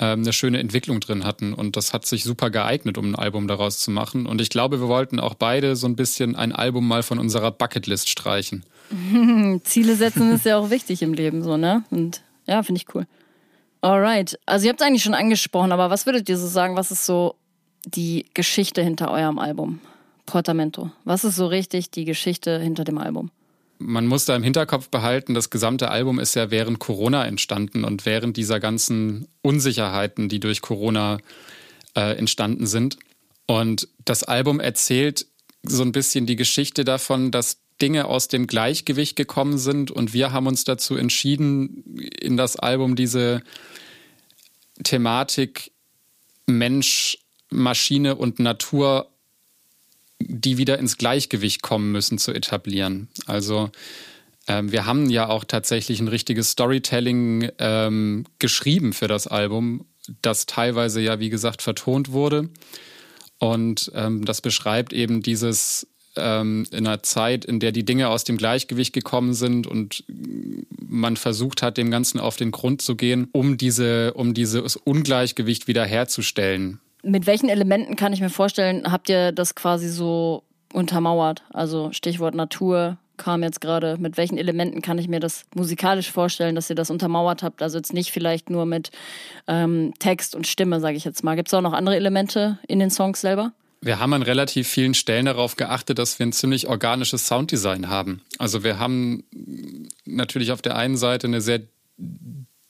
ähm, 0.00 0.20
eine 0.20 0.32
schöne 0.32 0.58
Entwicklung 0.58 1.00
drin 1.00 1.24
hatten. 1.24 1.54
Und 1.54 1.76
das 1.76 1.92
hat 1.92 2.04
sich 2.04 2.24
super 2.24 2.50
geeignet, 2.50 2.98
um 2.98 3.06
ein 3.06 3.14
Album 3.14 3.48
daraus 3.48 3.78
zu 3.78 3.90
machen. 3.90 4.26
Und 4.26 4.40
ich 4.40 4.50
glaube, 4.50 4.80
wir 4.80 4.88
wollten 4.88 5.18
auch 5.18 5.34
beide 5.34 5.76
so 5.76 5.86
ein 5.86 5.96
bisschen 5.96 6.36
ein 6.36 6.52
Album 6.52 6.86
mal 6.86 7.02
von 7.02 7.18
unserer 7.18 7.52
Bucketlist 7.52 8.08
streichen. 8.10 8.64
Ziele 9.64 9.96
setzen 9.96 10.32
ist 10.32 10.44
ja 10.44 10.58
auch 10.58 10.68
wichtig 10.68 11.00
im 11.00 11.14
Leben, 11.14 11.42
so, 11.42 11.56
ne? 11.56 11.84
Und 11.90 12.20
ja, 12.46 12.62
finde 12.62 12.80
ich 12.80 12.94
cool. 12.94 13.06
Alright. 13.80 14.38
Also 14.46 14.64
ihr 14.64 14.70
habt 14.70 14.80
es 14.80 14.86
eigentlich 14.86 15.02
schon 15.02 15.14
angesprochen, 15.14 15.72
aber 15.72 15.90
was 15.90 16.06
würdet 16.06 16.28
ihr 16.28 16.38
so 16.38 16.46
sagen, 16.46 16.76
was 16.76 16.90
ist 16.90 17.04
so 17.04 17.34
die 17.84 18.26
Geschichte 18.34 18.82
hinter 18.82 19.10
eurem 19.10 19.38
Album? 19.38 19.80
Portamento. 20.26 20.90
Was 21.04 21.24
ist 21.24 21.36
so 21.36 21.46
richtig 21.46 21.90
die 21.90 22.06
Geschichte 22.06 22.58
hinter 22.58 22.84
dem 22.84 22.98
Album? 22.98 23.30
man 23.78 24.06
muss 24.06 24.24
da 24.24 24.36
im 24.36 24.42
Hinterkopf 24.42 24.88
behalten, 24.88 25.34
das 25.34 25.50
gesamte 25.50 25.90
Album 25.90 26.18
ist 26.18 26.34
ja 26.34 26.50
während 26.50 26.78
Corona 26.78 27.26
entstanden 27.26 27.84
und 27.84 28.06
während 28.06 28.36
dieser 28.36 28.60
ganzen 28.60 29.28
Unsicherheiten, 29.42 30.28
die 30.28 30.40
durch 30.40 30.60
Corona 30.60 31.18
äh, 31.94 32.16
entstanden 32.16 32.66
sind. 32.66 32.98
Und 33.46 33.88
das 34.04 34.24
Album 34.24 34.60
erzählt 34.60 35.26
so 35.62 35.82
ein 35.82 35.92
bisschen 35.92 36.26
die 36.26 36.36
Geschichte 36.36 36.84
davon, 36.84 37.30
dass 37.30 37.58
Dinge 37.82 38.06
aus 38.06 38.28
dem 38.28 38.46
Gleichgewicht 38.46 39.16
gekommen 39.16 39.58
sind 39.58 39.90
und 39.90 40.12
wir 40.12 40.32
haben 40.32 40.46
uns 40.46 40.64
dazu 40.64 40.96
entschieden, 40.96 41.98
in 42.20 42.36
das 42.36 42.56
Album 42.56 42.96
diese 42.96 43.42
Thematik 44.82 45.72
Mensch, 46.46 47.18
Maschine 47.50 48.16
und 48.16 48.38
Natur 48.38 49.08
die 50.20 50.58
wieder 50.58 50.78
ins 50.78 50.96
Gleichgewicht 50.98 51.62
kommen 51.62 51.92
müssen, 51.92 52.18
zu 52.18 52.32
etablieren. 52.32 53.08
Also 53.26 53.70
ähm, 54.46 54.72
wir 54.72 54.86
haben 54.86 55.10
ja 55.10 55.28
auch 55.28 55.44
tatsächlich 55.44 56.00
ein 56.00 56.08
richtiges 56.08 56.50
Storytelling 56.50 57.50
ähm, 57.58 58.24
geschrieben 58.38 58.92
für 58.92 59.08
das 59.08 59.26
Album, 59.26 59.86
das 60.22 60.46
teilweise 60.46 61.00
ja, 61.00 61.20
wie 61.20 61.30
gesagt, 61.30 61.62
vertont 61.62 62.12
wurde. 62.12 62.48
Und 63.38 63.90
ähm, 63.94 64.24
das 64.24 64.40
beschreibt 64.40 64.92
eben 64.92 65.22
dieses 65.22 65.86
ähm, 66.16 66.66
in 66.70 66.86
einer 66.86 67.02
Zeit, 67.02 67.44
in 67.44 67.60
der 67.60 67.72
die 67.72 67.84
Dinge 67.84 68.08
aus 68.08 68.24
dem 68.24 68.36
Gleichgewicht 68.36 68.92
gekommen 68.92 69.34
sind 69.34 69.66
und 69.66 70.04
man 70.78 71.16
versucht 71.16 71.62
hat, 71.62 71.76
dem 71.76 71.90
Ganzen 71.90 72.20
auf 72.20 72.36
den 72.36 72.50
Grund 72.50 72.82
zu 72.82 72.96
gehen, 72.96 73.28
um 73.32 73.56
diese, 73.56 74.14
um 74.14 74.34
dieses 74.34 74.76
Ungleichgewicht 74.76 75.68
wiederherzustellen. 75.68 76.80
Mit 77.02 77.26
welchen 77.26 77.48
Elementen 77.48 77.96
kann 77.96 78.12
ich 78.12 78.20
mir 78.20 78.30
vorstellen, 78.30 78.90
habt 78.90 79.08
ihr 79.08 79.32
das 79.32 79.54
quasi 79.54 79.88
so 79.88 80.42
untermauert? 80.72 81.42
Also 81.52 81.92
Stichwort 81.92 82.34
Natur 82.34 82.98
kam 83.16 83.42
jetzt 83.42 83.60
gerade. 83.60 83.96
Mit 83.98 84.16
welchen 84.16 84.38
Elementen 84.38 84.82
kann 84.82 84.98
ich 84.98 85.08
mir 85.08 85.20
das 85.20 85.44
musikalisch 85.54 86.10
vorstellen, 86.10 86.54
dass 86.54 86.70
ihr 86.70 86.76
das 86.76 86.90
untermauert 86.90 87.42
habt? 87.42 87.62
Also 87.62 87.78
jetzt 87.78 87.92
nicht 87.92 88.10
vielleicht 88.10 88.50
nur 88.50 88.66
mit 88.66 88.90
ähm, 89.46 89.92
Text 89.98 90.34
und 90.34 90.46
Stimme, 90.46 90.80
sage 90.80 90.96
ich 90.96 91.04
jetzt 91.04 91.22
mal. 91.22 91.36
Gibt 91.36 91.48
es 91.48 91.54
auch 91.54 91.60
noch 91.60 91.72
andere 91.72 91.96
Elemente 91.96 92.58
in 92.66 92.78
den 92.78 92.90
Songs 92.90 93.20
selber? 93.20 93.52
Wir 93.84 93.98
haben 93.98 94.14
an 94.14 94.22
relativ 94.22 94.66
vielen 94.66 94.94
Stellen 94.94 95.26
darauf 95.26 95.56
geachtet, 95.56 95.98
dass 95.98 96.18
wir 96.18 96.24
ein 96.24 96.32
ziemlich 96.32 96.68
organisches 96.68 97.26
Sounddesign 97.26 97.90
haben. 97.90 98.22
Also 98.38 98.64
wir 98.64 98.78
haben 98.78 99.24
natürlich 100.06 100.52
auf 100.52 100.62
der 100.62 100.76
einen 100.76 100.96
Seite 100.96 101.26
eine 101.26 101.42
sehr 101.42 101.60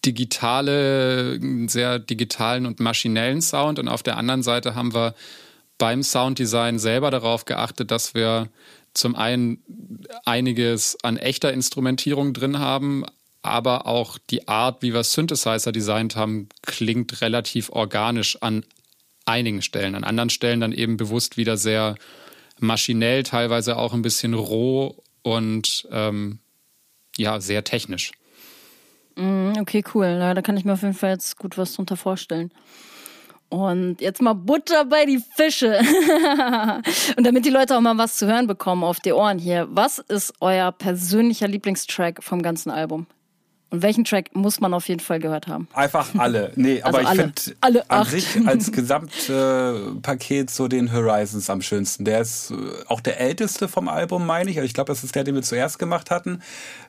digitale, 0.04 1.38
einen 1.40 1.68
sehr 1.68 2.00
digitalen 2.00 2.66
und 2.66 2.80
maschinellen 2.80 3.42
Sound 3.42 3.78
und 3.78 3.86
auf 3.86 4.02
der 4.02 4.16
anderen 4.16 4.42
Seite 4.42 4.74
haben 4.74 4.92
wir 4.92 5.14
beim 5.78 6.02
Sounddesign 6.02 6.80
selber 6.80 7.12
darauf 7.12 7.44
geachtet, 7.44 7.92
dass 7.92 8.14
wir 8.14 8.48
zum 8.92 9.14
einen 9.14 9.62
einiges 10.24 10.98
an 11.04 11.16
echter 11.16 11.52
Instrumentierung 11.52 12.32
drin 12.32 12.58
haben, 12.58 13.04
aber 13.40 13.86
auch 13.86 14.18
die 14.30 14.48
Art, 14.48 14.82
wie 14.82 14.92
wir 14.92 15.04
Synthesizer 15.04 15.70
designt 15.70 16.16
haben, 16.16 16.48
klingt 16.62 17.20
relativ 17.20 17.70
organisch 17.70 18.42
an 18.42 18.64
einigen 19.24 19.62
Stellen. 19.62 19.94
An 19.94 20.04
anderen 20.04 20.30
Stellen 20.30 20.60
dann 20.60 20.72
eben 20.72 20.96
bewusst 20.96 21.36
wieder 21.36 21.56
sehr 21.56 21.96
maschinell, 22.58 23.22
teilweise 23.22 23.76
auch 23.76 23.94
ein 23.94 24.02
bisschen 24.02 24.34
roh 24.34 25.02
und 25.22 25.88
ähm, 25.90 26.38
ja, 27.16 27.40
sehr 27.40 27.64
technisch. 27.64 28.12
Mm, 29.16 29.52
okay, 29.60 29.84
cool. 29.94 30.06
Ja, 30.06 30.34
da 30.34 30.42
kann 30.42 30.56
ich 30.56 30.64
mir 30.64 30.72
auf 30.72 30.82
jeden 30.82 30.94
Fall 30.94 31.10
jetzt 31.10 31.38
gut 31.38 31.56
was 31.56 31.74
drunter 31.74 31.96
vorstellen. 31.96 32.50
Und 33.48 34.00
jetzt 34.00 34.20
mal 34.20 34.32
Butter 34.32 34.84
bei 34.86 35.04
die 35.06 35.22
Fische. 35.36 35.78
und 37.16 37.24
damit 37.24 37.44
die 37.44 37.50
Leute 37.50 37.76
auch 37.76 37.80
mal 37.80 37.96
was 37.96 38.16
zu 38.16 38.26
hören 38.26 38.46
bekommen 38.46 38.82
auf 38.82 38.98
die 38.98 39.12
Ohren 39.12 39.38
hier. 39.38 39.68
Was 39.70 39.98
ist 39.98 40.34
euer 40.40 40.72
persönlicher 40.72 41.46
Lieblingstrack 41.46 42.22
vom 42.22 42.42
ganzen 42.42 42.70
Album? 42.70 43.06
Und 43.74 43.82
welchen 43.82 44.04
Track 44.04 44.30
muss 44.36 44.60
man 44.60 44.72
auf 44.72 44.86
jeden 44.86 45.00
Fall 45.00 45.18
gehört 45.18 45.48
haben? 45.48 45.66
Einfach 45.74 46.08
alle. 46.16 46.52
Nee, 46.56 46.80
also 46.80 47.00
aber 47.00 47.16
ich 47.16 47.20
finde 47.64 47.90
an 47.90 48.06
sich 48.06 48.46
als 48.46 48.70
Gesamtpaket 48.70 50.48
so 50.48 50.68
den 50.68 50.92
Horizons 50.92 51.50
am 51.50 51.60
schönsten. 51.60 52.04
Der 52.04 52.20
ist 52.20 52.52
äh, 52.52 52.54
auch 52.86 53.00
der 53.00 53.18
älteste 53.18 53.66
vom 53.66 53.88
Album, 53.88 54.24
meine 54.24 54.48
ich. 54.48 54.58
Ich 54.58 54.74
glaube, 54.74 54.92
das 54.92 55.02
ist 55.02 55.16
der, 55.16 55.24
den 55.24 55.34
wir 55.34 55.42
zuerst 55.42 55.80
gemacht 55.80 56.12
hatten. 56.12 56.40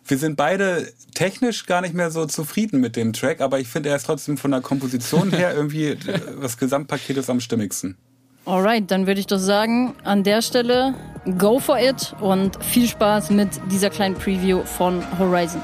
Wir 0.05 0.19
sind 0.19 0.35
beide 0.35 0.87
technisch 1.15 1.65
gar 1.65 1.81
nicht 1.81 1.95
mehr 1.95 2.11
so 2.11 2.27
zufrieden 2.27 2.79
mit 2.81 2.95
dem 2.95 3.13
Track, 3.13 3.41
aber 3.41 3.59
ich 3.59 3.67
finde, 3.67 3.89
er 3.89 3.95
ist 3.95 4.05
trotzdem 4.05 4.37
von 4.37 4.51
der 4.51 4.61
Komposition 4.61 5.31
her 5.31 5.53
irgendwie 5.55 5.87
äh, 5.87 5.97
das 6.39 6.57
Gesamtpaket 6.57 7.17
ist 7.17 7.31
am 7.31 7.39
stimmigsten. 7.39 7.97
Alright, 8.45 8.91
dann 8.91 9.07
würde 9.07 9.19
ich 9.19 9.27
doch 9.27 9.39
sagen, 9.39 9.95
an 10.03 10.21
der 10.21 10.43
Stelle 10.43 10.93
go 11.39 11.57
for 11.57 11.79
it 11.79 12.15
und 12.21 12.63
viel 12.63 12.87
Spaß 12.87 13.31
mit 13.31 13.49
dieser 13.71 13.89
kleinen 13.89 14.13
Preview 14.13 14.63
von 14.63 15.03
Horizon. 15.17 15.61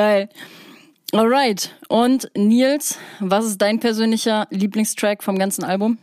Geil. 0.00 0.30
Alright. 1.12 1.76
Und 1.88 2.30
Nils, 2.34 2.96
was 3.18 3.44
ist 3.44 3.58
dein 3.58 3.80
persönlicher 3.80 4.46
Lieblingstrack 4.48 5.22
vom 5.22 5.38
ganzen 5.38 5.62
Album? 5.62 5.98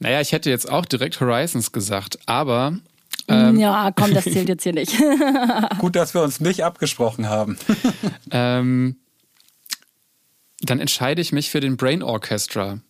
Naja, 0.00 0.20
ich 0.20 0.32
hätte 0.32 0.50
jetzt 0.50 0.68
auch 0.68 0.84
direkt 0.84 1.20
Horizons 1.20 1.70
gesagt, 1.70 2.18
aber. 2.26 2.76
Ähm, 3.28 3.60
ja, 3.60 3.92
komm, 3.94 4.12
das 4.12 4.24
zählt 4.24 4.48
jetzt 4.48 4.64
hier 4.64 4.72
nicht. 4.72 4.92
Gut, 5.78 5.94
dass 5.94 6.14
wir 6.14 6.22
uns 6.22 6.40
nicht 6.40 6.64
abgesprochen 6.64 7.28
haben. 7.28 7.56
ähm, 8.32 8.96
dann 10.62 10.80
entscheide 10.80 11.22
ich 11.22 11.30
mich 11.30 11.48
für 11.48 11.60
den 11.60 11.76
Brain 11.76 12.02
Orchestra 12.02 12.80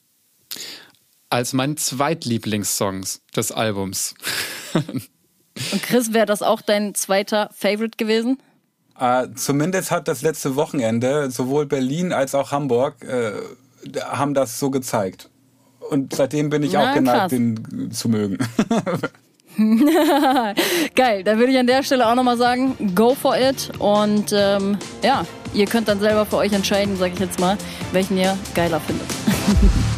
als 1.28 1.52
mein 1.52 1.76
Zweitlieblingssong 1.76 3.04
des 3.36 3.52
Albums. 3.52 4.14
Und 4.72 5.82
Chris, 5.82 6.14
wäre 6.14 6.24
das 6.24 6.40
auch 6.40 6.62
dein 6.62 6.94
zweiter 6.94 7.50
Favorite 7.52 7.98
gewesen? 7.98 8.38
Äh, 8.98 9.28
zumindest 9.34 9.90
hat 9.90 10.08
das 10.08 10.22
letzte 10.22 10.56
Wochenende 10.56 11.30
sowohl 11.30 11.66
Berlin 11.66 12.12
als 12.12 12.34
auch 12.34 12.50
Hamburg 12.50 12.96
äh, 13.04 13.32
haben 14.02 14.34
das 14.34 14.58
so 14.58 14.70
gezeigt. 14.70 15.30
Und 15.90 16.14
seitdem 16.14 16.50
bin 16.50 16.62
ich 16.62 16.72
Na, 16.72 16.90
auch 16.90 16.94
geneigt, 16.94 17.18
krass. 17.18 17.30
den 17.30 17.90
zu 17.92 18.08
mögen. 18.08 18.38
Geil, 20.94 21.24
da 21.24 21.38
würde 21.38 21.52
ich 21.52 21.58
an 21.58 21.66
der 21.66 21.82
Stelle 21.82 22.06
auch 22.06 22.14
nochmal 22.14 22.36
sagen, 22.36 22.94
go 22.94 23.14
for 23.14 23.36
it. 23.36 23.70
Und 23.78 24.32
ähm, 24.32 24.76
ja, 25.02 25.24
ihr 25.54 25.66
könnt 25.66 25.88
dann 25.88 26.00
selber 26.00 26.26
für 26.26 26.36
euch 26.36 26.52
entscheiden, 26.52 26.96
sage 26.96 27.12
ich 27.14 27.20
jetzt 27.20 27.40
mal, 27.40 27.56
welchen 27.92 28.18
ihr 28.18 28.36
geiler 28.54 28.80
findet. 28.80 29.06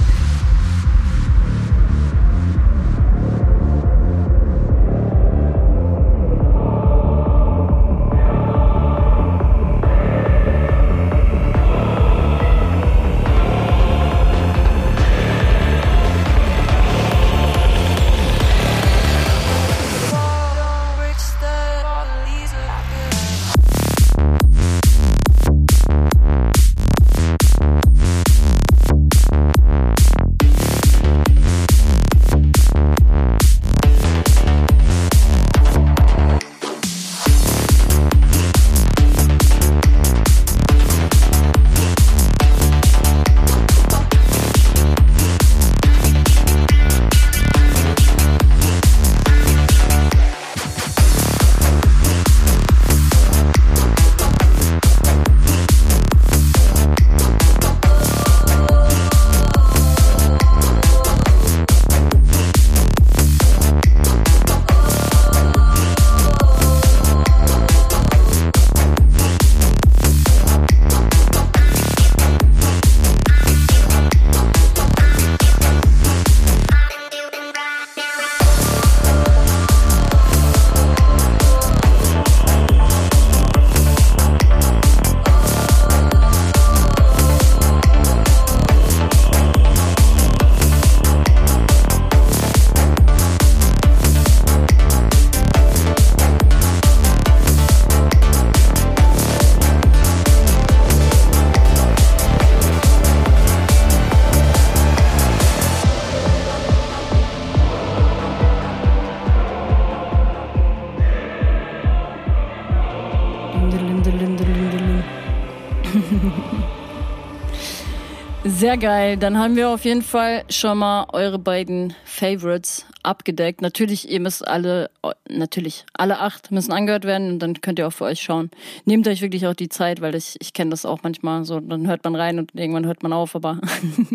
Sehr 118.70 118.78
geil. 118.78 119.16
Dann 119.16 119.36
haben 119.36 119.56
wir 119.56 119.68
auf 119.68 119.84
jeden 119.84 120.02
Fall 120.02 120.44
schon 120.48 120.78
mal 120.78 121.08
eure 121.12 121.40
beiden 121.40 121.92
Favorites 122.04 122.86
abgedeckt. 123.02 123.62
Natürlich, 123.62 124.08
ihr 124.08 124.20
müsst 124.20 124.46
alle, 124.46 124.92
natürlich, 125.28 125.84
alle 125.94 126.20
acht 126.20 126.52
müssen 126.52 126.70
angehört 126.70 127.02
werden 127.02 127.32
und 127.32 127.38
dann 127.40 127.60
könnt 127.62 127.80
ihr 127.80 127.88
auch 127.88 127.92
für 127.92 128.04
euch 128.04 128.20
schauen. 128.22 128.48
Nehmt 128.84 129.08
euch 129.08 129.22
wirklich 129.22 129.44
auch 129.48 129.54
die 129.54 129.68
Zeit, 129.68 130.00
weil 130.00 130.14
ich, 130.14 130.36
ich 130.38 130.52
kenne 130.52 130.70
das 130.70 130.86
auch 130.86 131.00
manchmal 131.02 131.44
so, 131.44 131.58
dann 131.58 131.88
hört 131.88 132.04
man 132.04 132.14
rein 132.14 132.38
und 132.38 132.54
irgendwann 132.54 132.86
hört 132.86 133.02
man 133.02 133.12
auf, 133.12 133.34
aber 133.34 133.58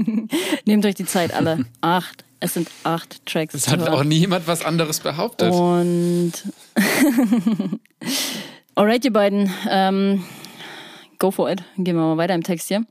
nehmt 0.66 0.86
euch 0.86 0.96
die 0.96 1.06
Zeit, 1.06 1.34
alle 1.34 1.66
acht. 1.82 2.24
Es 2.40 2.54
sind 2.54 2.70
acht 2.86 3.26
Tracks. 3.26 3.56
Es 3.56 3.68
hat 3.68 3.82
hören. 3.82 3.94
auch 3.94 4.06
niemand 4.06 4.48
was 4.48 4.64
anderes 4.64 5.02
behauptet. 5.02 5.52
Und 5.52 6.32
alright, 8.76 9.04
ihr 9.04 9.12
beiden, 9.12 9.52
ähm, 9.70 10.24
go 11.20 11.30
for 11.30 11.52
it. 11.52 11.62
Gehen 11.76 11.98
wir 11.98 12.04
mal 12.04 12.16
weiter 12.16 12.36
im 12.36 12.44
Text 12.44 12.70
hier. 12.70 12.86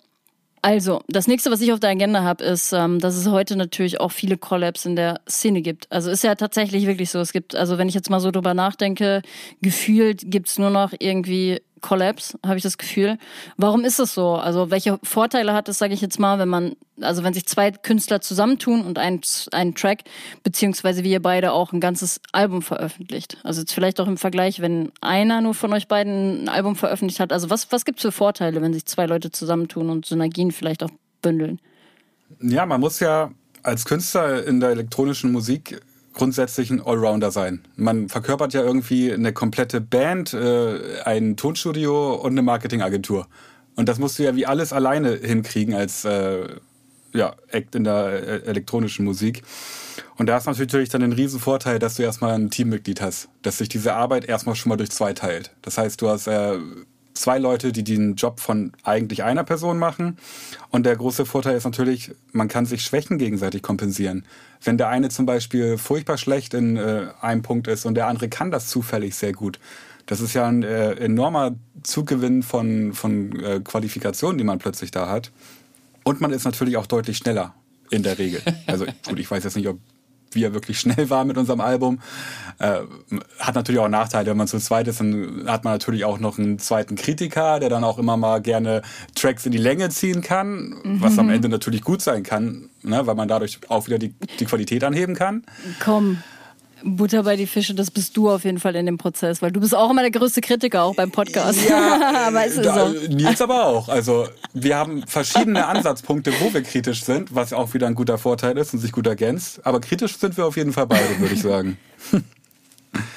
Also, 0.65 1.03
das 1.09 1.27
nächste, 1.27 1.51
was 1.51 1.61
ich 1.61 1.75
auf 1.75 1.81
der 1.81 1.91
Agenda 1.91 2.23
habe, 2.23 2.43
ist, 2.43 2.73
ähm, 2.73 2.99
dass 2.99 3.17
es 3.17 3.29
heute 3.29 3.55
natürlich 3.55 4.01
auch 4.01 4.11
viele 4.11 4.39
Collabs 4.39 4.87
in 4.87 4.97
der 4.97 5.21
Szene 5.29 5.61
gibt. 5.61 5.93
Also 5.93 6.11
ist 6.11 6.25
ja 6.25 6.37
tatsächlich 6.37 6.87
wirklich 6.87 7.11
so. 7.11 7.19
Es 7.19 7.35
gibt, 7.35 7.55
also 7.55 7.77
wenn 7.77 7.87
ich 7.87 7.95
jetzt 7.95 8.09
mal 8.09 8.19
so 8.19 8.31
drüber 8.31 8.55
nachdenke, 8.55 9.21
gefühlt 9.61 10.23
gibt's 10.25 10.59
nur 10.59 10.71
noch 10.71 10.95
irgendwie 10.99 11.61
Collabs, 11.85 12.35
habe 12.43 12.57
ich 12.57 12.63
das 12.63 12.79
Gefühl. 12.79 13.19
Warum 13.59 13.85
ist 13.85 14.01
es 14.01 14.15
so? 14.15 14.37
Also 14.37 14.71
welche 14.71 14.99
Vorteile 15.03 15.53
hat 15.53 15.69
es, 15.69 15.77
sage 15.77 15.93
ich 15.93 16.01
jetzt 16.01 16.19
mal, 16.19 16.39
wenn 16.39 16.49
man, 16.49 16.77
also 16.99 17.23
wenn 17.23 17.35
sich 17.35 17.45
zwei 17.45 17.73
Künstler 17.73 18.23
zusammentun 18.23 18.87
und 18.87 18.99
einen, 18.99 19.21
einen 19.53 19.75
Track, 19.75 20.05
beziehungsweise 20.43 21.05
wie 21.05 21.11
ihr 21.11 21.21
beide 21.21 21.53
auch 21.53 21.75
ein 21.75 21.81
ganzes 21.81 22.23
Album 22.33 22.63
veröffentlicht? 22.63 23.37
Also 23.45 23.61
jetzt 23.61 23.75
vielleicht 23.75 24.01
auch 24.01 24.09
im 24.09 24.17
Vergleich, 24.17 24.63
wenn 24.63 24.93
einer 25.03 25.43
nur 25.43 25.53
von 25.53 25.75
euch 25.75 25.87
beiden 25.87 26.45
ein 26.45 26.49
Album 26.49 26.75
veröffentlicht 26.75 27.21
hat. 27.21 27.35
Also 27.35 27.51
was, 27.51 27.71
was 27.71 27.85
gibt's 27.85 28.01
für 28.01 28.13
Vorteile, 28.13 28.63
wenn 28.63 28.73
sich 28.73 28.87
zwei 28.87 29.05
Leute 29.05 29.31
zusammentun 29.31 29.91
und 29.91 30.07
Synergien 30.07 30.53
vielleicht 30.53 30.83
auch 30.83 30.91
bündeln? 31.21 31.61
Ja, 32.41 32.65
man 32.65 32.81
muss 32.81 32.99
ja 32.99 33.31
als 33.63 33.85
Künstler 33.85 34.47
in 34.47 34.59
der 34.59 34.71
elektronischen 34.71 35.33
Musik 35.33 35.83
grundsätzlich 36.15 36.71
ein 36.71 36.81
Allrounder 36.81 37.31
sein. 37.31 37.63
Man 37.77 38.09
verkörpert 38.09 38.55
ja 38.55 38.63
irgendwie 38.63 39.13
eine 39.13 39.33
komplette 39.33 39.81
Band, 39.81 40.33
äh, 40.33 41.01
ein 41.05 41.37
Tonstudio 41.37 42.15
und 42.15 42.33
eine 42.33 42.43
Marketingagentur. 42.43 43.27
Und 43.77 43.89
das 43.89 43.99
musst 43.99 44.19
du 44.19 44.23
ja 44.23 44.37
wie 44.37 44.47
alles 44.47 44.73
alleine 44.73 45.15
hinkriegen 45.17 45.75
als 45.75 46.05
äh, 46.05 46.49
ja, 47.13 47.35
Act 47.49 47.75
in 47.75 47.85
der 47.85 48.07
äh, 48.07 48.43
elektronischen 48.47 49.05
Musik. 49.05 49.43
Und 50.17 50.27
da 50.27 50.37
ist 50.37 50.47
natürlich 50.47 50.89
dann 50.89 51.03
ein 51.03 51.13
Riesenvorteil, 51.13 51.79
dass 51.79 51.97
du 51.97 52.03
erstmal 52.03 52.35
ein 52.35 52.51
Teammitglied 52.51 53.01
hast, 53.01 53.29
dass 53.43 53.59
sich 53.59 53.69
diese 53.69 53.95
Arbeit 53.95 54.25
erstmal 54.25 54.55
schon 54.55 54.71
mal 54.71 54.77
durch 54.77 54.91
zwei 54.91 55.13
teilt. 55.13 55.53
Das 55.63 55.79
heißt, 55.79 56.01
du 56.01 56.09
hast 56.09 56.29
äh, 56.29 56.59
zwei 57.15 57.39
Leute, 57.39 57.73
die 57.73 57.85
den 57.85 58.17
Job 58.17 58.41
von 58.41 58.73
eigentlich 58.83 59.23
einer 59.23 59.45
Person 59.45 59.79
machen. 59.79 60.19
Und 60.71 60.85
der 60.85 60.97
große 60.97 61.25
Vorteil 61.25 61.57
ist 61.57 61.65
natürlich, 61.65 62.13
man 62.33 62.49
kann 62.49 62.67
sich 62.67 62.83
Schwächen 62.83 63.19
gegenseitig 63.19 63.63
kompensieren. 63.63 64.27
Wenn 64.63 64.79
der 64.79 64.89
eine 64.89 65.09
zum 65.09 65.25
Beispiel 65.25 65.79
furchtbar 65.79 66.19
schlecht 66.19 66.55
in 66.55 66.77
äh, 66.77 67.07
einem 67.21 67.43
Punkt 67.43 67.69
ist 67.69 67.87
und 67.87 67.95
der 67.95 68.09
andere 68.09 68.29
kann 68.29 68.51
das 68.51 68.67
zufällig 68.67 69.15
sehr 69.15 69.33
gut, 69.33 69.59
das 70.07 70.21
ist 70.21 70.35
ja 70.35 70.47
ein 70.47 70.63
äh, 70.63 70.93
enormer 70.95 71.55
Zugewinn 71.83 72.43
von, 72.43 72.93
von 72.93 73.41
äh, 73.41 73.61
Qualifikationen, 73.61 74.37
die 74.37 74.45
man 74.45 74.59
plötzlich 74.59 74.91
da 74.91 75.09
hat. 75.09 75.33
Und 76.03 76.21
man 76.21 76.33
ist 76.33 76.45
natürlich 76.45 76.77
auch 76.77 76.87
deutlich 76.87 77.17
schneller 77.17 77.55
in 77.91 78.03
der 78.03 78.19
Regel. 78.19 78.43
Also 78.67 78.87
gut, 79.09 79.19
ich 79.19 79.31
weiß 79.31 79.45
jetzt 79.45 79.57
nicht, 79.57 79.69
ob 79.69 79.79
wir 80.35 80.55
wirklich 80.55 80.81
schnell 80.81 81.11
waren 81.11 81.27
mit 81.27 81.39
unserem 81.39 81.61
Album. 81.61 82.01
Äh, 82.59 82.81
hat 83.39 83.55
natürlich 83.55 83.81
auch 83.81 83.89
Nachteile, 83.89 84.31
wenn 84.31 84.37
man 84.37 84.47
zu 84.47 84.59
zweit 84.59 84.89
ist, 84.89 85.01
dann 85.01 85.45
hat 85.47 85.65
man 85.65 85.75
natürlich 85.75 86.05
auch 86.05 86.19
noch 86.19 86.39
einen 86.39 86.59
zweiten 86.59 86.97
Kritiker, 86.97 87.61
der 87.61 87.69
dann 87.69 87.85
auch 87.85 87.99
immer 87.99 88.17
mal 88.17 88.41
gerne 88.41 88.83
Tracks 89.15 89.47
in 89.47 89.53
die 89.53 89.59
Länge 89.59 89.89
ziehen 89.91 90.23
kann, 90.23 90.77
was 90.85 91.19
am 91.19 91.31
Ende 91.31 91.49
natürlich 91.49 91.83
gut 91.83 92.03
sein 92.03 92.23
kann, 92.23 92.71
ne, 92.83 93.07
weil 93.07 93.15
man 93.15 93.29
dadurch 93.29 93.61
auch 93.69 93.87
wieder 93.87 93.99
die, 93.99 94.15
die 94.39 94.45
Qualität 94.45 94.85
anheben 94.85 95.15
kann. 95.15 95.45
Komm, 95.81 96.23
Butter 96.85 97.23
bei 97.23 97.37
die 97.37 97.47
Fische, 97.47 97.75
das 97.75 97.91
bist 97.91 98.17
du 98.17 98.31
auf 98.31 98.45
jeden 98.45 98.59
Fall 98.59 98.77
in 98.77 98.87
dem 98.87 98.99
Prozess, 98.99 99.43
weil 99.43 99.51
du 99.51 99.61
bist 99.61 99.75
auch 99.75 99.91
immer 99.91 100.03
der 100.03 100.11
größte 100.11 100.41
Kritiker, 100.41 100.83
auch 100.83 100.95
beim 100.95 101.11
Podcast. 101.11 101.59
Ja, 101.69 102.27
aber 102.29 102.47
es 102.47 102.57
ist 102.57 102.67
da, 102.67 102.91
so. 102.91 103.09
Nils 103.09 103.41
aber 103.41 103.67
auch. 103.67 103.89
Also 103.89 104.29
wir 104.53 104.77
haben 104.77 105.07
verschiedene 105.07 105.67
Ansatzpunkte, 105.67 106.33
wo 106.41 106.53
wir 106.53 106.63
kritisch 106.63 107.05
sind, 107.05 107.35
was 107.35 107.53
auch 107.53 107.75
wieder 107.75 107.87
ein 107.87 107.95
guter 107.95 108.19
Vorteil 108.19 108.57
ist 108.59 108.75
und 108.75 108.81
sich 108.81 108.93
gut 108.93 109.07
ergänzt. 109.07 109.61
Aber 109.65 109.81
kritisch 109.81 110.17
sind 110.19 110.37
wir 110.37 110.47
auf 110.47 110.57
jeden 110.57 110.73
Fall 110.73 110.87
beide, 110.87 111.19
würde 111.19 111.35
ich 111.35 111.43
sagen. 111.43 111.79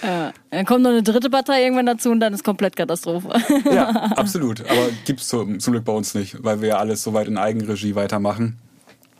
Ja. 0.02 0.34
Dann 0.52 0.66
kommt 0.66 0.84
noch 0.84 0.90
eine 0.90 1.04
dritte 1.04 1.30
Partei 1.30 1.64
irgendwann 1.64 1.86
dazu 1.86 2.10
und 2.10 2.20
dann 2.20 2.34
ist 2.34 2.44
komplett 2.44 2.76
Katastrophe. 2.76 3.30
Ja, 3.72 3.90
absolut. 4.16 4.62
Aber 4.62 4.90
gibt's 5.06 5.28
zum, 5.28 5.60
zum 5.60 5.74
Glück 5.74 5.86
bei 5.86 5.94
uns 5.94 6.16
nicht, 6.16 6.44
weil 6.44 6.62
wir 6.62 6.70
ja 6.70 6.78
alles 6.78 7.04
soweit 7.04 7.28
in 7.28 7.38
Eigenregie 7.38 7.94
weitermachen. 7.94 8.58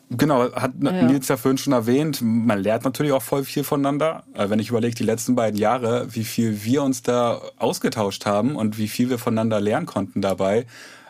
Genau, 0.10 0.52
hat 0.54 0.72
Ja. 0.82 0.92
Nils 1.04 1.28
ja 1.28 1.36
vorhin 1.36 1.58
schon 1.58 1.74
erwähnt, 1.74 2.20
man 2.22 2.60
lernt 2.60 2.86
natürlich 2.86 3.12
auch 3.12 3.22
voll 3.22 3.44
viel 3.44 3.66
voneinander. 3.66 4.24
Äh, 4.34 4.50
Wenn 4.50 4.60
ich 4.60 4.70
überlege, 4.70 4.96
die 4.96 5.04
letzten 5.04 5.36
beiden 5.36 5.60
Jahre, 5.60 6.08
wie 6.16 6.24
viel 6.24 6.64
wir 6.64 6.84
uns 6.84 7.02
da 7.02 7.42
ausgetauscht 7.58 8.26
haben 8.26 8.56
und 8.56 8.78
wie 8.78 8.88
viel 8.88 9.10
wir 9.10 9.18
voneinander 9.18 9.60
lernen 9.60 9.86
konnten 9.86 10.22
dabei, 10.22 10.66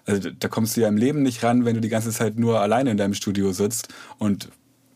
Also 0.09 0.29
da 0.31 0.47
kommst 0.47 0.77
du 0.77 0.81
ja 0.81 0.87
im 0.87 0.95
Leben 0.95 1.21
nicht 1.21 1.43
ran, 1.43 1.65
wenn 1.65 1.75
du 1.75 1.81
die 1.81 1.89
ganze 1.89 2.11
Zeit 2.11 2.39
nur 2.39 2.61
alleine 2.61 2.91
in 2.91 2.97
deinem 2.97 3.13
Studio 3.13 3.51
sitzt. 3.51 3.89
Und 4.17 4.47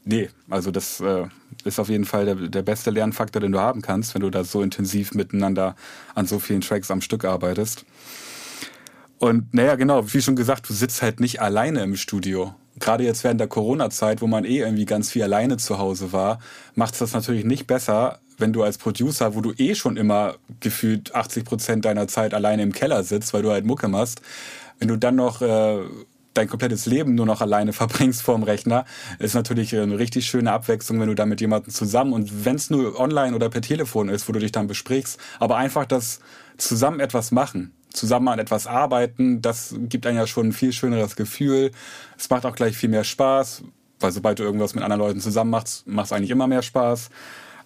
nee, 0.06 0.30
also 0.50 0.72
das 0.72 1.02
äh, 1.02 1.26
ist 1.66 1.80
auf 1.80 1.90
jeden 1.90 2.06
Fall 2.06 2.24
der, 2.26 2.36
der 2.36 2.62
beste 2.62 2.92
Lernfaktor, 2.92 3.42
den 3.42 3.52
du 3.52 3.60
haben 3.60 3.82
kannst, 3.82 4.16
wenn 4.16 4.22
du 4.22 4.30
da 4.30 4.46
so 4.46 4.62
intensiv 4.62 5.14
miteinander 5.14 5.76
an 6.16 6.28
so 6.28 6.40
vielen 6.40 6.62
Tracks 6.62 6.90
am 6.92 7.02
Stück 7.02 7.26
arbeitest. 7.26 7.86
Und 9.20 9.54
naja, 9.54 9.76
genau, 9.76 10.12
wie 10.14 10.22
schon 10.22 10.38
gesagt, 10.38 10.70
du 10.70 10.74
sitzt 10.74 11.02
halt 11.02 11.20
nicht 11.20 11.42
alleine 11.42 11.84
im 11.84 11.98
Studio. 11.98 12.56
Gerade 12.82 13.04
jetzt 13.04 13.24
während 13.24 13.40
der 13.40 13.48
Corona-Zeit, 13.48 14.22
wo 14.22 14.28
man 14.28 14.44
eh 14.44 14.58
irgendwie 14.58 14.86
ganz 14.86 15.12
viel 15.12 15.24
alleine 15.24 15.58
zu 15.58 15.78
Hause 15.78 16.12
war, 16.12 16.40
macht 16.76 16.94
es 16.94 17.00
das 17.00 17.14
natürlich 17.14 17.46
nicht 17.46 17.68
besser, 17.68 18.20
wenn 18.38 18.52
du 18.52 18.64
als 18.64 18.78
Producer, 18.78 19.36
wo 19.36 19.42
du 19.42 19.54
eh 19.58 19.76
schon 19.76 19.98
immer 19.98 20.36
gefühlt 20.60 21.16
80 21.16 21.46
Prozent 21.46 21.86
deiner 21.86 22.08
Zeit 22.08 22.34
alleine 22.34 22.64
im 22.64 22.74
Keller 22.74 23.04
sitzt, 23.04 23.34
weil 23.34 23.44
du 23.44 23.52
halt 23.52 23.66
Mucke 23.66 23.88
machst, 23.88 24.22
wenn 24.80 24.88
du 24.88 24.98
dann 24.98 25.16
noch 25.16 25.42
äh, 25.44 25.78
dein 26.34 26.48
komplettes 26.48 26.88
Leben 26.88 27.14
nur 27.14 27.28
noch 27.28 27.42
alleine 27.42 27.72
verbringst 27.82 28.24
vorm 28.24 28.44
Rechner, 28.44 28.86
ist 29.20 29.36
natürlich 29.36 29.76
eine 29.76 30.00
richtig 30.00 30.26
schöne 30.26 30.52
Abwechslung, 30.52 31.00
wenn 31.00 31.08
du 31.08 31.16
da 31.16 31.26
mit 31.26 31.40
jemandem 31.40 31.72
zusammen 31.72 32.14
und 32.14 32.46
wenn 32.46 32.56
es 32.56 32.70
nur 32.70 33.00
online 33.00 33.36
oder 33.36 33.50
per 33.50 33.62
Telefon 33.62 34.10
ist, 34.10 34.28
wo 34.28 34.34
du 34.34 34.40
dich 34.40 34.52
dann 34.52 34.68
besprichst, 34.68 35.20
aber 35.40 35.58
einfach 35.58 35.86
das 35.86 36.20
zusammen 36.58 37.00
etwas 37.00 37.32
machen 37.32 37.74
zusammen 37.94 38.30
an 38.30 38.40
etwas 38.40 38.68
arbeiten, 38.68 39.42
das 39.42 39.76
gibt 39.78 40.06
einem 40.06 40.18
ja 40.18 40.28
schon 40.28 40.48
ein 40.48 40.54
viel 40.54 40.74
schöneres 40.74 41.16
Gefühl. 41.16 41.72
Es 42.18 42.30
macht 42.30 42.46
auch 42.46 42.56
gleich 42.56 42.78
viel 42.78 42.90
mehr 42.90 43.04
Spaß, 43.04 43.64
weil 44.00 44.12
sobald 44.12 44.40
du 44.40 44.44
irgendwas 44.44 44.76
mit 44.76 44.84
anderen 44.84 45.02
Leuten 45.02 45.20
zusammen 45.20 45.52
machst, 45.52 45.88
macht 45.88 46.08
es 46.08 46.14
eigentlich 46.14 46.32
immer 46.32 46.48
mehr 46.48 46.62
Spaß. 46.62 47.10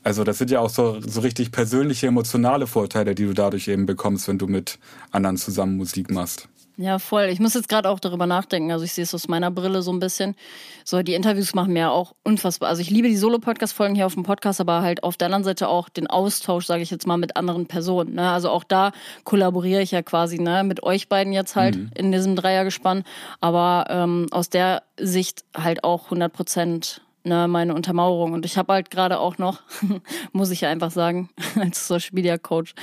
Also 0.04 0.24
das 0.24 0.38
sind 0.38 0.52
ja 0.52 0.60
auch 0.60 0.70
so, 0.70 1.00
so 1.02 1.22
richtig 1.22 1.52
persönliche, 1.52 2.08
emotionale 2.08 2.68
Vorteile, 2.68 3.16
die 3.16 3.26
du 3.26 3.34
dadurch 3.34 3.68
eben 3.68 3.88
bekommst, 3.88 4.28
wenn 4.28 4.38
du 4.38 4.46
mit 4.46 4.78
anderen 5.12 5.38
zusammen 5.38 5.78
Musik 5.78 6.12
machst. 6.12 6.48
Ja, 6.78 7.00
voll. 7.00 7.26
Ich 7.26 7.40
muss 7.40 7.54
jetzt 7.54 7.70
gerade 7.70 7.90
auch 7.90 8.00
darüber 8.00 8.26
nachdenken. 8.26 8.72
Also 8.72 8.84
ich 8.84 8.94
sehe 8.94 9.04
es 9.04 9.14
aus 9.16 9.30
meiner 9.30 9.50
Brille 9.50 9.82
so 9.82 9.94
ein 9.94 10.00
bisschen. 10.00 10.36
So, 10.84 11.02
die 11.04 11.14
Interviews 11.14 11.54
machen 11.54 11.72
mir 11.72 11.92
auch 11.92 12.14
unfassbar. 12.24 12.68
Also 12.68 12.82
ich 12.82 12.90
liebe 12.90 13.08
die 13.08 13.16
Solo-Podcast-Folgen 13.16 13.96
hier 13.96 14.06
auf 14.06 14.14
dem 14.14 14.24
Podcast, 14.24 14.60
aber 14.60 14.82
halt 14.82 15.04
auf 15.04 15.16
der 15.16 15.28
anderen 15.28 15.46
Seite 15.46 15.70
auch 15.70 15.88
den 15.88 16.08
Austausch, 16.08 16.66
sage 16.66 16.84
ich 16.84 16.92
jetzt 16.92 17.08
mal, 17.08 17.18
mit 17.18 17.38
anderen 17.38 17.66
Personen. 17.66 18.16
Ne? 18.16 18.30
Also 18.30 18.50
auch 18.50 18.66
da 18.66 18.92
kollaboriere 19.24 19.82
ich 19.82 19.92
ja 19.92 20.02
quasi 20.02 20.38
ne? 20.38 20.64
mit 20.64 20.84
euch 20.84 21.08
beiden 21.08 21.32
jetzt 21.32 21.56
halt 21.56 21.78
mhm. 21.78 21.92
in 21.96 22.12
diesem 22.12 22.36
Dreiergespann. 22.36 23.04
Aber 23.40 23.86
ähm, 23.90 24.28
aus 24.32 24.50
der 24.50 24.84
Sicht 25.00 25.46
halt 25.56 25.86
auch 25.86 26.06
100 26.06 26.34
Prozent 26.34 27.02
ne, 27.26 27.48
meine 27.48 27.74
Untermauerung. 27.74 28.34
Und 28.34 28.46
ich 28.46 28.58
habe 28.58 28.74
halt 28.74 28.92
gerade 28.92 29.20
auch 29.20 29.38
noch, 29.38 29.62
muss 30.32 30.52
ich 30.52 30.62
ja 30.62 30.70
einfach 30.70 30.92
sagen, 30.92 31.30
als 31.60 31.88
Social 31.88 32.12
Media 32.14 32.38
Coach, 32.38 32.74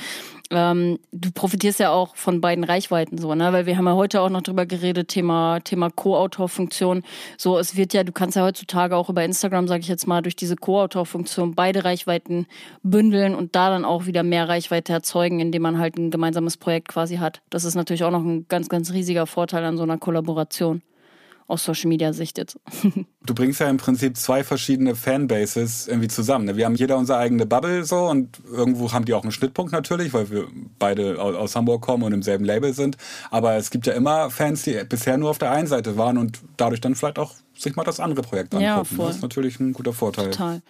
ähm, 0.49 0.99
du 1.11 1.31
profitierst 1.31 1.79
ja 1.79 1.91
auch 1.91 2.15
von 2.15 2.41
beiden 2.41 2.63
Reichweiten 2.63 3.17
so, 3.17 3.33
ne? 3.33 3.53
Weil 3.53 3.65
wir 3.65 3.77
haben 3.77 3.87
ja 3.87 3.93
heute 3.93 4.21
auch 4.21 4.29
noch 4.29 4.41
drüber 4.41 4.65
geredet, 4.65 5.07
Thema, 5.07 5.59
Thema 5.61 5.89
Co-Autor-Funktion. 5.89 7.03
So, 7.37 7.57
es 7.57 7.75
wird 7.75 7.93
ja, 7.93 8.03
du 8.03 8.11
kannst 8.11 8.35
ja 8.35 8.43
heutzutage 8.43 8.95
auch 8.95 9.09
über 9.09 9.23
Instagram, 9.23 9.67
sage 9.67 9.81
ich 9.81 9.87
jetzt 9.87 10.07
mal, 10.07 10.21
durch 10.21 10.35
diese 10.35 10.55
Co-Autor-Funktion 10.55 11.55
beide 11.55 11.85
Reichweiten 11.85 12.45
bündeln 12.83 13.35
und 13.35 13.55
da 13.55 13.69
dann 13.69 13.85
auch 13.85 14.05
wieder 14.05 14.23
mehr 14.23 14.49
Reichweite 14.49 14.93
erzeugen, 14.93 15.39
indem 15.39 15.61
man 15.61 15.79
halt 15.79 15.97
ein 15.97 16.11
gemeinsames 16.11 16.57
Projekt 16.57 16.89
quasi 16.89 17.17
hat. 17.17 17.41
Das 17.49 17.63
ist 17.63 17.75
natürlich 17.75 18.03
auch 18.03 18.11
noch 18.11 18.23
ein 18.23 18.47
ganz, 18.47 18.69
ganz 18.69 18.91
riesiger 18.93 19.25
Vorteil 19.25 19.63
an 19.63 19.77
so 19.77 19.83
einer 19.83 19.97
Kollaboration 19.97 20.81
aus 21.47 21.63
Social 21.63 21.89
Media 21.89 22.13
Sicht 22.13 22.37
jetzt. 22.37 22.59
du 23.25 23.33
bringst 23.33 23.59
ja 23.59 23.69
im 23.69 23.77
Prinzip 23.77 24.17
zwei 24.17 24.43
verschiedene 24.43 24.95
Fanbases 24.95 25.87
irgendwie 25.87 26.07
zusammen. 26.07 26.45
Ne? 26.45 26.57
Wir 26.57 26.65
haben 26.65 26.75
jeder 26.75 26.97
unsere 26.97 27.17
eigene 27.17 27.45
Bubble 27.45 27.83
so 27.85 28.09
und 28.09 28.41
irgendwo 28.51 28.91
haben 28.91 29.05
die 29.05 29.13
auch 29.13 29.23
einen 29.23 29.31
Schnittpunkt 29.31 29.71
natürlich, 29.71 30.13
weil 30.13 30.29
wir 30.29 30.47
beide 30.79 31.21
aus 31.21 31.55
Hamburg 31.55 31.81
kommen 31.81 32.03
und 32.03 32.13
im 32.13 32.23
selben 32.23 32.45
Label 32.45 32.73
sind. 32.73 32.97
Aber 33.31 33.55
es 33.55 33.69
gibt 33.69 33.87
ja 33.87 33.93
immer 33.93 34.29
Fans, 34.29 34.63
die 34.63 34.83
bisher 34.87 35.17
nur 35.17 35.29
auf 35.29 35.37
der 35.37 35.51
einen 35.51 35.67
Seite 35.67 35.97
waren 35.97 36.17
und 36.17 36.39
dadurch 36.57 36.81
dann 36.81 36.95
vielleicht 36.95 37.19
auch 37.19 37.33
sich 37.55 37.75
mal 37.75 37.83
das 37.83 37.99
andere 37.99 38.21
Projekt 38.21 38.53
angucken. 38.53 38.65
Ja, 38.65 38.83
voll. 38.83 39.07
Das 39.07 39.17
ist 39.17 39.21
natürlich 39.21 39.59
ein 39.59 39.73
guter 39.73 39.93
Vorteil. 39.93 40.31
Total. 40.31 40.61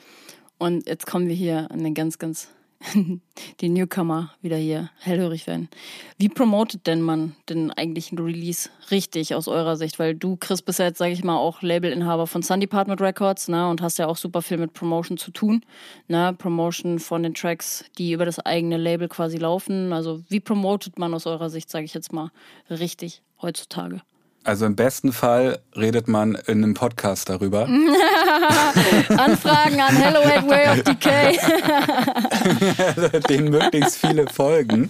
Und 0.58 0.88
jetzt 0.88 1.06
kommen 1.06 1.28
wir 1.28 1.36
hier 1.36 1.70
an 1.72 1.84
den 1.84 1.94
ganz, 1.94 2.20
ganz 2.20 2.48
die 3.62 3.70
Newcomer 3.70 4.34
wieder 4.42 4.58
hier 4.58 4.90
hellhörig 5.00 5.48
werden. 5.48 5.70
Wie 6.18 6.30
promotet 6.30 6.88
denn 6.88 7.02
man 7.02 7.36
den 7.50 7.72
eigentlichen 7.72 8.18
Release 8.18 8.70
richtig 8.92 9.36
aus 9.36 9.48
eurer 9.48 9.76
Sicht? 9.76 10.00
Weil 10.00 10.16
du, 10.16 10.36
Chris, 10.38 10.62
bist 10.62 10.80
ja 10.80 10.86
jetzt, 10.86 10.98
sage 10.98 11.14
ich 11.14 11.24
mal, 11.24 11.38
auch 11.38 11.62
Labelinhaber 11.62 12.28
von 12.28 12.42
Sun 12.42 12.60
Department 12.60 13.02
Records 13.02 13.48
ne, 13.48 13.68
und 13.70 13.82
hast 13.82 14.00
ja 14.00 14.08
auch 14.08 14.18
super 14.18 14.42
viel 14.42 14.58
mit 14.58 14.74
Promotion 14.74 15.18
zu 15.18 15.32
tun. 15.32 15.66
Ne? 16.08 16.36
Promotion 16.38 17.00
von 17.00 17.24
den 17.24 17.34
Tracks, 17.34 17.86
die 17.98 18.12
über 18.12 18.26
das 18.26 18.40
eigene 18.40 18.78
Label 18.78 19.08
quasi 19.08 19.38
laufen. 19.38 19.94
Also 19.94 20.24
wie 20.30 20.40
promotet 20.40 21.00
man 21.00 21.14
aus 21.14 21.26
eurer 21.26 21.50
Sicht, 21.50 21.70
sage 21.70 21.86
ich 21.86 21.94
jetzt 21.94 22.14
mal, 22.14 22.32
richtig 22.70 23.22
heutzutage? 23.42 24.02
Also 24.46 24.66
im 24.66 24.76
besten 24.76 25.14
Fall 25.14 25.60
redet 25.76 26.10
man 26.10 26.36
in 26.36 26.64
einem 26.64 26.74
Podcast 26.74 27.30
darüber. 27.30 27.62
Anfragen 29.10 29.80
an 29.80 29.96
Hello 29.96 30.20
at 30.20 30.48
Way 30.48 30.70
of 30.70 30.84
Decay. 30.84 31.40
Den 33.30 33.52
möglichst 33.52 33.98
viele 33.98 34.28
Folgen. 34.28 34.90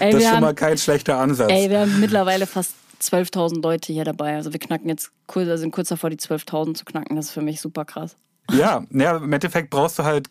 Ey, 0.00 0.12
das 0.12 0.20
ist 0.20 0.26
schon 0.26 0.36
haben, 0.36 0.42
mal 0.42 0.54
kein 0.54 0.76
schlechter 0.76 1.18
Ansatz. 1.18 1.50
Ey, 1.50 1.70
wir 1.70 1.80
haben 1.80 1.98
mittlerweile 1.98 2.46
fast 2.46 2.74
12.000 3.00 3.62
Leute 3.62 3.92
hier 3.92 4.04
dabei. 4.04 4.36
Also 4.36 4.52
wir 4.52 4.60
knacken 4.60 4.90
jetzt, 4.90 5.10
kurz, 5.26 5.60
sind 5.60 5.70
kurz 5.70 5.88
davor, 5.88 6.10
die 6.10 6.16
12.000 6.16 6.74
zu 6.74 6.84
knacken. 6.84 7.16
Das 7.16 7.26
ist 7.26 7.32
für 7.32 7.42
mich 7.42 7.62
super 7.62 7.86
krass. 7.86 8.16
Ja, 8.50 8.84
ja, 8.90 9.16
im 9.16 9.32
Endeffekt 9.32 9.70
brauchst 9.70 9.98
du 9.98 10.04
halt 10.04 10.28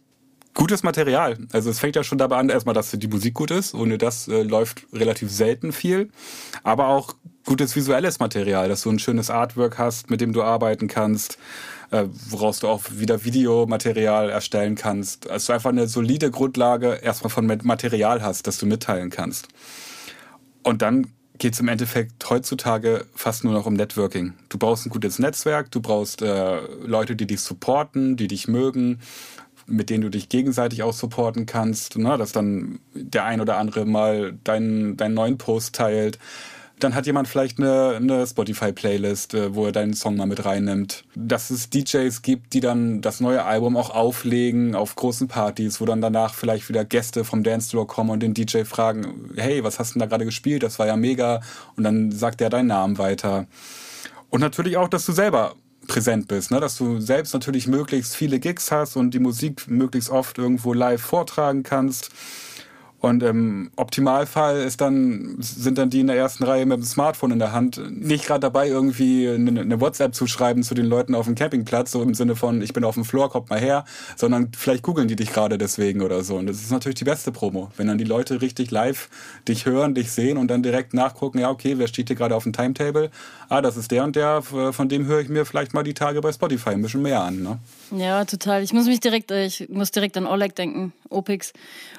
gutes 0.54 0.84
Material. 0.84 1.38
Also 1.52 1.72
es 1.72 1.80
fängt 1.80 1.96
ja 1.96 2.04
schon 2.04 2.20
dabei 2.20 2.38
an, 2.38 2.50
erstmal, 2.50 2.76
dass 2.76 2.92
die 2.92 3.08
Musik 3.08 3.34
gut 3.34 3.50
ist. 3.50 3.74
Ohne 3.74 3.98
das 3.98 4.28
äh, 4.28 4.44
läuft 4.44 4.86
relativ 4.94 5.32
selten 5.32 5.72
viel. 5.72 6.10
Aber 6.64 6.88
auch 6.88 7.16
gutes 7.46 7.76
visuelles 7.76 8.20
Material, 8.20 8.70
dass 8.70 8.82
du 8.82 8.90
ein 8.90 9.00
schönes 9.00 9.30
Artwork 9.30 9.78
hast, 9.78 10.10
mit 10.10 10.22
dem 10.22 10.34
du 10.34 10.44
arbeiten 10.44 10.88
kannst, 10.88 11.38
äh, 11.92 12.06
woraus 12.30 12.60
du 12.60 12.68
auch 12.68 12.84
wieder 12.92 13.26
Videomaterial 13.26 14.30
erstellen 14.30 14.76
kannst. 14.76 15.30
Also 15.30 15.54
einfach 15.54 15.70
eine 15.70 15.88
solide 15.88 16.32
Grundlage 16.32 17.00
erstmal 17.02 17.30
von 17.30 17.46
Material 17.64 18.22
hast, 18.22 18.48
das 18.48 18.58
du 18.58 18.66
mitteilen 18.66 19.10
kannst. 19.10 19.48
Und 20.64 20.82
dann 20.82 21.08
geht 21.38 21.54
es 21.54 21.60
im 21.60 21.68
Endeffekt 21.68 22.30
heutzutage 22.30 23.06
fast 23.16 23.44
nur 23.44 23.54
noch 23.54 23.66
um 23.66 23.74
Networking. 23.74 24.34
Du 24.50 24.58
brauchst 24.58 24.86
ein 24.86 24.90
gutes 24.90 25.20
Netzwerk, 25.20 25.72
du 25.72 25.82
brauchst 25.82 26.22
äh, 26.22 26.62
Leute, 26.86 27.16
die 27.16 27.28
dich 27.28 27.42
supporten, 27.42 28.16
die 28.16 28.28
dich 28.28 28.48
mögen, 28.48 29.00
mit 29.66 29.90
denen 29.90 30.02
du 30.02 30.10
dich 30.10 30.30
gegenseitig 30.30 30.84
auch 30.84 30.94
supporten 30.94 31.46
kannst, 31.46 31.98
ne? 31.98 32.18
dass 32.18 32.32
dann 32.32 32.80
der 32.94 33.26
ein 33.26 33.42
oder 33.42 33.58
andere 33.58 33.86
mal 33.86 34.34
deinen, 34.44 34.98
deinen 34.98 35.14
neuen 35.14 35.38
Post 35.38 35.76
teilt 35.76 36.20
dann 36.84 36.96
hat 36.96 37.06
jemand 37.06 37.28
vielleicht 37.28 37.60
eine, 37.60 37.96
eine 37.96 38.28
Spotify-Playlist, 38.28 39.34
äh, 39.34 39.56
wo 39.56 39.66
er 39.66 39.72
deinen 39.72 39.94
Song 39.94 40.18
mal 40.18 40.26
mit 40.26 40.44
reinnimmt. 40.46 41.06
Dass 41.16 41.50
es 41.50 41.70
DJs 41.70 42.22
gibt, 42.22 42.54
die 42.54 42.60
dann 42.60 43.02
das 43.02 43.20
neue 43.20 43.44
Album 43.44 43.78
auch 43.78 43.90
auflegen 43.90 44.76
auf 44.76 44.96
großen 44.96 45.28
Partys, 45.28 45.80
wo 45.80 45.86
dann 45.86 46.02
danach 46.02 46.34
vielleicht 46.34 46.70
wieder 46.70 46.86
Gäste 46.86 47.24
vom 47.24 47.44
Dance 47.44 47.70
Floor 47.70 47.88
kommen 47.88 48.10
und 48.10 48.22
den 48.22 48.34
DJ 48.34 48.64
fragen, 48.64 49.32
hey, 49.36 49.64
was 49.64 49.80
hast 49.80 49.92
du 49.92 49.94
denn 49.94 50.02
da 50.02 50.06
gerade 50.08 50.26
gespielt? 50.26 50.64
Das 50.64 50.80
war 50.80 50.88
ja 50.88 50.96
mega. 50.96 51.42
Und 51.76 51.84
dann 51.84 52.12
sagt 52.12 52.42
er 52.42 52.50
deinen 52.50 52.68
Namen 52.68 52.98
weiter. 52.98 53.48
Und 54.30 54.42
natürlich 54.42 54.78
auch, 54.78 54.88
dass 54.88 55.06
du 55.06 55.12
selber 55.12 55.56
präsent 55.88 56.28
bist, 56.28 56.52
ne? 56.52 56.60
dass 56.60 56.78
du 56.78 57.00
selbst 57.00 57.34
natürlich 57.34 57.68
möglichst 57.68 58.16
viele 58.16 58.40
Gigs 58.40 58.72
hast 58.72 58.96
und 58.96 59.14
die 59.14 59.20
Musik 59.20 59.68
möglichst 59.68 60.10
oft 60.10 60.38
irgendwo 60.38 60.74
live 60.74 61.02
vortragen 61.02 61.64
kannst 61.64 62.10
und 63.04 63.22
im 63.22 63.70
Optimalfall 63.76 64.62
ist 64.62 64.80
dann, 64.80 65.36
sind 65.40 65.78
dann 65.78 65.90
die 65.90 66.00
in 66.00 66.08
der 66.08 66.16
ersten 66.16 66.46
Reihe 66.46 66.66
mit 66.66 66.78
dem 66.78 66.86
Smartphone 66.86 67.32
in 67.32 67.40
der 67.40 67.52
Hand 67.52 67.82
nicht 67.92 68.26
gerade 68.26 68.40
dabei, 68.40 68.70
irgendwie 68.70 69.28
eine, 69.28 69.60
eine, 69.60 69.82
WhatsApp 69.82 70.16
zu 70.16 70.26
schreiben 70.26 70.64
zu 70.64 70.74
den 70.74 70.86
Leuten 70.86 71.14
auf 71.14 71.26
dem 71.26 71.36
Campingplatz, 71.36 71.92
so 71.92 72.02
im 72.02 72.14
Sinne 72.14 72.38
von, 72.38 72.62
ich 72.62 72.72
bin 72.72 72.86
auf 72.86 72.94
dem 72.94 73.04
Floor, 73.04 73.30
kommt 73.30 73.50
mal 73.50 73.60
her, 73.60 73.84
sondern 74.16 74.54
vielleicht 74.58 74.84
googeln 74.84 75.10
die 75.10 75.18
dich 75.18 75.34
gerade 75.34 75.58
deswegen 75.58 76.02
oder 76.02 76.24
so. 76.24 76.38
Und 76.38 76.48
das 76.48 76.62
ist 76.62 76.72
natürlich 76.72 76.96
die 76.96 77.04
beste 77.04 77.34
Promo, 77.34 77.72
wenn 77.76 77.88
dann 77.88 77.98
die 77.98 78.06
Leute 78.06 78.42
richtig 78.42 78.72
live 78.72 79.10
dich 79.50 79.66
hören, 79.66 79.96
dich 79.96 80.14
sehen 80.14 80.38
und 80.38 80.48
dann 80.48 80.64
direkt 80.64 80.94
nachgucken, 80.94 81.40
ja, 81.40 81.50
okay, 81.50 81.78
wer 81.78 81.88
steht 81.88 82.08
hier 82.08 82.16
gerade 82.16 82.38
auf 82.38 82.44
dem 82.44 82.54
Timetable? 82.54 83.12
Ah, 83.50 83.62
das 83.62 83.76
ist 83.76 83.92
der 83.92 84.06
und 84.06 84.16
der, 84.16 84.42
von 84.42 84.88
dem 84.88 85.08
höre 85.08 85.20
ich 85.20 85.28
mir 85.28 85.46
vielleicht 85.46 85.74
mal 85.74 85.84
die 85.84 85.94
Tage 85.94 86.22
bei 86.22 86.32
Spotify 86.32 86.70
ein 86.70 86.82
bisschen 86.82 87.02
mehr 87.02 87.22
an. 87.22 87.44
Ne? 87.44 87.60
Ja, 87.92 88.24
total. 88.24 88.64
Ich 88.64 88.72
muss 88.72 88.86
mich 88.86 89.02
direkt, 89.02 89.30
ich 89.30 89.68
muss 89.68 89.92
direkt 89.92 90.16
an 90.16 90.26
Oleg 90.26 90.56
denken, 90.56 90.94
Opix, 91.14 91.54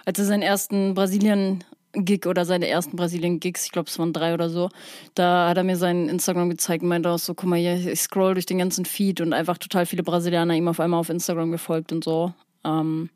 als 0.04 0.18
er 0.18 0.24
seinen 0.24 0.42
ersten 0.42 0.94
Brasilien-Gig 0.94 2.26
oder 2.26 2.44
seine 2.44 2.68
ersten 2.68 2.96
Brasilien-Gigs, 2.96 3.64
ich 3.66 3.72
glaube, 3.72 3.88
es 3.88 3.98
waren 3.98 4.12
drei 4.12 4.34
oder 4.34 4.50
so, 4.50 4.70
da 5.14 5.48
hat 5.48 5.56
er 5.56 5.64
mir 5.64 5.76
seinen 5.76 6.08
Instagram 6.08 6.50
gezeigt 6.50 6.82
und 6.82 6.88
meinte 6.88 7.10
auch 7.10 7.18
so, 7.18 7.34
guck 7.34 7.48
mal 7.48 7.58
hier, 7.58 7.74
ich 7.74 8.00
scroll 8.00 8.34
durch 8.34 8.46
den 8.46 8.58
ganzen 8.58 8.84
Feed 8.84 9.20
und 9.20 9.32
einfach 9.32 9.58
total 9.58 9.86
viele 9.86 10.02
Brasilianer 10.02 10.54
ihm 10.54 10.68
auf 10.68 10.80
einmal 10.80 11.00
auf 11.00 11.08
Instagram 11.08 11.50
gefolgt 11.52 11.92
und 11.92 12.04
so. 12.04 12.34
Ähm, 12.64 13.10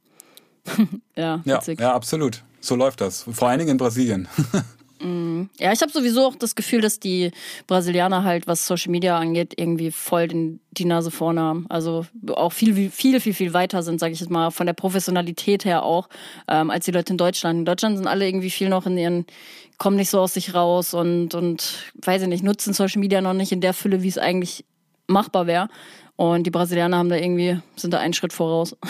ja, 1.17 1.43
ja, 1.45 1.61
ja, 1.79 1.95
absolut. 1.95 2.43
So 2.61 2.75
läuft 2.75 3.01
das. 3.01 3.23
Vor 3.31 3.49
allen 3.49 3.59
Dingen 3.59 3.73
in 3.73 3.77
Brasilien. 3.77 4.29
Mhm. 5.01 5.49
Ja, 5.59 5.73
ich 5.73 5.81
habe 5.81 5.93
sowieso 5.93 6.27
auch 6.27 6.37
das 6.37 6.55
Gefühl, 6.55 6.81
dass 6.81 7.01
die 7.01 7.31
Brasilianer 7.67 8.25
halt, 8.25 8.47
was 8.47 8.67
Social 8.67 8.91
Media 8.91 9.19
angeht, 9.19 9.55
irgendwie 9.57 9.91
voll 9.91 10.29
den, 10.29 10.61
die 10.73 10.85
Nase 10.85 11.11
vorne 11.11 11.41
haben. 11.41 11.67
Also 11.69 12.07
auch 12.31 12.53
viel, 12.53 12.91
viel, 12.91 13.21
viel, 13.21 13.35
viel 13.35 13.53
weiter 13.53 13.83
sind, 13.83 14.01
sage 14.01 14.13
ich 14.13 14.21
jetzt 14.21 14.31
mal, 14.31 14.51
von 14.51 14.67
der 14.67 14.75
Professionalität 14.75 15.65
her 15.65 15.83
auch, 15.83 16.09
ähm, 16.49 16.71
als 16.71 16.85
die 16.85 16.91
Leute 16.91 17.13
in 17.13 17.19
Deutschland. 17.19 17.61
In 17.61 17.65
Deutschland 17.65 17.97
sind 17.97 18.07
alle 18.07 18.27
irgendwie 18.27 18.51
viel 18.51 18.69
noch 18.69 18.87
in 18.87 18.99
ihren, 18.99 19.27
kommen 19.79 19.97
nicht 19.97 20.11
so 20.11 20.21
aus 20.21 20.35
sich 20.35 20.55
raus 20.55 20.95
und, 20.95 21.35
und 21.35 21.93
weiß 22.05 22.23
ich 22.23 22.29
nicht, 22.29 22.43
nutzen 22.43 22.73
Social 22.73 23.01
Media 23.01 23.21
noch 23.21 23.35
nicht 23.35 23.53
in 23.53 23.61
der 23.61 23.75
Fülle, 23.75 24.03
wie 24.03 24.09
es 24.09 24.19
eigentlich 24.19 24.65
machbar 25.07 25.47
wäre. 25.47 25.69
Und 26.17 26.45
die 26.45 26.51
Brasilianer 26.51 26.97
haben 26.97 27.09
da 27.09 27.17
irgendwie, 27.17 27.61
sind 27.77 27.95
da 27.95 27.99
einen 27.99 28.15
Schritt 28.15 28.33
voraus. 28.33 28.77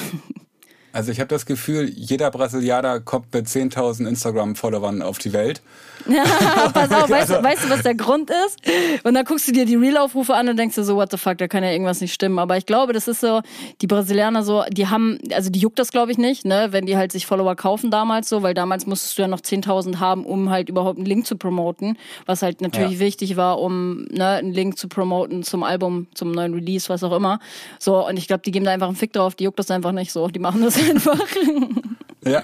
Also 0.93 1.13
ich 1.13 1.21
habe 1.21 1.29
das 1.29 1.47
Gefühl, 1.47 1.89
jeder 1.95 2.31
Brasilianer 2.31 3.01
kommt 3.01 3.33
mit 3.33 3.47
10.000 3.47 4.09
Instagram-Followern 4.09 5.03
auf 5.03 5.19
die 5.19 5.33
Welt. 5.33 5.63
Pass 6.73 6.91
auf, 6.91 7.11
weißt, 7.11 7.31
du, 7.31 7.43
weißt 7.43 7.65
du, 7.65 7.71
was 7.71 7.83
der 7.83 7.95
Grund 7.95 8.31
ist? 8.31 8.59
Und 9.05 9.15
dann 9.15 9.25
guckst 9.25 9.47
du 9.49 9.53
dir 9.53 9.67
die 9.67 9.77
Real-Aufrufe 9.77 10.35
an 10.35 10.49
und 10.49 10.57
denkst 10.57 10.75
dir 10.75 10.85
so, 10.85 10.97
what 10.97 11.11
the 11.11 11.19
fuck, 11.19 11.39
da 11.39 11.49
kann 11.49 11.63
ja 11.63 11.71
irgendwas 11.71 12.01
nicht 12.01 12.15
stimmen. 12.15 12.39
Aber 12.39 12.57
ich 12.57 12.67
glaube, 12.67 12.93
das 12.93 13.09
ist 13.09 13.21
so, 13.21 13.43
die 13.81 13.87
Brasilianer 13.87 14.43
so, 14.43 14.65
die 14.71 14.89
haben, 14.89 15.19
also 15.33 15.51
die 15.51 15.59
juckt 15.59 15.79
das 15.79 15.91
glaube 15.91 16.13
ich 16.13 16.19
nicht, 16.19 16.45
ne, 16.45 16.69
wenn 16.71 16.87
die 16.87 16.97
halt 16.97 17.13
sich 17.13 17.27
Follower 17.27 17.55
kaufen 17.57 17.91
damals 17.91 18.29
so, 18.29 18.43
weil 18.43 18.55
damals 18.55 18.87
musstest 18.87 19.19
du 19.19 19.23
ja 19.23 19.29
noch 19.29 19.41
10.000 19.41 19.99
haben, 19.99 20.25
um 20.25 20.51
halt 20.51 20.69
überhaupt 20.69 20.99
einen 20.99 21.07
Link 21.07 21.27
zu 21.27 21.37
promoten, 21.37 21.99
was 22.27 22.43
halt 22.43 22.61
natürlich 22.61 22.95
ja. 22.95 23.01
wichtig 23.01 23.37
war, 23.37 23.61
um 23.61 24.05
ne, 24.11 24.29
einen 24.29 24.53
Link 24.53 24.79
zu 24.79 24.89
promoten 24.89 25.43
zum 25.43 25.63
Album, 25.63 26.07
zum 26.15 26.33
neuen 26.33 26.55
Release, 26.55 26.89
was 26.89 27.03
auch 27.05 27.15
immer. 27.15 27.39
So, 27.79 28.07
und 28.07 28.17
ich 28.17 28.27
glaube, 28.27 28.43
die 28.45 28.51
geben 28.51 28.65
da 28.65 28.73
einfach 28.73 28.89
einen 28.89 28.97
Fick 28.97 29.13
drauf, 29.13 29.35
die 29.35 29.45
juckt 29.45 29.59
das 29.59 29.71
einfach 29.71 29.93
nicht 29.93 30.13
so, 30.13 30.29
die 30.29 30.39
machen 30.39 30.63
das 30.63 30.77
einfach. 30.91 31.21
Ja, 32.25 32.43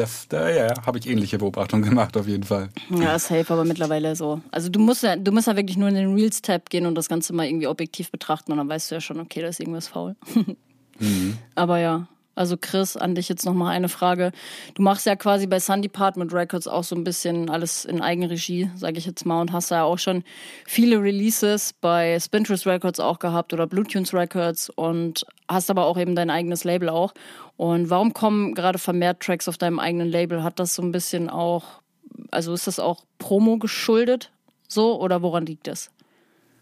das, 0.00 0.28
da, 0.28 0.48
ja, 0.48 0.72
habe 0.86 0.98
ich 0.98 1.06
ähnliche 1.06 1.38
Beobachtungen 1.38 1.88
gemacht, 1.88 2.16
auf 2.16 2.26
jeden 2.26 2.44
Fall. 2.44 2.70
Ja, 2.90 3.18
safe, 3.18 3.52
aber 3.52 3.64
mittlerweile 3.64 4.16
so. 4.16 4.40
Also 4.50 4.68
du 4.68 4.80
musst 4.80 5.02
ja, 5.02 5.16
du 5.16 5.30
musst 5.30 5.46
ja 5.46 5.56
wirklich 5.56 5.76
nur 5.76 5.88
in 5.88 5.94
den 5.94 6.14
Reels-Tab 6.14 6.70
gehen 6.70 6.86
und 6.86 6.94
das 6.94 7.08
Ganze 7.08 7.34
mal 7.34 7.46
irgendwie 7.46 7.66
objektiv 7.66 8.10
betrachten 8.10 8.52
und 8.52 8.58
dann 8.58 8.68
weißt 8.68 8.90
du 8.90 8.94
ja 8.96 9.00
schon, 9.00 9.20
okay, 9.20 9.42
da 9.42 9.48
ist 9.48 9.60
irgendwas 9.60 9.88
faul. 9.88 10.16
mhm. 10.98 11.38
Aber 11.54 11.78
ja, 11.78 12.06
also 12.34 12.56
Chris, 12.58 12.96
an 12.96 13.14
dich 13.14 13.28
jetzt 13.28 13.44
nochmal 13.44 13.76
eine 13.76 13.90
Frage. 13.90 14.32
Du 14.74 14.82
machst 14.82 15.04
ja 15.04 15.14
quasi 15.16 15.46
bei 15.46 15.60
Sun 15.60 15.82
Department 15.82 16.32
Records 16.32 16.66
auch 16.66 16.84
so 16.84 16.96
ein 16.96 17.04
bisschen 17.04 17.50
alles 17.50 17.84
in 17.84 18.00
Eigenregie, 18.00 18.70
sage 18.76 18.96
ich 18.96 19.04
jetzt 19.04 19.26
mal, 19.26 19.42
und 19.42 19.52
hast 19.52 19.70
ja 19.70 19.82
auch 19.84 19.98
schon 19.98 20.24
viele 20.64 21.02
Releases 21.02 21.74
bei 21.74 22.18
Spinterest 22.18 22.66
Records 22.66 22.98
auch 23.00 23.18
gehabt 23.18 23.52
oder 23.52 23.66
Bluetunes 23.66 24.14
Records 24.14 24.70
und 24.70 25.26
hast 25.50 25.68
aber 25.68 25.84
auch 25.84 25.98
eben 25.98 26.14
dein 26.14 26.30
eigenes 26.30 26.64
Label 26.64 26.88
auch. 26.88 27.12
Und 27.60 27.90
warum 27.90 28.14
kommen 28.14 28.54
gerade 28.54 28.78
vermehrt 28.78 29.20
Tracks 29.20 29.46
auf 29.46 29.58
deinem 29.58 29.78
eigenen 29.80 30.08
Label? 30.08 30.42
Hat 30.42 30.58
das 30.58 30.74
so 30.74 30.80
ein 30.80 30.92
bisschen 30.92 31.28
auch, 31.28 31.82
also 32.30 32.54
ist 32.54 32.66
das 32.66 32.78
auch 32.78 33.04
Promo 33.18 33.58
geschuldet 33.58 34.32
so 34.66 34.98
oder 34.98 35.20
woran 35.20 35.44
liegt 35.44 35.66
das? 35.66 35.90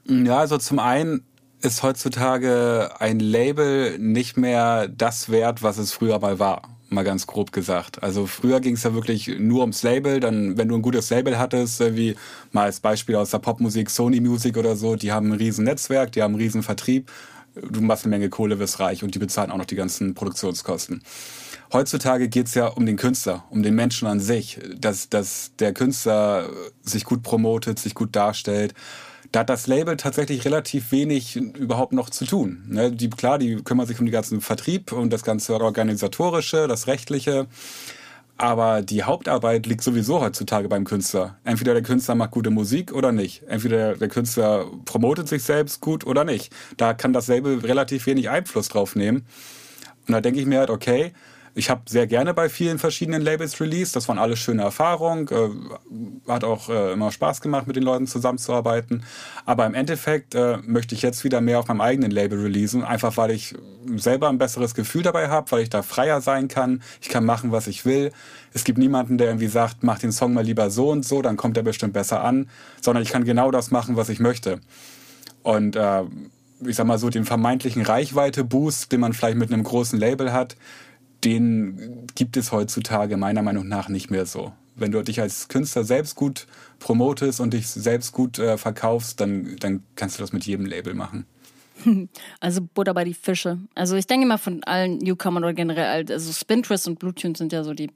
Ja, 0.09 0.38
also 0.38 0.59
zum 0.59 0.80
einen 0.80 1.22
ist 1.62 1.84
heutzutage 1.84 2.90
ein 2.99 3.20
Label 3.20 3.96
nicht 4.01 4.36
mehr 4.36 4.88
das 4.88 5.30
wert, 5.30 5.62
was 5.62 5.78
es 5.78 5.92
früher 5.92 6.18
mal 6.18 6.40
war. 6.40 6.62
Mal 6.88 7.05
ganz 7.05 7.28
grob 7.28 7.53
gesagt. 7.53 8.03
Also 8.03 8.26
früher 8.26 8.59
ging 8.59 8.74
es 8.74 8.82
ja 8.82 8.92
wirklich 8.92 9.28
nur 9.38 9.61
ums 9.61 9.84
Label. 9.84 10.18
Dann, 10.18 10.59
wenn 10.59 10.66
du 10.66 10.74
ein 10.74 10.82
gutes 10.82 11.11
Label 11.11 11.38
hattest, 11.38 11.78
wie 11.94 12.16
mal 12.51 12.64
als 12.64 12.80
Beispiel 12.80 13.14
aus 13.14 13.30
der 13.30 13.38
Popmusik, 13.38 13.88
Sony 13.88 14.18
Music 14.18 14.57
oder 14.57 14.74
so, 14.74 14.96
die 14.96 15.12
haben 15.12 15.30
ein 15.30 15.38
riesen 15.38 15.64
Netzwerk, 15.64 16.11
die 16.11 16.24
haben 16.24 16.34
einen 16.34 16.42
riesen 16.42 16.64
Vertrieb. 16.64 17.09
Du 17.71 17.81
machst 17.81 18.05
eine 18.05 18.11
Menge 18.11 18.29
Kohle, 18.29 18.59
wirst 18.59 18.81
reich 18.81 19.03
und 19.03 19.15
die 19.15 19.19
bezahlen 19.19 19.51
auch 19.51 19.57
noch 19.57 19.65
die 19.65 19.77
ganzen 19.77 20.15
Produktionskosten. 20.15 21.03
Heutzutage 21.73 22.29
geht's 22.29 22.55
ja 22.55 22.67
um 22.67 22.87
den 22.87 22.97
Künstler, 22.97 23.45
um 23.51 23.63
den 23.63 23.75
Menschen 23.75 24.09
an 24.09 24.21
sich, 24.21 24.59
dass, 24.77 25.09
dass 25.09 25.53
der 25.59 25.75
Künstler 25.75 26.49
sich 26.83 27.05
gut 27.05 27.23
promotet, 27.23 27.79
sich 27.79 27.95
gut 27.95 28.17
darstellt 28.17 28.75
da 29.33 29.41
hat 29.41 29.51
das 29.51 29.67
Label 29.67 29.97
tatsächlich 29.97 30.45
relativ 30.45 30.91
wenig 30.91 31.37
überhaupt 31.37 31.93
noch 31.93 32.11
zu 32.11 32.25
tun. 32.25 32.63
Ne? 32.67 32.91
Die, 32.93 33.11
klar, 33.11 33.39
die 33.39 33.57
kümmern 33.57 33.87
sich 33.87 33.99
um 34.01 34.07
den 34.07 34.13
ganzen 34.13 34.41
Vertrieb 34.41 34.93
und 34.93 35.13
das 35.13 35.23
ganze 35.23 35.55
Organisatorische, 35.55 36.67
das 36.67 36.87
Rechtliche. 36.87 37.47
Aber 38.41 38.82
die 38.82 39.03
Hauptarbeit 39.03 39.66
liegt 39.66 39.82
sowieso 39.82 40.20
heutzutage 40.20 40.68
beim 40.68 40.84
Künstler. 40.84 41.36
Entweder 41.43 41.74
der 41.74 41.82
Künstler 41.82 42.14
macht 42.14 42.30
gute 42.30 42.51
Musik 42.51 42.93
oder 42.93 43.11
nicht. 43.11 43.43
Entweder 43.49 43.97
der 43.97 44.09
Künstler 44.09 44.66
promotet 44.84 45.28
sich 45.28 45.43
selbst 45.43 45.80
gut 45.80 46.07
oder 46.07 46.24
nicht. 46.24 46.53
Da 46.76 46.95
kann 46.95 47.12
das 47.12 47.26
Label 47.26 47.59
relativ 47.59 48.07
wenig 48.07 48.30
Einfluss 48.30 48.68
drauf 48.68 48.95
nehmen. 48.95 49.26
Und 50.07 50.12
da 50.12 50.20
denke 50.20 50.39
ich 50.39 50.47
mir 50.47 50.61
halt, 50.61 50.70
okay, 50.70 51.12
ich 51.59 51.71
habe 51.71 51.83
sehr 51.89 52.07
gerne 52.07 52.35
bei 52.35 52.49
vielen 52.49 52.79
verschiedenen 52.79 53.21
Labels 53.21 53.61
released. 53.61 53.97
Das 53.97 54.09
waren 54.09 54.19
alles 54.19 54.39
schöne 54.39 54.63
Erfahrungen. 54.63 55.27
Äh, 55.27 56.31
hat 56.31 56.45
auch 56.45 56.69
äh, 56.69 56.93
immer 56.93 57.11
Spaß 57.11 57.41
gemacht, 57.41 57.67
mit 57.67 57.75
den 57.75 57.83
Leuten 57.83 58.07
zusammenzuarbeiten. 58.07 59.03
Aber 59.45 59.67
im 59.67 59.75
Endeffekt 59.75 60.37
äh, 60.37 60.59
möchte 60.59 60.95
ich 60.95 61.03
jetzt 61.03 61.25
wieder 61.25 61.41
mehr 61.41 61.59
auf 61.59 61.67
meinem 61.67 61.81
eigenen 61.81 62.13
Label 62.13 62.41
releasen. 62.41 62.85
Einfach 62.85 63.17
weil 63.17 63.33
ich 63.33 63.57
selber 63.97 64.29
ein 64.29 64.39
besseres 64.39 64.75
Gefühl 64.75 65.03
dabei 65.03 65.31
habe, 65.31 65.51
weil 65.51 65.63
ich 65.63 65.69
da 65.69 65.83
freier 65.83 66.21
sein 66.21 66.47
kann. 66.47 66.81
Ich 67.03 67.09
kann 67.09 67.25
machen, 67.25 67.51
was 67.51 67.67
ich 67.67 67.85
will. 67.85 68.13
Es 68.55 68.63
gibt 68.63 68.79
niemanden, 68.79 69.19
der 69.19 69.27
irgendwie 69.27 69.49
sagt, 69.49 69.83
mach 69.83 69.99
den 69.99 70.13
Song 70.13 70.35
mal 70.35 70.45
lieber 70.45 70.71
so 70.71 70.91
und 70.91 71.05
so, 71.05 71.23
dann 71.23 71.37
kommt 71.37 71.57
er 71.57 71.65
bestimmt 71.65 71.93
besser 71.93 72.23
an. 72.23 72.49
Sondern 72.81 73.03
ich 73.03 73.11
kann 73.11 73.25
genau 73.25 73.51
das 73.51 73.73
machen, 73.73 73.97
was 73.97 74.11
ich 74.11 74.21
möchte. 74.21 74.61
Und 75.43 75.75
äh, 75.75 76.05
ich 76.65 76.77
sag 76.77 76.87
mal 76.87 76.99
so, 76.99 77.11
den 77.11 77.25
vermeintlichen 77.25 77.83
Reichweite-Boost, 77.83 78.93
den 78.93 79.01
man 79.01 79.13
vielleicht 79.13 79.39
mit 79.39 79.53
einem 79.53 79.65
großen 79.65 79.99
Label 79.99 80.33
hat, 80.33 80.57
den 81.25 82.07
gibt 82.14 82.37
es 82.37 82.53
heutzutage 82.53 83.16
meiner 83.16 83.43
Meinung 83.43 83.69
nach 83.69 83.89
nicht 83.89 84.11
mehr 84.11 84.27
so. 84.27 84.53
Wenn 84.77 84.93
du 84.93 85.03
dich 85.03 85.21
als 85.21 85.49
Künstler 85.49 85.85
selbst 85.85 86.14
gut 86.14 86.47
promotest 86.79 87.41
und 87.41 87.53
dich 87.53 87.66
selbst 87.66 88.12
gut 88.12 88.39
äh, 88.39 88.57
verkaufst, 88.57 89.21
dann, 89.21 89.57
dann 89.59 89.83
kannst 89.97 90.19
du 90.19 90.23
das 90.23 90.33
mit 90.33 90.45
jedem 90.47 90.66
Label 90.66 90.95
machen. 90.95 91.27
Also 92.41 92.61
Butter 92.61 92.93
bei 92.95 93.05
die 93.05 93.14
Fische. 93.14 93.59
Also 93.75 93.95
ich 93.95 94.07
denke 94.07 94.27
mal 94.27 94.39
von 94.39 94.64
allen 94.64 94.99
Newcomern 94.99 95.45
oder 95.45 95.55
generell, 95.55 96.05
also 96.11 96.33
Spintress 96.33 96.89
und 96.89 96.99
Bluetooth 96.99 97.37
sind 97.37 97.53
ja 97.53 97.62
so 97.62 97.73
die 97.73 97.91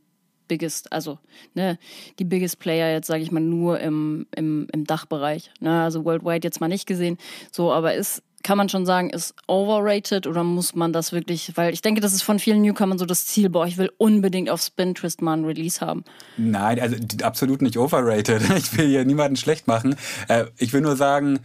biggest, 0.49 0.93
also 0.93 1.19
ne, 1.55 1.79
die 2.19 2.25
biggest 2.25 2.59
Player 2.59 2.93
jetzt 2.93 3.07
sage 3.07 3.23
ich 3.23 3.33
mal 3.33 3.41
nur 3.41 3.81
im, 3.81 4.27
im, 4.37 4.67
im 4.73 4.85
Dachbereich. 4.85 5.51
Ne? 5.61 5.83
Also 5.83 6.05
worldwide 6.05 6.47
jetzt 6.47 6.61
mal 6.61 6.69
nicht 6.69 6.87
gesehen. 6.87 7.19
So, 7.51 7.73
aber 7.73 7.95
ist 7.95 8.23
kann 8.43 8.59
man 8.59 8.69
schon 8.69 8.87
sagen, 8.87 9.11
ist 9.11 9.35
overrated 9.47 10.27
oder 10.27 10.45
muss 10.45 10.75
man 10.75 10.93
das 10.93 11.13
wirklich, 11.13 11.53
weil 11.57 11.73
ich 11.73 11.83
denke, 11.83 12.01
das 12.01 12.13
ist 12.13 12.23
von 12.23 12.39
vielen 12.39 12.63
Newcomern 12.63 12.99
so 12.99 13.07
das 13.07 13.27
Ziel, 13.27 13.49
boah, 13.51 13.67
ich 13.67 13.79
will 13.79 13.91
unbedingt 13.99 14.51
auf 14.51 14.61
Spin 14.61 14.95
Twist 14.95 15.23
mal 15.23 15.37
ein 15.37 15.45
Release 15.45 15.81
haben. 15.81 16.05
Nein, 16.37 16.81
also 16.81 16.97
absolut 17.23 17.63
nicht 17.63 17.77
overrated. 17.77 18.43
Ich 18.63 18.77
will 18.77 18.87
hier 18.87 19.05
niemanden 19.05 19.37
schlecht 19.37 19.67
machen. 19.67 19.97
Äh, 20.29 20.45
ich 20.59 20.73
will 20.73 20.83
nur 20.83 20.97
sagen, 20.97 21.41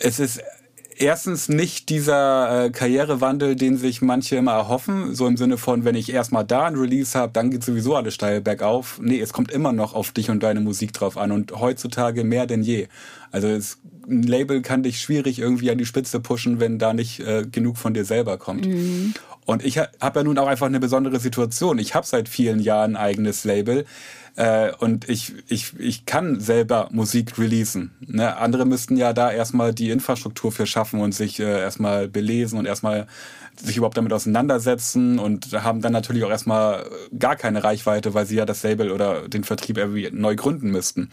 es 0.00 0.18
ist 0.18 0.40
erstens 1.00 1.48
nicht 1.48 1.88
dieser 1.88 2.66
äh, 2.66 2.70
Karrierewandel, 2.70 3.56
den 3.56 3.76
sich 3.76 4.02
manche 4.02 4.36
immer 4.36 4.52
erhoffen, 4.52 5.14
so 5.14 5.26
im 5.26 5.36
Sinne 5.36 5.56
von, 5.56 5.84
wenn 5.84 5.94
ich 5.94 6.12
erstmal 6.12 6.44
da 6.44 6.66
ein 6.66 6.76
Release 6.76 7.18
habe, 7.18 7.32
dann 7.32 7.50
geht 7.50 7.64
sowieso 7.64 7.96
alles 7.96 8.14
steil 8.14 8.40
bergauf. 8.40 8.98
Nee, 9.02 9.20
es 9.20 9.32
kommt 9.32 9.50
immer 9.50 9.72
noch 9.72 9.94
auf 9.94 10.12
dich 10.12 10.30
und 10.30 10.42
deine 10.42 10.60
Musik 10.60 10.92
drauf 10.92 11.16
an 11.16 11.32
und 11.32 11.52
heutzutage 11.52 12.24
mehr 12.24 12.46
denn 12.46 12.62
je. 12.62 12.88
Also 13.30 13.48
es, 13.48 13.78
ein 14.08 14.22
Label 14.22 14.62
kann 14.62 14.82
dich 14.82 15.00
schwierig 15.00 15.38
irgendwie 15.38 15.70
an 15.70 15.78
die 15.78 15.86
Spitze 15.86 16.20
pushen, 16.20 16.60
wenn 16.60 16.78
da 16.78 16.92
nicht 16.94 17.20
äh, 17.20 17.44
genug 17.50 17.76
von 17.76 17.94
dir 17.94 18.04
selber 18.04 18.38
kommt. 18.38 18.66
Mhm. 18.66 19.14
Und 19.44 19.64
ich 19.64 19.78
habe 19.78 20.20
ja 20.20 20.22
nun 20.22 20.36
auch 20.36 20.46
einfach 20.46 20.66
eine 20.66 20.80
besondere 20.80 21.20
Situation. 21.20 21.78
Ich 21.78 21.94
habe 21.94 22.06
seit 22.06 22.28
vielen 22.28 22.60
Jahren 22.60 22.96
ein 22.96 23.02
eigenes 23.02 23.44
Label. 23.44 23.86
Äh, 24.38 24.70
und 24.78 25.08
ich, 25.08 25.34
ich, 25.48 25.72
ich 25.80 26.06
kann 26.06 26.38
selber 26.38 26.88
Musik 26.92 27.36
releasen. 27.38 27.90
Ne? 28.06 28.36
Andere 28.36 28.66
müssten 28.66 28.96
ja 28.96 29.12
da 29.12 29.32
erstmal 29.32 29.74
die 29.74 29.90
Infrastruktur 29.90 30.52
für 30.52 30.64
schaffen 30.64 31.00
und 31.00 31.12
sich 31.12 31.40
äh, 31.40 31.60
erstmal 31.60 32.06
belesen 32.06 32.56
und 32.56 32.64
erstmal 32.64 33.08
sich 33.60 33.76
überhaupt 33.76 33.96
damit 33.96 34.12
auseinandersetzen 34.12 35.18
und 35.18 35.52
haben 35.52 35.80
dann 35.80 35.92
natürlich 35.92 36.24
auch 36.24 36.30
erstmal 36.30 36.88
gar 37.18 37.36
keine 37.36 37.64
Reichweite, 37.64 38.14
weil 38.14 38.26
sie 38.26 38.36
ja 38.36 38.46
das 38.46 38.62
Label 38.62 38.90
oder 38.92 39.28
den 39.28 39.44
Vertrieb 39.44 39.78
irgendwie 39.78 40.08
neu 40.12 40.36
gründen 40.36 40.70
müssten. 40.70 41.10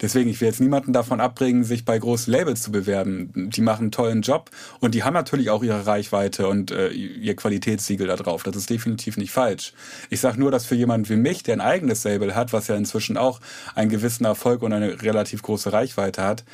Deswegen, 0.00 0.30
ich 0.30 0.40
will 0.40 0.48
jetzt 0.48 0.60
niemanden 0.60 0.92
davon 0.92 1.20
abbringen, 1.20 1.64
sich 1.64 1.84
bei 1.84 1.98
großen 1.98 2.32
Labels 2.32 2.62
zu 2.62 2.70
bewerben. 2.70 3.50
Die 3.50 3.60
machen 3.60 3.82
einen 3.82 3.92
tollen 3.92 4.22
Job 4.22 4.50
und 4.80 4.94
die 4.94 5.02
haben 5.02 5.14
natürlich 5.14 5.50
auch 5.50 5.62
ihre 5.64 5.86
Reichweite 5.86 6.46
und 6.46 6.70
äh, 6.70 6.90
ihr 6.90 7.34
Qualitätssiegel 7.34 8.06
da 8.06 8.16
drauf. 8.16 8.44
Das 8.44 8.54
ist 8.54 8.70
definitiv 8.70 9.16
nicht 9.16 9.32
falsch. 9.32 9.72
Ich 10.10 10.20
sage 10.20 10.38
nur, 10.38 10.50
dass 10.50 10.66
für 10.66 10.76
jemanden 10.76 11.08
wie 11.08 11.16
mich, 11.16 11.42
der 11.42 11.54
ein 11.54 11.60
eigenes 11.60 12.04
Label 12.04 12.34
hat, 12.34 12.52
was 12.52 12.67
ja 12.68 12.76
inzwischen 12.76 13.16
auch 13.16 13.40
einen 13.74 13.90
gewissen 13.90 14.24
Erfolg 14.24 14.62
und 14.62 14.72
eine 14.72 15.02
relativ 15.02 15.42
große 15.42 15.72
Reichweite 15.72 16.22
hat, 16.22 16.44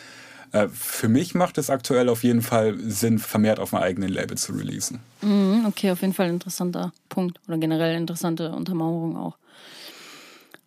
äh, 0.52 0.68
für 0.68 1.08
mich 1.08 1.34
macht 1.34 1.58
es 1.58 1.68
aktuell 1.68 2.08
auf 2.08 2.22
jeden 2.22 2.42
Fall 2.42 2.78
Sinn, 2.78 3.18
vermehrt 3.18 3.58
auf 3.58 3.72
meinem 3.72 3.82
eigenen 3.82 4.08
Label 4.08 4.38
zu 4.38 4.52
releasen. 4.52 5.00
Mhm, 5.20 5.66
okay, 5.66 5.90
auf 5.90 6.00
jeden 6.00 6.14
Fall 6.14 6.28
interessanter 6.28 6.92
Punkt 7.08 7.40
oder 7.48 7.58
generell 7.58 7.96
interessante 7.96 8.52
Untermauerung 8.52 9.16
auch. 9.16 9.36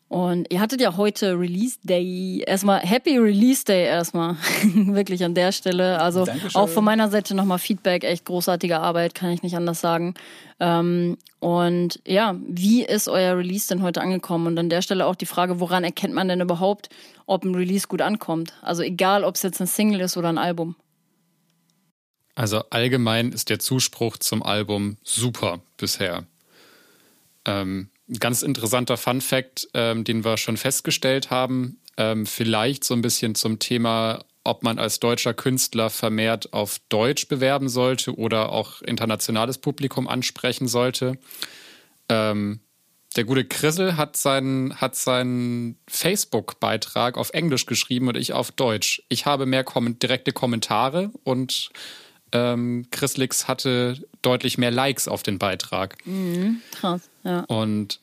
Und 0.10 0.48
ihr 0.54 0.62
hattet 0.62 0.80
ja 0.80 0.96
heute 0.96 1.38
Release 1.38 1.80
Day. 1.84 2.42
Erstmal 2.48 2.80
Happy 2.80 3.18
Release 3.18 3.66
Day 3.66 3.84
erstmal. 3.86 4.36
Wirklich 4.64 5.24
an 5.26 5.34
der 5.34 5.52
Stelle. 5.52 6.00
Also 6.00 6.24
Dankeschön. 6.24 6.56
auch 6.56 6.70
von 6.70 6.86
meiner 6.86 7.10
Seite 7.10 7.36
nochmal 7.36 7.60
Feedback. 7.60 8.06
Echt 8.06 8.24
großartige 8.24 8.80
Arbeit, 8.80 9.16
kann 9.16 9.32
ich 9.32 9.44
nicht 9.44 9.58
anders 9.58 9.82
sagen. 9.82 10.14
Ähm, 10.62 11.18
und 11.40 12.00
ja, 12.08 12.36
wie 12.48 12.86
ist 12.86 13.10
euer 13.10 13.38
Release 13.38 13.68
denn 13.68 13.82
heute 13.82 14.00
angekommen? 14.02 14.48
Und 14.48 14.58
an 14.58 14.70
der 14.70 14.82
Stelle 14.82 15.06
auch 15.06 15.16
die 15.16 15.26
Frage, 15.26 15.60
woran 15.60 15.84
erkennt 15.84 16.14
man 16.14 16.30
denn 16.30 16.40
überhaupt, 16.40 16.88
ob 17.26 17.44
ein 17.44 17.54
Release 17.54 17.88
gut 17.88 18.02
ankommt? 18.02 18.54
Also 18.62 18.84
egal, 18.84 19.26
ob 19.26 19.36
es 19.36 19.44
jetzt 19.44 19.60
ein 19.60 19.68
Single 19.68 20.00
ist 20.00 20.16
oder 20.16 20.30
ein 20.30 20.38
Album. 20.38 20.78
Also 22.34 22.64
allgemein 22.70 23.34
ist 23.34 23.50
der 23.50 23.60
Zuspruch 23.60 24.18
zum 24.18 24.42
Album 24.42 24.98
super 25.04 25.60
bisher. 25.76 26.26
Ähm, 27.46 27.90
ganz 28.20 28.42
interessanter 28.42 28.98
Fun 28.98 29.22
Fact, 29.22 29.68
ähm, 29.74 30.04
den 30.04 30.24
wir 30.24 30.38
schon 30.38 30.58
festgestellt 30.58 31.30
haben, 31.30 31.80
ähm, 31.98 32.26
vielleicht 32.26 32.84
so 32.84 32.94
ein 32.94 33.02
bisschen 33.02 33.36
zum 33.36 33.60
Thema, 33.60 34.24
ob 34.44 34.64
man 34.64 34.80
als 34.80 35.00
deutscher 35.00 35.34
Künstler 35.34 35.90
vermehrt 35.90 36.54
auf 36.54 36.80
Deutsch 36.90 37.28
bewerben 37.28 37.68
sollte 37.68 38.16
oder 38.16 38.52
auch 38.52 38.82
internationales 38.82 39.58
Publikum 39.58 40.08
ansprechen 40.08 40.68
sollte. 40.68 41.18
Ähm, 42.08 42.62
der 43.16 43.24
gute 43.24 43.46
Chrisel 43.46 43.98
hat 43.98 44.16
seinen, 44.16 44.80
hat 44.80 44.96
seinen 44.96 45.78
Facebook-Beitrag 45.88 47.18
auf 47.18 47.32
Englisch 47.32 47.66
geschrieben 47.66 48.08
und 48.08 48.16
ich 48.16 48.34
auf 48.34 48.52
Deutsch. 48.52 49.02
Ich 49.10 49.26
habe 49.26 49.46
mehr 49.46 49.64
kom 49.64 49.98
direkte 49.98 50.32
Kommentare 50.32 51.12
und 51.24 51.72
ähm, 52.32 52.88
Chrislix 52.92 53.48
hatte 53.48 53.98
deutlich 54.22 54.58
mehr 54.58 54.72
Likes 54.72 55.08
auf 55.08 55.24
den 55.24 55.40
Beitrag. 55.40 55.98
Mhm, 56.06 56.62
krass, 56.72 57.10
ja. 57.28 57.42
Und 57.42 58.00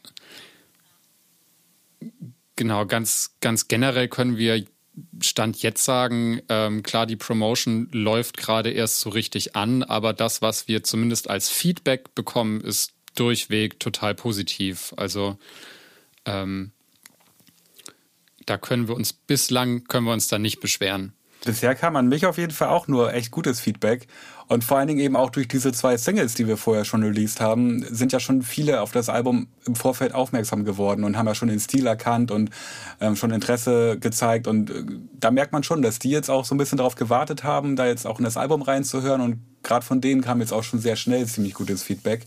genau, 2.56 2.86
ganz, 2.86 3.36
ganz 3.40 3.68
generell 3.68 4.08
können 4.08 4.36
wir 4.36 4.64
Stand 5.20 5.60
jetzt 5.62 5.84
sagen, 5.84 6.40
ähm, 6.48 6.82
klar, 6.84 7.06
die 7.06 7.16
Promotion 7.16 7.88
läuft 7.90 8.36
gerade 8.36 8.70
erst 8.70 9.00
so 9.00 9.10
richtig 9.10 9.56
an, 9.56 9.82
aber 9.82 10.12
das, 10.12 10.40
was 10.40 10.68
wir 10.68 10.84
zumindest 10.84 11.28
als 11.28 11.48
Feedback 11.48 12.14
bekommen, 12.14 12.60
ist 12.60 12.92
durchweg 13.16 13.80
total 13.80 14.14
positiv. 14.14 14.94
Also 14.96 15.36
ähm, 16.26 16.70
da 18.46 18.56
können 18.58 18.86
wir 18.86 18.94
uns 18.94 19.12
bislang 19.12 19.84
können 19.84 20.06
wir 20.06 20.12
uns 20.12 20.28
da 20.28 20.38
nicht 20.38 20.60
beschweren. 20.60 21.12
Bisher 21.44 21.74
kam 21.74 21.96
an 21.96 22.08
mich 22.08 22.24
auf 22.26 22.38
jeden 22.38 22.52
Fall 22.52 22.68
auch 22.68 22.88
nur 22.88 23.12
echt 23.12 23.30
gutes 23.30 23.60
Feedback. 23.60 24.06
Und 24.47 24.62
vor 24.62 24.78
allen 24.78 24.88
Dingen 24.88 25.01
eben 25.01 25.16
auch 25.16 25.30
durch 25.30 25.49
diese 25.49 25.72
zwei 25.72 25.97
Singles, 25.97 26.34
die 26.34 26.47
wir 26.47 26.57
vorher 26.57 26.84
schon 26.84 27.03
released 27.03 27.40
haben, 27.40 27.82
sind 27.82 28.12
ja 28.12 28.20
schon 28.20 28.42
viele 28.42 28.82
auf 28.82 28.92
das 28.92 29.09
Album 29.09 29.49
im 29.66 29.74
Vorfeld 29.74 30.14
aufmerksam 30.14 30.64
geworden 30.64 31.05
und 31.05 31.16
haben 31.16 31.26
ja 31.26 31.34
schon 31.34 31.49
den 31.49 31.61
Stil 31.61 31.86
erkannt 31.86 32.30
und 32.30 32.51
ähm, 33.01 33.16
schon 33.16 33.30
Interesse 33.30 33.99
gezeigt. 33.99 34.47
Und 34.47 34.70
äh, 34.70 34.84
da 35.18 35.30
merkt 35.30 35.53
man 35.53 35.62
schon, 35.62 35.80
dass 35.80 35.99
die 35.99 36.11
jetzt 36.11 36.28
auch 36.28 36.45
so 36.45 36.55
ein 36.55 36.59
bisschen 36.59 36.78
darauf 36.78 36.95
gewartet 36.95 37.42
haben, 37.42 37.74
da 37.74 37.86
jetzt 37.86 38.07
auch 38.07 38.18
in 38.18 38.24
das 38.24 38.36
Album 38.36 38.61
reinzuhören. 38.61 39.22
Und 39.22 39.38
gerade 39.62 39.84
von 39.84 40.01
denen 40.01 40.20
kam 40.20 40.40
jetzt 40.40 40.53
auch 40.53 40.62
schon 40.62 40.78
sehr 40.78 40.97
schnell 40.97 41.26
ziemlich 41.26 41.55
gutes 41.55 41.82
Feedback. 41.82 42.26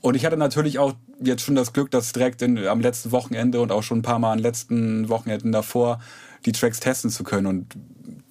Und 0.00 0.16
ich 0.16 0.26
hatte 0.26 0.36
natürlich 0.36 0.78
auch 0.78 0.94
jetzt 1.22 1.42
schon 1.42 1.54
das 1.54 1.72
Glück, 1.72 1.90
dass 1.90 2.12
direkt 2.12 2.42
in, 2.42 2.58
am 2.66 2.80
letzten 2.80 3.12
Wochenende 3.12 3.60
und 3.60 3.72
auch 3.72 3.82
schon 3.82 4.00
ein 4.00 4.02
paar 4.02 4.18
Mal 4.18 4.32
an 4.32 4.38
letzten 4.38 5.08
Wochenenden 5.08 5.52
davor 5.52 6.00
die 6.44 6.52
Tracks 6.52 6.80
testen 6.80 7.08
zu 7.08 7.24
können. 7.24 7.46
Und 7.46 7.74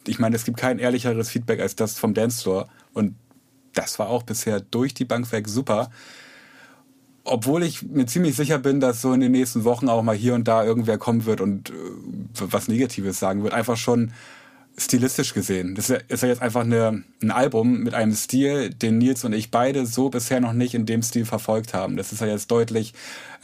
ich 0.08 0.20
meine, 0.20 0.36
es 0.36 0.46
gibt 0.46 0.58
kein 0.58 0.80
ehrlicheres 0.80 1.30
Feedback 1.30 1.60
als 1.60 1.76
das 1.76 1.98
vom 1.98 2.14
Dance 2.14 2.42
Floor. 2.42 2.68
Und 2.94 3.16
das 3.74 4.00
war 4.00 4.10
auch 4.10 4.24
bisher 4.24 4.60
durch 4.60 4.94
die 4.94 5.06
Bank 5.06 5.32
weg 5.32 5.48
super. 5.48 5.90
Obwohl 7.24 7.64
ich 7.64 7.84
mir 7.84 8.06
ziemlich 8.06 8.36
sicher 8.36 8.60
bin, 8.60 8.80
dass 8.80 9.02
so 9.02 9.14
in 9.14 9.22
den 9.22 9.32
nächsten 9.32 9.64
Wochen 9.64 9.88
auch 9.88 10.04
mal 10.04 10.16
hier 10.16 10.36
und 10.36 10.48
da 10.48 10.64
irgendwer 10.64 10.98
kommen 10.98 11.26
wird 11.26 11.40
und 11.40 11.70
äh, 11.70 11.74
was 12.34 12.68
Negatives 12.68 13.20
sagen 13.20 13.44
wird. 13.44 13.54
Einfach 13.54 13.78
schon 13.78 14.12
stilistisch 14.78 15.34
gesehen. 15.34 15.76
Das 15.76 15.90
ist 15.90 16.24
ja 16.24 16.30
jetzt 16.30 16.42
einfach 16.42 16.62
eine, 16.62 17.04
ein 17.22 17.32
Album 17.32 17.80
mit 17.80 17.94
einem 17.94 18.14
Stil, 18.14 18.72
den 18.72 18.98
Nils 18.98 19.24
und 19.24 19.34
ich 19.34 19.52
beide 19.52 19.86
so 19.86 20.10
bisher 20.10 20.40
noch 20.40 20.54
nicht 20.54 20.74
in 20.74 20.86
dem 20.86 21.04
Stil 21.04 21.26
verfolgt 21.26 21.74
haben. 21.74 21.96
Das 21.96 22.12
ist 22.12 22.22
ja 22.22 22.28
jetzt 22.28 22.50
deutlich 22.50 22.94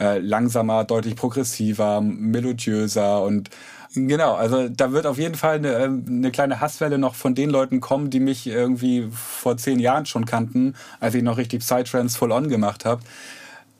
äh, 0.00 0.18
langsamer, 0.18 0.84
deutlich 0.84 1.14
progressiver, 1.14 2.00
melodiöser 2.00 3.22
und 3.22 3.50
Genau, 3.94 4.34
also 4.34 4.68
da 4.68 4.92
wird 4.92 5.06
auf 5.06 5.18
jeden 5.18 5.34
Fall 5.34 5.56
eine, 5.56 5.72
ähm, 5.74 6.04
eine 6.06 6.30
kleine 6.30 6.60
Hasswelle 6.60 6.96
noch 6.96 7.16
von 7.16 7.34
den 7.34 7.50
Leuten 7.50 7.80
kommen, 7.80 8.08
die 8.10 8.20
mich 8.20 8.46
irgendwie 8.46 9.08
vor 9.12 9.56
zehn 9.56 9.80
Jahren 9.80 10.06
schon 10.06 10.26
kannten, 10.26 10.76
als 11.00 11.14
ich 11.14 11.24
noch 11.24 11.38
richtig 11.38 11.60
Psytrance 11.60 12.16
full 12.16 12.30
on 12.30 12.48
gemacht 12.48 12.84
habe. 12.84 13.02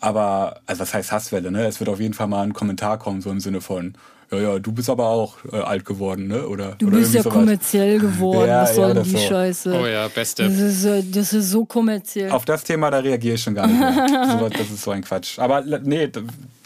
Aber, 0.00 0.60
also 0.66 0.80
was 0.80 0.94
heißt 0.94 1.12
Hasswelle, 1.12 1.52
ne? 1.52 1.66
Es 1.66 1.78
wird 1.78 1.90
auf 1.90 2.00
jeden 2.00 2.14
Fall 2.14 2.26
mal 2.26 2.42
ein 2.42 2.54
Kommentar 2.54 2.98
kommen, 2.98 3.20
so 3.20 3.30
im 3.30 3.38
Sinne 3.38 3.60
von, 3.60 3.94
ja, 4.32 4.38
ja, 4.38 4.58
du 4.58 4.72
bist 4.72 4.88
aber 4.90 5.06
auch 5.06 5.36
äh, 5.52 5.56
alt 5.56 5.84
geworden, 5.84 6.26
ne? 6.26 6.46
Oder, 6.48 6.76
du 6.78 6.88
oder 6.88 6.98
bist 6.98 7.14
ja 7.14 7.22
sowas. 7.22 7.34
kommerziell 7.34 7.98
geworden, 8.00 8.48
Ja, 8.48 8.62
was 8.62 8.74
soll 8.74 8.88
ja, 8.88 8.94
denn 8.94 9.02
die 9.04 9.10
so. 9.10 9.18
Scheiße? 9.18 9.80
Oh 9.80 9.86
ja, 9.86 10.08
beste. 10.08 10.44
Das 10.44 10.58
ist, 10.58 11.16
das 11.16 11.32
ist 11.32 11.50
so 11.50 11.64
kommerziell. 11.64 12.30
Auf 12.30 12.44
das 12.44 12.64
Thema, 12.64 12.90
da 12.90 12.98
reagiere 12.98 13.34
ich 13.34 13.42
schon 13.42 13.54
gar 13.54 13.66
nicht 13.66 13.78
mehr. 13.78 14.50
das 14.50 14.70
ist 14.70 14.82
so 14.82 14.90
ein 14.90 15.02
Quatsch. 15.02 15.38
Aber 15.38 15.62
nee, 15.62 16.10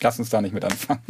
lass 0.00 0.18
uns 0.18 0.30
da 0.30 0.40
nicht 0.40 0.54
mit 0.54 0.64
anfangen. 0.64 1.00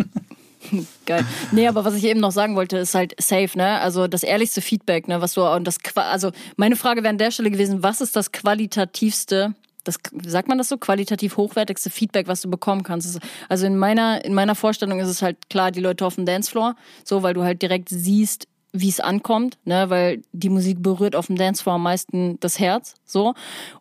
Geil. 1.07 1.25
Nee, 1.53 1.69
aber 1.69 1.85
was 1.85 1.95
ich 1.95 2.05
eben 2.05 2.21
noch 2.21 2.33
sagen 2.33 2.57
wollte, 2.57 2.79
ist 2.79 2.95
halt 2.95 3.15
safe, 3.21 3.57
ne? 3.57 3.81
Also 3.81 4.07
das 4.07 4.23
ehrlichste 4.23 4.61
Feedback, 4.61 5.09
ne, 5.09 5.21
was 5.21 5.35
du 5.35 5.45
und 5.45 5.65
das 5.65 5.79
also 5.95 6.31
meine 6.57 6.77
Frage 6.77 7.03
wäre 7.03 7.11
an 7.11 7.19
der 7.19 7.31
Stelle 7.31 7.51
gewesen, 7.51 7.83
was 7.83 8.01
ist 8.01 8.17
das 8.17 8.33
qualitativste 8.33 9.55
das 9.85 9.99
sagt 10.25 10.49
man 10.49 10.59
das 10.59 10.71
so 10.71 10.79
qualitativ 10.79 11.37
hochwertigste 11.37 11.91
Feedback, 11.91 12.27
was 12.27 12.41
du 12.41 12.51
bekommen 12.51 12.83
kannst. 12.83 13.21
Also 13.49 13.67
in 13.67 13.77
meiner 13.77 14.25
in 14.25 14.35
meiner 14.35 14.55
Vorstellung 14.55 14.99
ist 14.99 15.09
es 15.09 15.23
halt 15.23 15.51
klar, 15.51 15.71
die 15.71 15.81
Leute 15.81 16.07
auf 16.07 16.15
dem 16.17 16.25
Dancefloor, 16.25 16.75
so 17.05 17.23
weil 17.23 17.35
du 17.35 17.43
halt 17.43 17.63
direkt 17.63 17.91
siehst, 17.91 18.49
wie 18.73 18.89
es 18.89 18.99
ankommt, 18.99 19.59
ne, 19.65 19.89
weil 19.89 20.23
die 20.33 20.49
Musik 20.49 20.83
berührt 20.83 21.15
auf 21.15 21.29
dem 21.29 21.37
Dancefloor 21.37 21.77
am 21.77 21.83
meisten 21.83 22.41
das 22.41 22.59
Herz, 22.59 22.95
so 23.05 23.35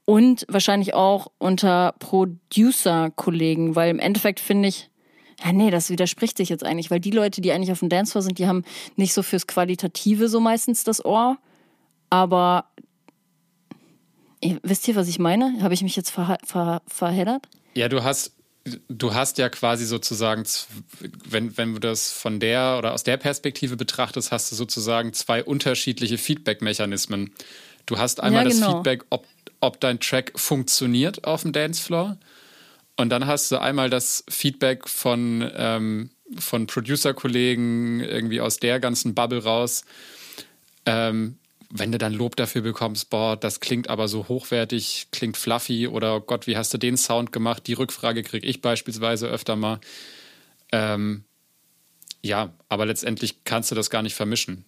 und 0.05 0.45
wahrscheinlich 0.47 0.93
auch 0.93 1.27
unter 1.39 1.95
Producer-Kollegen, 1.99 3.75
weil 3.75 3.89
im 3.89 3.99
Endeffekt 3.99 4.39
finde 4.39 4.69
ich 4.69 4.89
ja, 5.43 5.51
nee, 5.53 5.71
das 5.71 5.89
widerspricht 5.89 6.37
sich 6.37 6.49
jetzt 6.49 6.63
eigentlich, 6.63 6.91
weil 6.91 6.99
die 6.99 7.11
Leute, 7.11 7.41
die 7.41 7.51
eigentlich 7.51 7.71
auf 7.71 7.79
dem 7.79 7.89
Dancefloor 7.89 8.21
sind, 8.21 8.39
die 8.39 8.47
haben 8.47 8.63
nicht 8.95 9.13
so 9.13 9.23
fürs 9.23 9.47
Qualitative 9.47 10.27
so 10.27 10.39
meistens 10.39 10.83
das 10.83 11.03
Ohr. 11.03 11.37
Aber 12.09 12.65
ihr, 14.41 14.59
wisst 14.63 14.87
ihr, 14.87 14.95
was 14.95 15.07
ich 15.07 15.19
meine? 15.19 15.61
Habe 15.61 15.73
ich 15.73 15.81
mich 15.81 15.95
jetzt 15.95 16.11
ver, 16.11 16.37
ver, 16.45 16.81
verheddert? 16.87 17.47
Ja, 17.73 17.89
du 17.89 18.03
hast, 18.03 18.33
du 18.87 19.13
hast 19.13 19.37
ja 19.37 19.49
quasi 19.49 19.85
sozusagen, 19.85 20.43
wenn, 21.27 21.57
wenn 21.57 21.73
du 21.73 21.79
das 21.79 22.11
von 22.11 22.39
der 22.39 22.75
oder 22.77 22.93
aus 22.93 23.03
der 23.03 23.17
Perspektive 23.17 23.75
betrachtest, 23.75 24.31
hast 24.31 24.51
du 24.51 24.55
sozusagen 24.55 25.13
zwei 25.13 25.43
unterschiedliche 25.43 26.17
Feedback-Mechanismen. 26.17 27.31
Du 27.85 27.97
hast 27.97 28.21
einmal 28.21 28.43
Ja, 28.43 28.49
das 28.49 28.59
genau. 28.59 28.75
Feedback, 28.75 29.05
ob, 29.09 29.25
ob 29.59 29.79
dein 29.79 29.99
Track 29.99 30.33
funktioniert 30.35 31.25
auf 31.25 31.41
dem 31.41 31.51
Dancefloor. 31.51 32.17
Und 32.95 33.09
dann 33.09 33.25
hast 33.25 33.51
du 33.51 33.59
einmal 33.59 33.89
das 33.89 34.23
Feedback 34.29 34.87
von, 34.87 35.49
ähm, 35.55 36.09
von 36.37 36.67
Producer-Kollegen 36.67 38.01
irgendwie 38.01 38.41
aus 38.41 38.57
der 38.57 38.79
ganzen 38.79 39.15
Bubble 39.15 39.43
raus. 39.43 39.83
Ähm, 40.85 41.37
wenn 41.75 41.91
du 41.91 41.97
dann 41.97 42.13
Lob 42.13 42.35
dafür 42.35 42.61
bekommst, 42.61 43.09
boah, 43.09 43.35
das 43.35 43.59
klingt 43.59 43.89
aber 43.89 44.07
so 44.07 44.27
hochwertig, 44.27 45.07
klingt 45.11 45.37
fluffy 45.37 45.87
oder 45.87 46.17
oh 46.17 46.19
Gott, 46.19 46.45
wie 46.45 46.55
hast 46.55 46.71
du 46.71 46.77
den 46.77 46.97
Sound 46.97 47.31
gemacht? 47.31 47.65
Die 47.65 47.73
Rückfrage 47.73 48.21
kriege 48.21 48.45
ich 48.45 48.61
beispielsweise 48.61 49.27
öfter 49.27 49.55
mal. 49.55 49.79
Ähm, 50.71 51.23
ja, 52.21 52.53
aber 52.69 52.85
letztendlich 52.85 53.43
kannst 53.43 53.71
du 53.71 53.75
das 53.75 53.89
gar 53.89 54.03
nicht 54.03 54.13
vermischen. 54.13 54.65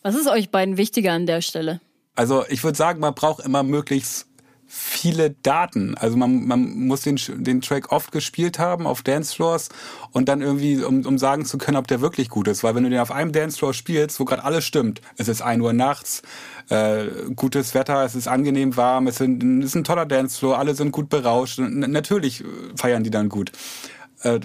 Was 0.00 0.14
ist 0.14 0.26
euch 0.26 0.48
beiden 0.48 0.78
wichtiger 0.78 1.12
an 1.12 1.26
der 1.26 1.42
Stelle? 1.42 1.80
Also 2.14 2.44
ich 2.48 2.64
würde 2.64 2.78
sagen, 2.78 3.00
man 3.00 3.14
braucht 3.14 3.44
immer 3.44 3.62
möglichst 3.62 4.26
viele 4.68 5.30
Daten. 5.30 5.96
Also 5.96 6.16
man, 6.16 6.46
man 6.46 6.86
muss 6.86 7.00
den, 7.00 7.18
den 7.38 7.62
Track 7.62 7.90
oft 7.90 8.12
gespielt 8.12 8.58
haben 8.58 8.86
auf 8.86 9.02
Dancefloors 9.02 9.70
und 10.12 10.28
dann 10.28 10.42
irgendwie, 10.42 10.84
um, 10.84 11.04
um 11.06 11.18
sagen 11.18 11.46
zu 11.46 11.58
können, 11.58 11.78
ob 11.78 11.86
der 11.86 12.00
wirklich 12.00 12.28
gut 12.28 12.46
ist. 12.48 12.62
Weil 12.62 12.74
wenn 12.74 12.84
du 12.84 12.90
den 12.90 13.00
auf 13.00 13.10
einem 13.10 13.32
Dancefloor 13.32 13.72
spielst, 13.72 14.20
wo 14.20 14.24
gerade 14.24 14.44
alles 14.44 14.64
stimmt, 14.64 15.00
es 15.16 15.28
ist 15.28 15.40
1 15.40 15.62
Uhr 15.62 15.72
nachts, 15.72 16.22
äh, 16.68 17.06
gutes 17.34 17.74
Wetter, 17.74 18.04
es 18.04 18.14
ist 18.14 18.28
angenehm 18.28 18.76
warm, 18.76 19.06
es, 19.06 19.16
sind, 19.16 19.42
es 19.62 19.70
ist 19.70 19.74
ein 19.74 19.84
toller 19.84 20.06
Dancefloor, 20.06 20.58
alle 20.58 20.74
sind 20.74 20.92
gut 20.92 21.08
berauscht. 21.08 21.58
Natürlich 21.58 22.44
feiern 22.76 23.04
die 23.04 23.10
dann 23.10 23.30
gut. 23.30 23.52
Äh, 24.22 24.40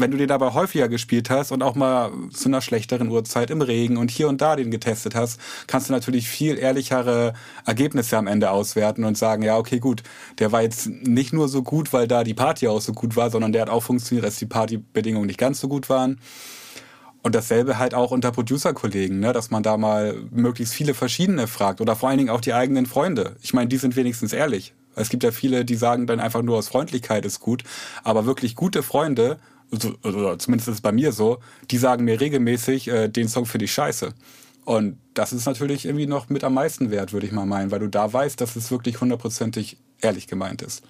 wenn 0.00 0.10
du 0.10 0.16
den 0.16 0.30
aber 0.30 0.54
häufiger 0.54 0.88
gespielt 0.88 1.30
hast 1.30 1.52
und 1.52 1.62
auch 1.62 1.74
mal 1.74 2.10
zu 2.32 2.48
einer 2.48 2.60
schlechteren 2.60 3.08
Uhrzeit 3.08 3.50
im 3.50 3.62
Regen 3.62 3.96
und 3.96 4.10
hier 4.10 4.28
und 4.28 4.40
da 4.40 4.56
den 4.56 4.70
getestet 4.70 5.14
hast, 5.14 5.40
kannst 5.66 5.88
du 5.88 5.92
natürlich 5.92 6.28
viel 6.28 6.58
ehrlichere 6.58 7.34
Ergebnisse 7.64 8.16
am 8.16 8.26
Ende 8.26 8.50
auswerten 8.50 9.04
und 9.04 9.16
sagen, 9.16 9.42
ja, 9.42 9.56
okay, 9.56 9.78
gut, 9.78 10.02
der 10.38 10.52
war 10.52 10.62
jetzt 10.62 10.86
nicht 10.88 11.32
nur 11.32 11.48
so 11.48 11.62
gut, 11.62 11.92
weil 11.92 12.08
da 12.08 12.24
die 12.24 12.34
Party 12.34 12.68
auch 12.68 12.80
so 12.80 12.92
gut 12.92 13.16
war, 13.16 13.30
sondern 13.30 13.52
der 13.52 13.62
hat 13.62 13.70
auch 13.70 13.82
funktioniert, 13.82 14.24
als 14.24 14.38
die 14.38 14.46
Partybedingungen 14.46 15.26
nicht 15.26 15.38
ganz 15.38 15.60
so 15.60 15.68
gut 15.68 15.88
waren. 15.88 16.18
Und 17.22 17.34
dasselbe 17.34 17.78
halt 17.78 17.92
auch 17.92 18.12
unter 18.12 18.32
Producer-Kollegen, 18.32 19.20
ne? 19.20 19.34
dass 19.34 19.50
man 19.50 19.62
da 19.62 19.76
mal 19.76 20.16
möglichst 20.30 20.72
viele 20.72 20.94
verschiedene 20.94 21.46
fragt 21.46 21.82
oder 21.82 21.94
vor 21.94 22.08
allen 22.08 22.16
Dingen 22.16 22.30
auch 22.30 22.40
die 22.40 22.54
eigenen 22.54 22.86
Freunde. 22.86 23.36
Ich 23.42 23.52
meine, 23.52 23.68
die 23.68 23.76
sind 23.76 23.94
wenigstens 23.94 24.32
ehrlich. 24.32 24.72
Es 24.96 25.08
gibt 25.08 25.22
ja 25.22 25.30
viele, 25.30 25.64
die 25.64 25.76
sagen 25.76 26.06
dann 26.06 26.20
einfach 26.20 26.42
nur 26.42 26.56
aus 26.56 26.68
Freundlichkeit 26.68 27.24
ist 27.24 27.40
gut, 27.40 27.62
aber 28.02 28.26
wirklich 28.26 28.56
gute 28.56 28.82
Freunde 28.82 29.38
so, 29.70 29.94
oder 30.02 30.38
zumindest 30.38 30.68
ist 30.68 30.74
es 30.76 30.80
bei 30.80 30.92
mir 30.92 31.12
so, 31.12 31.38
die 31.70 31.78
sagen 31.78 32.04
mir 32.04 32.20
regelmäßig, 32.20 32.88
äh, 32.88 33.08
den 33.08 33.28
Song 33.28 33.46
finde 33.46 33.66
ich 33.66 33.72
scheiße. 33.72 34.12
Und 34.64 34.98
das 35.14 35.32
ist 35.32 35.46
natürlich 35.46 35.84
irgendwie 35.84 36.06
noch 36.06 36.28
mit 36.28 36.44
am 36.44 36.54
meisten 36.54 36.90
wert, 36.90 37.12
würde 37.12 37.26
ich 37.26 37.32
mal 37.32 37.46
meinen, 37.46 37.70
weil 37.70 37.80
du 37.80 37.88
da 37.88 38.12
weißt, 38.12 38.40
dass 38.40 38.56
es 38.56 38.70
wirklich 38.70 39.00
hundertprozentig 39.00 39.78
ehrlich 40.00 40.26
gemeint 40.26 40.62
ist. 40.62 40.82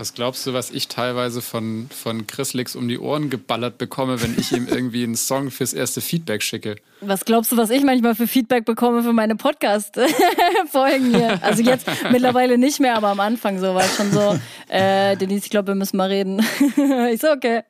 Was 0.00 0.14
glaubst 0.14 0.46
du, 0.46 0.54
was 0.54 0.70
ich 0.70 0.88
teilweise 0.88 1.42
von, 1.42 1.90
von 1.90 2.26
Chris 2.26 2.54
Lix 2.54 2.74
um 2.74 2.88
die 2.88 2.98
Ohren 2.98 3.28
geballert 3.28 3.76
bekomme, 3.76 4.22
wenn 4.22 4.34
ich 4.38 4.50
ihm 4.50 4.66
irgendwie 4.66 5.04
einen 5.04 5.14
Song 5.14 5.50
fürs 5.50 5.74
erste 5.74 6.00
Feedback 6.00 6.42
schicke? 6.42 6.76
Was 7.02 7.26
glaubst 7.26 7.52
du, 7.52 7.58
was 7.58 7.68
ich 7.68 7.84
manchmal 7.84 8.14
für 8.14 8.26
Feedback 8.26 8.64
bekomme 8.64 9.02
für 9.02 9.12
meine 9.12 9.36
Podcast-Folgen 9.36 11.14
hier? 11.14 11.38
Also 11.42 11.62
jetzt 11.62 11.86
mittlerweile 12.10 12.56
nicht 12.56 12.80
mehr, 12.80 12.96
aber 12.96 13.08
am 13.08 13.20
Anfang 13.20 13.58
so 13.58 13.74
war 13.74 13.84
es 13.84 13.94
schon 13.94 14.10
so, 14.10 14.38
äh, 14.68 15.18
Denise, 15.18 15.44
ich 15.44 15.50
glaube, 15.50 15.68
wir 15.68 15.74
müssen 15.74 15.98
mal 15.98 16.08
reden. 16.08 16.38
ich 17.12 17.20
so, 17.20 17.30
okay. 17.30 17.64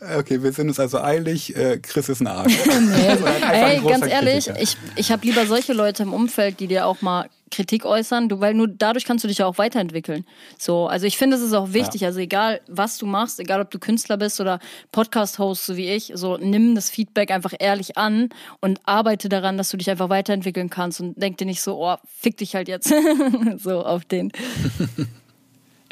Okay, 0.00 0.42
wir 0.42 0.52
sind 0.52 0.68
uns 0.68 0.80
also 0.80 0.98
eilig, 0.98 1.54
äh, 1.56 1.78
Chris 1.78 2.08
ist 2.08 2.20
ein 2.20 2.26
Arsch. 2.26 2.56
nee. 2.66 3.16
Ey, 3.52 3.80
ganz 3.80 4.06
ehrlich, 4.06 4.46
Kritiker. 4.46 4.62
ich, 4.62 4.76
ich 4.96 5.12
habe 5.12 5.26
lieber 5.26 5.44
solche 5.46 5.74
Leute 5.74 6.04
im 6.04 6.14
Umfeld, 6.14 6.60
die 6.60 6.68
dir 6.68 6.86
auch 6.86 7.02
mal 7.02 7.28
Kritik 7.50 7.84
äußern, 7.84 8.28
du, 8.28 8.40
weil 8.40 8.54
nur 8.54 8.68
dadurch 8.68 9.04
kannst 9.04 9.24
du 9.24 9.28
dich 9.28 9.38
ja 9.38 9.46
auch 9.46 9.58
weiterentwickeln. 9.58 10.24
So, 10.56 10.86
also 10.86 11.06
ich 11.06 11.18
finde, 11.18 11.36
es 11.36 11.42
ist 11.42 11.52
auch 11.52 11.72
wichtig, 11.72 12.02
ja. 12.02 12.08
also 12.08 12.20
egal 12.20 12.60
was 12.68 12.96
du 12.96 13.06
machst, 13.06 13.40
egal 13.40 13.60
ob 13.60 13.70
du 13.70 13.78
Künstler 13.78 14.16
bist 14.16 14.40
oder 14.40 14.60
Podcast-Host, 14.92 15.66
so 15.66 15.76
wie 15.76 15.90
ich, 15.90 16.12
so 16.14 16.36
nimm 16.38 16.74
das 16.74 16.90
Feedback 16.90 17.30
einfach 17.30 17.52
ehrlich 17.58 17.98
an 17.98 18.30
und 18.60 18.80
arbeite 18.84 19.28
daran, 19.28 19.58
dass 19.58 19.68
du 19.68 19.76
dich 19.76 19.90
einfach 19.90 20.08
weiterentwickeln 20.08 20.70
kannst 20.70 21.00
und 21.00 21.20
denk 21.20 21.38
dir 21.38 21.44
nicht 21.46 21.60
so, 21.60 21.84
oh, 21.84 21.96
fick 22.18 22.36
dich 22.36 22.54
halt 22.54 22.68
jetzt. 22.68 22.94
so 23.58 23.84
auf 23.84 24.04
den. 24.04 24.32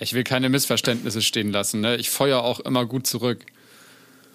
Ich 0.01 0.13
will 0.13 0.25
keine 0.25 0.49
Missverständnisse 0.49 1.23
stehen 1.23 1.51
lassen. 1.51 1.81
Ne? 1.81 1.97
Ich 1.97 2.09
feuer 2.09 2.43
auch 2.43 2.61
immer 2.61 2.87
gut 2.87 3.07
zurück. 3.07 3.45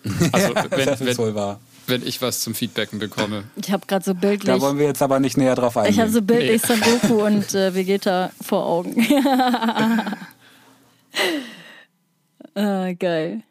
Also 0.31 0.53
wenn, 0.69 0.85
das 0.85 1.01
ist 1.01 1.17
wohl 1.17 1.35
wahr. 1.35 1.59
Wenn 1.87 2.05
ich 2.05 2.21
was 2.21 2.39
zum 2.39 2.55
Feedbacken 2.55 2.99
bekomme. 2.99 3.43
Ich 3.55 3.71
habe 3.71 3.85
gerade 3.85 4.05
so 4.05 4.13
bildlich. 4.13 4.45
Da 4.45 4.61
wollen 4.61 4.77
wir 4.77 4.85
jetzt 4.85 5.01
aber 5.01 5.19
nicht 5.19 5.35
näher 5.37 5.55
drauf 5.55 5.75
eingehen. 5.75 5.93
Ich 5.93 5.99
habe 5.99 6.11
so 6.11 6.21
bildlich 6.21 6.61
nee. 6.61 6.67
Son 6.67 6.79
Goku 6.79 7.25
und 7.25 7.53
äh, 7.53 7.75
Vegeta 7.75 8.31
vor 8.41 8.65
Augen. 8.65 9.05
ah, 12.55 12.93
geil. 12.93 13.41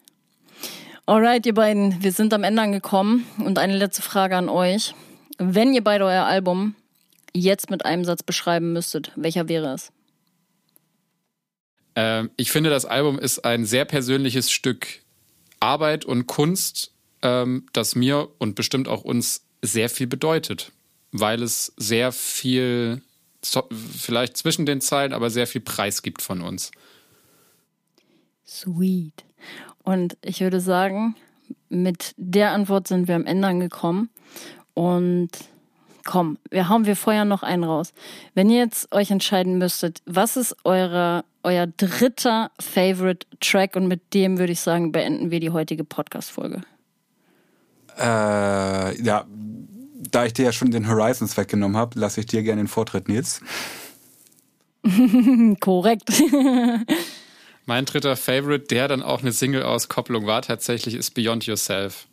Alright, 1.04 1.44
ihr 1.46 1.54
beiden, 1.54 2.02
wir 2.02 2.12
sind 2.12 2.32
am 2.32 2.44
Ende 2.44 2.62
angekommen 2.62 3.26
und 3.38 3.58
eine 3.58 3.76
letzte 3.76 4.02
Frage 4.02 4.36
an 4.36 4.48
euch. 4.48 4.94
Wenn 5.38 5.74
ihr 5.74 5.84
beide 5.84 6.04
euer 6.04 6.24
Album 6.24 6.74
jetzt 7.34 7.70
mit 7.70 7.84
einem 7.84 8.04
Satz 8.04 8.22
beschreiben 8.22 8.72
müsstet, 8.72 9.12
welcher 9.16 9.48
wäre 9.48 9.74
es? 9.74 9.90
Ähm, 11.96 12.30
ich 12.36 12.50
finde, 12.50 12.70
das 12.70 12.84
Album 12.84 13.18
ist 13.18 13.44
ein 13.44 13.66
sehr 13.66 13.84
persönliches 13.84 14.50
Stück 14.50 15.01
Arbeit 15.62 16.04
und 16.04 16.26
Kunst, 16.26 16.92
ähm, 17.22 17.66
das 17.72 17.94
mir 17.94 18.28
und 18.38 18.54
bestimmt 18.54 18.88
auch 18.88 19.04
uns 19.04 19.44
sehr 19.62 19.88
viel 19.88 20.08
bedeutet, 20.08 20.72
weil 21.12 21.42
es 21.42 21.72
sehr 21.76 22.12
viel, 22.12 23.00
vielleicht 23.40 24.36
zwischen 24.36 24.66
den 24.66 24.80
Zeilen, 24.80 25.12
aber 25.12 25.30
sehr 25.30 25.46
viel 25.46 25.60
Preis 25.60 26.02
gibt 26.02 26.20
von 26.20 26.42
uns. 26.42 26.72
Sweet. 28.44 29.24
Und 29.84 30.16
ich 30.22 30.40
würde 30.40 30.60
sagen, 30.60 31.16
mit 31.68 32.12
der 32.16 32.52
Antwort 32.52 32.88
sind 32.88 33.08
wir 33.08 33.14
am 33.14 33.26
Ende 33.26 33.48
angekommen. 33.48 34.10
Und 34.74 35.30
komm, 36.04 36.38
wir 36.50 36.68
hauen, 36.68 36.86
wir 36.86 36.96
feuern 36.96 37.28
noch 37.28 37.42
einen 37.42 37.64
raus. 37.64 37.92
Wenn 38.34 38.50
ihr 38.50 38.58
jetzt 38.58 38.92
euch 38.92 39.10
entscheiden 39.10 39.58
müsstet, 39.58 40.02
was 40.06 40.36
ist 40.36 40.56
eure, 40.64 41.24
euer 41.42 41.66
dritter 41.66 42.50
Favorite 42.60 43.26
Track 43.40 43.76
und 43.76 43.88
mit 43.88 44.14
dem 44.14 44.38
würde 44.38 44.52
ich 44.52 44.60
sagen, 44.60 44.92
beenden 44.92 45.30
wir 45.30 45.40
die 45.40 45.50
heutige 45.50 45.84
Podcast-Folge. 45.84 46.62
Äh, 47.98 49.02
ja, 49.02 49.26
da 50.10 50.24
ich 50.26 50.32
dir 50.32 50.46
ja 50.46 50.52
schon 50.52 50.70
den 50.70 50.88
Horizons 50.88 51.36
weggenommen 51.36 51.76
habe, 51.76 51.98
lasse 51.98 52.20
ich 52.20 52.26
dir 52.26 52.42
gerne 52.42 52.62
den 52.62 52.68
Vortritt, 52.68 53.08
Nils. 53.08 53.40
Korrekt. 55.60 56.10
mein 57.66 57.84
dritter 57.84 58.16
Favorite, 58.16 58.66
der 58.66 58.88
dann 58.88 59.02
auch 59.02 59.20
eine 59.20 59.32
Single-Auskopplung 59.32 60.26
war, 60.26 60.42
tatsächlich 60.42 60.94
ist 60.94 61.12
Beyond 61.12 61.46
Yourself. 61.46 62.06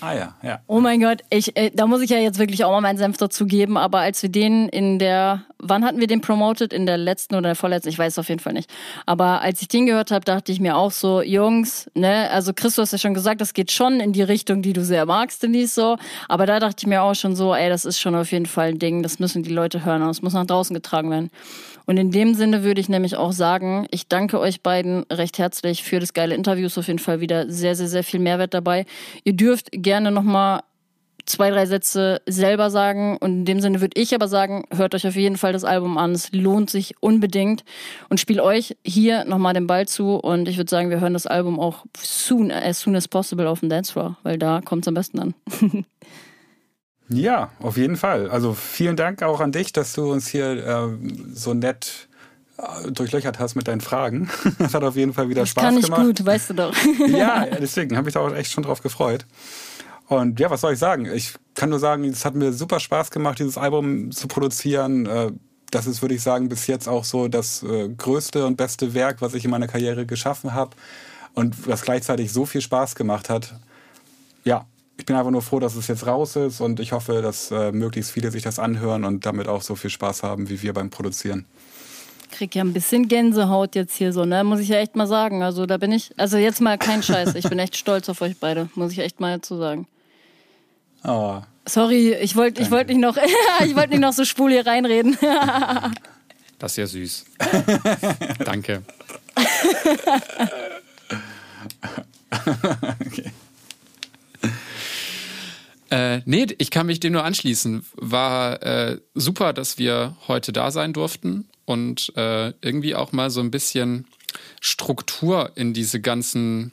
Ah 0.00 0.14
ja, 0.14 0.34
ja. 0.42 0.60
Oh 0.66 0.80
mein 0.80 1.00
Gott, 1.00 1.22
ich, 1.28 1.56
äh, 1.56 1.70
da 1.74 1.86
muss 1.86 2.00
ich 2.00 2.10
ja 2.10 2.18
jetzt 2.18 2.38
wirklich 2.38 2.64
auch 2.64 2.70
mal 2.70 2.80
meinen 2.80 2.96
Senf 2.96 3.18
dazu 3.18 3.46
geben, 3.46 3.76
aber 3.76 3.98
als 3.98 4.22
wir 4.22 4.30
den 4.30 4.68
in 4.68 4.98
der, 4.98 5.42
wann 5.58 5.84
hatten 5.84 6.00
wir 6.00 6.06
den 6.06 6.20
promoted? 6.22 6.72
In 6.72 6.86
der 6.86 6.96
letzten 6.96 7.34
oder 7.34 7.50
der 7.50 7.56
vorletzten? 7.56 7.90
Ich 7.90 7.98
weiß 7.98 8.14
es 8.14 8.18
auf 8.18 8.28
jeden 8.28 8.40
Fall 8.40 8.54
nicht. 8.54 8.70
Aber 9.04 9.42
als 9.42 9.60
ich 9.60 9.68
den 9.68 9.86
gehört 9.86 10.10
habe, 10.10 10.24
dachte 10.24 10.52
ich 10.52 10.60
mir 10.60 10.76
auch 10.76 10.90
so, 10.90 11.20
Jungs, 11.20 11.90
ne, 11.94 12.30
also 12.30 12.52
Chris, 12.54 12.76
du 12.76 12.82
hast 12.82 12.92
ja 12.92 12.98
schon 12.98 13.14
gesagt, 13.14 13.40
das 13.40 13.52
geht 13.52 13.70
schon 13.70 14.00
in 14.00 14.12
die 14.12 14.22
Richtung, 14.22 14.62
die 14.62 14.72
du 14.72 14.84
sehr 14.84 15.04
magst, 15.04 15.42
Denise, 15.42 15.74
so. 15.74 15.96
Aber 16.28 16.46
da 16.46 16.60
dachte 16.60 16.76
ich 16.80 16.86
mir 16.86 17.02
auch 17.02 17.14
schon 17.14 17.36
so, 17.36 17.54
ey, 17.54 17.68
das 17.68 17.84
ist 17.84 18.00
schon 18.00 18.14
auf 18.14 18.32
jeden 18.32 18.46
Fall 18.46 18.68
ein 18.68 18.78
Ding, 18.78 19.02
das 19.02 19.18
müssen 19.18 19.42
die 19.42 19.52
Leute 19.52 19.84
hören 19.84 20.02
und 20.02 20.08
das 20.08 20.22
muss 20.22 20.32
nach 20.32 20.46
draußen 20.46 20.74
getragen 20.74 21.10
werden. 21.10 21.30
Und 21.86 21.96
in 21.96 22.10
dem 22.10 22.34
Sinne 22.34 22.62
würde 22.62 22.80
ich 22.80 22.88
nämlich 22.88 23.16
auch 23.16 23.32
sagen, 23.32 23.86
ich 23.90 24.08
danke 24.08 24.38
euch 24.38 24.62
beiden 24.62 25.04
recht 25.10 25.38
herzlich 25.38 25.82
für 25.82 26.00
das 26.00 26.14
geile 26.14 26.34
Interview. 26.34 26.66
Ist 26.66 26.78
auf 26.78 26.86
jeden 26.86 26.98
Fall 26.98 27.20
wieder 27.20 27.50
sehr, 27.50 27.74
sehr, 27.74 27.88
sehr 27.88 28.04
viel 28.04 28.20
Mehrwert 28.20 28.54
dabei. 28.54 28.86
Ihr 29.24 29.34
dürft 29.34 29.70
gerne 29.72 30.10
nochmal 30.10 30.60
zwei, 31.26 31.50
drei 31.50 31.66
Sätze 31.66 32.20
selber 32.26 32.70
sagen. 32.70 33.16
Und 33.18 33.30
in 33.30 33.44
dem 33.44 33.60
Sinne 33.60 33.80
würde 33.80 34.00
ich 34.00 34.14
aber 34.14 34.28
sagen, 34.28 34.64
hört 34.70 34.94
euch 34.94 35.06
auf 35.06 35.16
jeden 35.16 35.36
Fall 35.36 35.52
das 35.52 35.64
Album 35.64 35.96
an. 35.98 36.12
Es 36.12 36.32
lohnt 36.32 36.70
sich 36.70 36.94
unbedingt. 37.00 37.64
Und 38.08 38.20
spiel 38.20 38.40
euch 38.40 38.76
hier 38.84 39.24
nochmal 39.24 39.54
den 39.54 39.66
Ball 39.66 39.86
zu. 39.86 40.16
Und 40.16 40.48
ich 40.48 40.56
würde 40.56 40.70
sagen, 40.70 40.90
wir 40.90 41.00
hören 41.00 41.14
das 41.14 41.26
Album 41.26 41.58
auch 41.58 41.84
soon, 41.96 42.50
as 42.50 42.80
soon 42.80 42.96
as 42.96 43.08
possible 43.08 43.48
auf 43.48 43.60
dem 43.60 43.68
Dancefloor, 43.68 44.18
weil 44.22 44.38
da 44.38 44.60
kommt 44.60 44.84
es 44.84 44.88
am 44.88 44.94
besten 44.94 45.18
an. 45.18 45.34
Ja, 47.12 47.50
auf 47.58 47.76
jeden 47.76 47.96
Fall. 47.96 48.30
Also 48.30 48.54
vielen 48.54 48.96
Dank 48.96 49.22
auch 49.22 49.40
an 49.40 49.50
dich, 49.50 49.72
dass 49.72 49.92
du 49.92 50.10
uns 50.10 50.28
hier 50.28 50.66
äh, 50.66 50.88
so 51.34 51.54
nett 51.54 52.08
äh, 52.56 52.90
durchlöchert 52.92 53.40
hast 53.40 53.56
mit 53.56 53.66
deinen 53.66 53.80
Fragen. 53.80 54.30
Das 54.58 54.74
hat 54.74 54.84
auf 54.84 54.94
jeden 54.94 55.12
Fall 55.12 55.28
wieder 55.28 55.42
das 55.42 55.50
Spaß 55.50 55.74
gemacht. 55.74 55.90
kann 55.90 56.00
ich 56.02 56.06
gut, 56.06 56.24
weißt 56.24 56.50
du 56.50 56.54
doch. 56.54 56.74
ja, 57.08 57.46
deswegen 57.60 57.96
habe 57.96 58.08
ich 58.08 58.14
da 58.14 58.20
auch 58.20 58.32
echt 58.32 58.52
schon 58.52 58.62
drauf 58.62 58.80
gefreut. 58.80 59.26
Und 60.06 60.38
ja, 60.38 60.50
was 60.50 60.60
soll 60.60 60.72
ich 60.72 60.78
sagen? 60.78 61.06
Ich 61.06 61.34
kann 61.54 61.70
nur 61.70 61.80
sagen, 61.80 62.04
es 62.04 62.24
hat 62.24 62.34
mir 62.34 62.52
super 62.52 62.78
Spaß 62.78 63.10
gemacht, 63.10 63.40
dieses 63.40 63.58
Album 63.58 64.12
zu 64.12 64.28
produzieren. 64.28 65.06
Äh, 65.06 65.32
das 65.72 65.86
ist, 65.86 66.02
würde 66.02 66.14
ich 66.14 66.22
sagen, 66.22 66.48
bis 66.48 66.68
jetzt 66.68 66.88
auch 66.88 67.04
so 67.04 67.26
das 67.26 67.64
äh, 67.64 67.88
größte 67.88 68.46
und 68.46 68.56
beste 68.56 68.94
Werk, 68.94 69.20
was 69.20 69.34
ich 69.34 69.44
in 69.44 69.50
meiner 69.50 69.68
Karriere 69.68 70.06
geschaffen 70.06 70.54
habe. 70.54 70.76
Und 71.34 71.68
was 71.68 71.82
gleichzeitig 71.82 72.32
so 72.32 72.44
viel 72.44 72.60
Spaß 72.60 72.94
gemacht 72.96 73.30
hat. 73.30 73.54
Ja, 74.44 74.66
ich 75.00 75.06
bin 75.06 75.16
einfach 75.16 75.30
nur 75.30 75.40
froh, 75.40 75.60
dass 75.60 75.76
es 75.76 75.88
jetzt 75.88 76.06
raus 76.06 76.36
ist 76.36 76.60
und 76.60 76.78
ich 76.78 76.92
hoffe, 76.92 77.22
dass 77.22 77.50
äh, 77.50 77.72
möglichst 77.72 78.12
viele 78.12 78.30
sich 78.30 78.42
das 78.42 78.58
anhören 78.58 79.04
und 79.04 79.24
damit 79.24 79.48
auch 79.48 79.62
so 79.62 79.74
viel 79.74 79.88
Spaß 79.88 80.22
haben 80.22 80.50
wie 80.50 80.60
wir 80.60 80.74
beim 80.74 80.90
Produzieren. 80.90 81.46
Krieg 82.30 82.54
ja 82.54 82.62
ein 82.62 82.74
bisschen 82.74 83.08
Gänsehaut 83.08 83.74
jetzt 83.74 83.96
hier 83.96 84.12
so, 84.12 84.26
ne? 84.26 84.44
Muss 84.44 84.60
ich 84.60 84.68
ja 84.68 84.76
echt 84.76 84.96
mal 84.96 85.06
sagen. 85.06 85.42
Also 85.42 85.64
da 85.64 85.78
bin 85.78 85.90
ich, 85.90 86.12
also 86.18 86.36
jetzt 86.36 86.60
mal 86.60 86.76
kein 86.76 87.02
Scheiß. 87.02 87.34
Ich 87.34 87.48
bin 87.48 87.58
echt 87.58 87.76
stolz 87.76 88.10
auf 88.10 88.20
euch 88.20 88.36
beide, 88.38 88.68
muss 88.74 88.92
ich 88.92 88.98
echt 88.98 89.20
mal 89.20 89.36
dazu 89.36 89.56
sagen. 89.56 89.88
Oh. 91.02 91.40
Sorry, 91.66 92.12
ich 92.12 92.36
wollte 92.36 92.60
ich 92.62 92.70
wollt 92.70 92.88
nicht 92.88 93.00
noch, 93.00 93.16
ich 93.64 93.74
wollte 93.74 93.90
nicht 93.90 94.00
noch 94.00 94.12
so 94.12 94.26
schwul 94.26 94.52
hier 94.52 94.66
reinreden. 94.66 95.16
das 96.58 96.72
ist 96.72 96.76
ja 96.76 96.86
süß. 96.86 97.24
Danke. 98.44 98.82
okay. 103.00 103.32
Äh, 105.90 106.20
nee, 106.24 106.46
ich 106.58 106.70
kann 106.70 106.86
mich 106.86 107.00
dem 107.00 107.12
nur 107.12 107.24
anschließen. 107.24 107.84
War 107.96 108.62
äh, 108.62 109.00
super, 109.14 109.52
dass 109.52 109.76
wir 109.76 110.16
heute 110.28 110.52
da 110.52 110.70
sein 110.70 110.92
durften 110.92 111.48
und 111.64 112.12
äh, 112.16 112.52
irgendwie 112.60 112.94
auch 112.94 113.12
mal 113.12 113.30
so 113.30 113.40
ein 113.40 113.50
bisschen 113.50 114.06
Struktur 114.60 115.52
in 115.56 115.74
diese 115.74 116.00
ganzen 116.00 116.72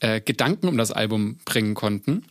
äh, 0.00 0.20
Gedanken 0.20 0.68
um 0.68 0.76
das 0.76 0.92
Album 0.92 1.38
bringen 1.44 1.74
konnten. 1.74 2.24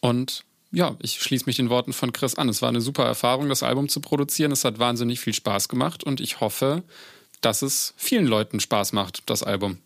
Und 0.00 0.44
ja, 0.70 0.96
ich 1.02 1.20
schließe 1.20 1.46
mich 1.46 1.56
den 1.56 1.70
Worten 1.70 1.92
von 1.92 2.12
Chris 2.12 2.36
an. 2.36 2.48
Es 2.48 2.62
war 2.62 2.68
eine 2.68 2.80
super 2.80 3.04
Erfahrung, 3.04 3.48
das 3.48 3.62
Album 3.62 3.88
zu 3.88 4.00
produzieren. 4.00 4.52
Es 4.52 4.64
hat 4.64 4.78
wahnsinnig 4.78 5.20
viel 5.20 5.34
Spaß 5.34 5.68
gemacht 5.68 6.04
und 6.04 6.20
ich 6.20 6.40
hoffe, 6.40 6.84
dass 7.40 7.62
es 7.62 7.94
vielen 7.96 8.26
Leuten 8.26 8.60
Spaß 8.60 8.92
macht, 8.92 9.22
das 9.26 9.42
Album. 9.42 9.78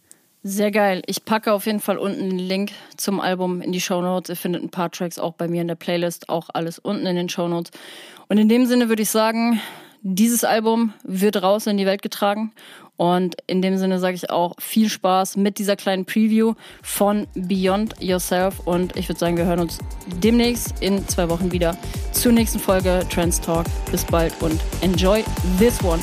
Sehr 0.43 0.71
geil. 0.71 1.03
Ich 1.07 1.25
packe 1.25 1.53
auf 1.53 1.67
jeden 1.67 1.81
Fall 1.81 1.99
unten 1.99 2.31
den 2.31 2.39
Link 2.39 2.71
zum 2.97 3.21
Album 3.21 3.61
in 3.61 3.73
die 3.73 3.81
Show 3.81 4.01
Notes. 4.01 4.31
Ihr 4.31 4.37
findet 4.37 4.63
ein 4.63 4.71
paar 4.71 4.91
Tracks 4.91 5.19
auch 5.19 5.35
bei 5.35 5.49
mir 5.49 5.63
in 5.63 5.69
der 5.69 5.75
Playlist, 5.75 6.29
auch 6.29 6.49
alles 6.55 6.79
unten 6.79 7.07
in 7.07 7.17
den 7.17 7.29
Show 7.29 7.49
Notes. 7.49 7.73
Und 8.29 8.39
in 8.39 8.49
dem 8.49 8.67
Sinne 8.67 8.89
würde 8.89 9.03
ich 9.03 9.11
sagen, 9.11 9.61
dieses 10.03 10.45
Album 10.45 10.93
wird 11.03 11.43
raus 11.43 11.67
in 11.67 11.77
die 11.77 11.87
Welt 11.87 12.03
getragen. 12.03 12.53
Und 12.97 13.37
in 13.47 13.63
dem 13.63 13.79
Sinne 13.79 14.01
sage 14.01 14.17
ich 14.17 14.31
auch 14.31 14.55
viel 14.59 14.89
Spaß 14.89 15.37
mit 15.37 15.59
dieser 15.59 15.77
kleinen 15.77 16.05
Preview 16.05 16.55
von 16.83 17.27
Beyond 17.35 17.95
Yourself. 18.01 18.61
Und 18.61 18.97
ich 18.97 19.09
würde 19.09 19.21
sagen, 19.21 19.37
wir 19.37 19.45
hören 19.45 19.61
uns 19.61 19.79
demnächst 20.23 20.75
in 20.81 21.07
zwei 21.07 21.29
Wochen 21.29 21.53
wieder 21.53 21.77
zur 22.13 22.33
nächsten 22.33 22.59
Folge 22.59 23.05
Trans 23.09 23.41
Talk. 23.41 23.67
Bis 23.91 24.05
bald 24.05 24.35
und 24.41 24.61
enjoy 24.83 25.25
this 25.59 25.83
one. 25.83 26.03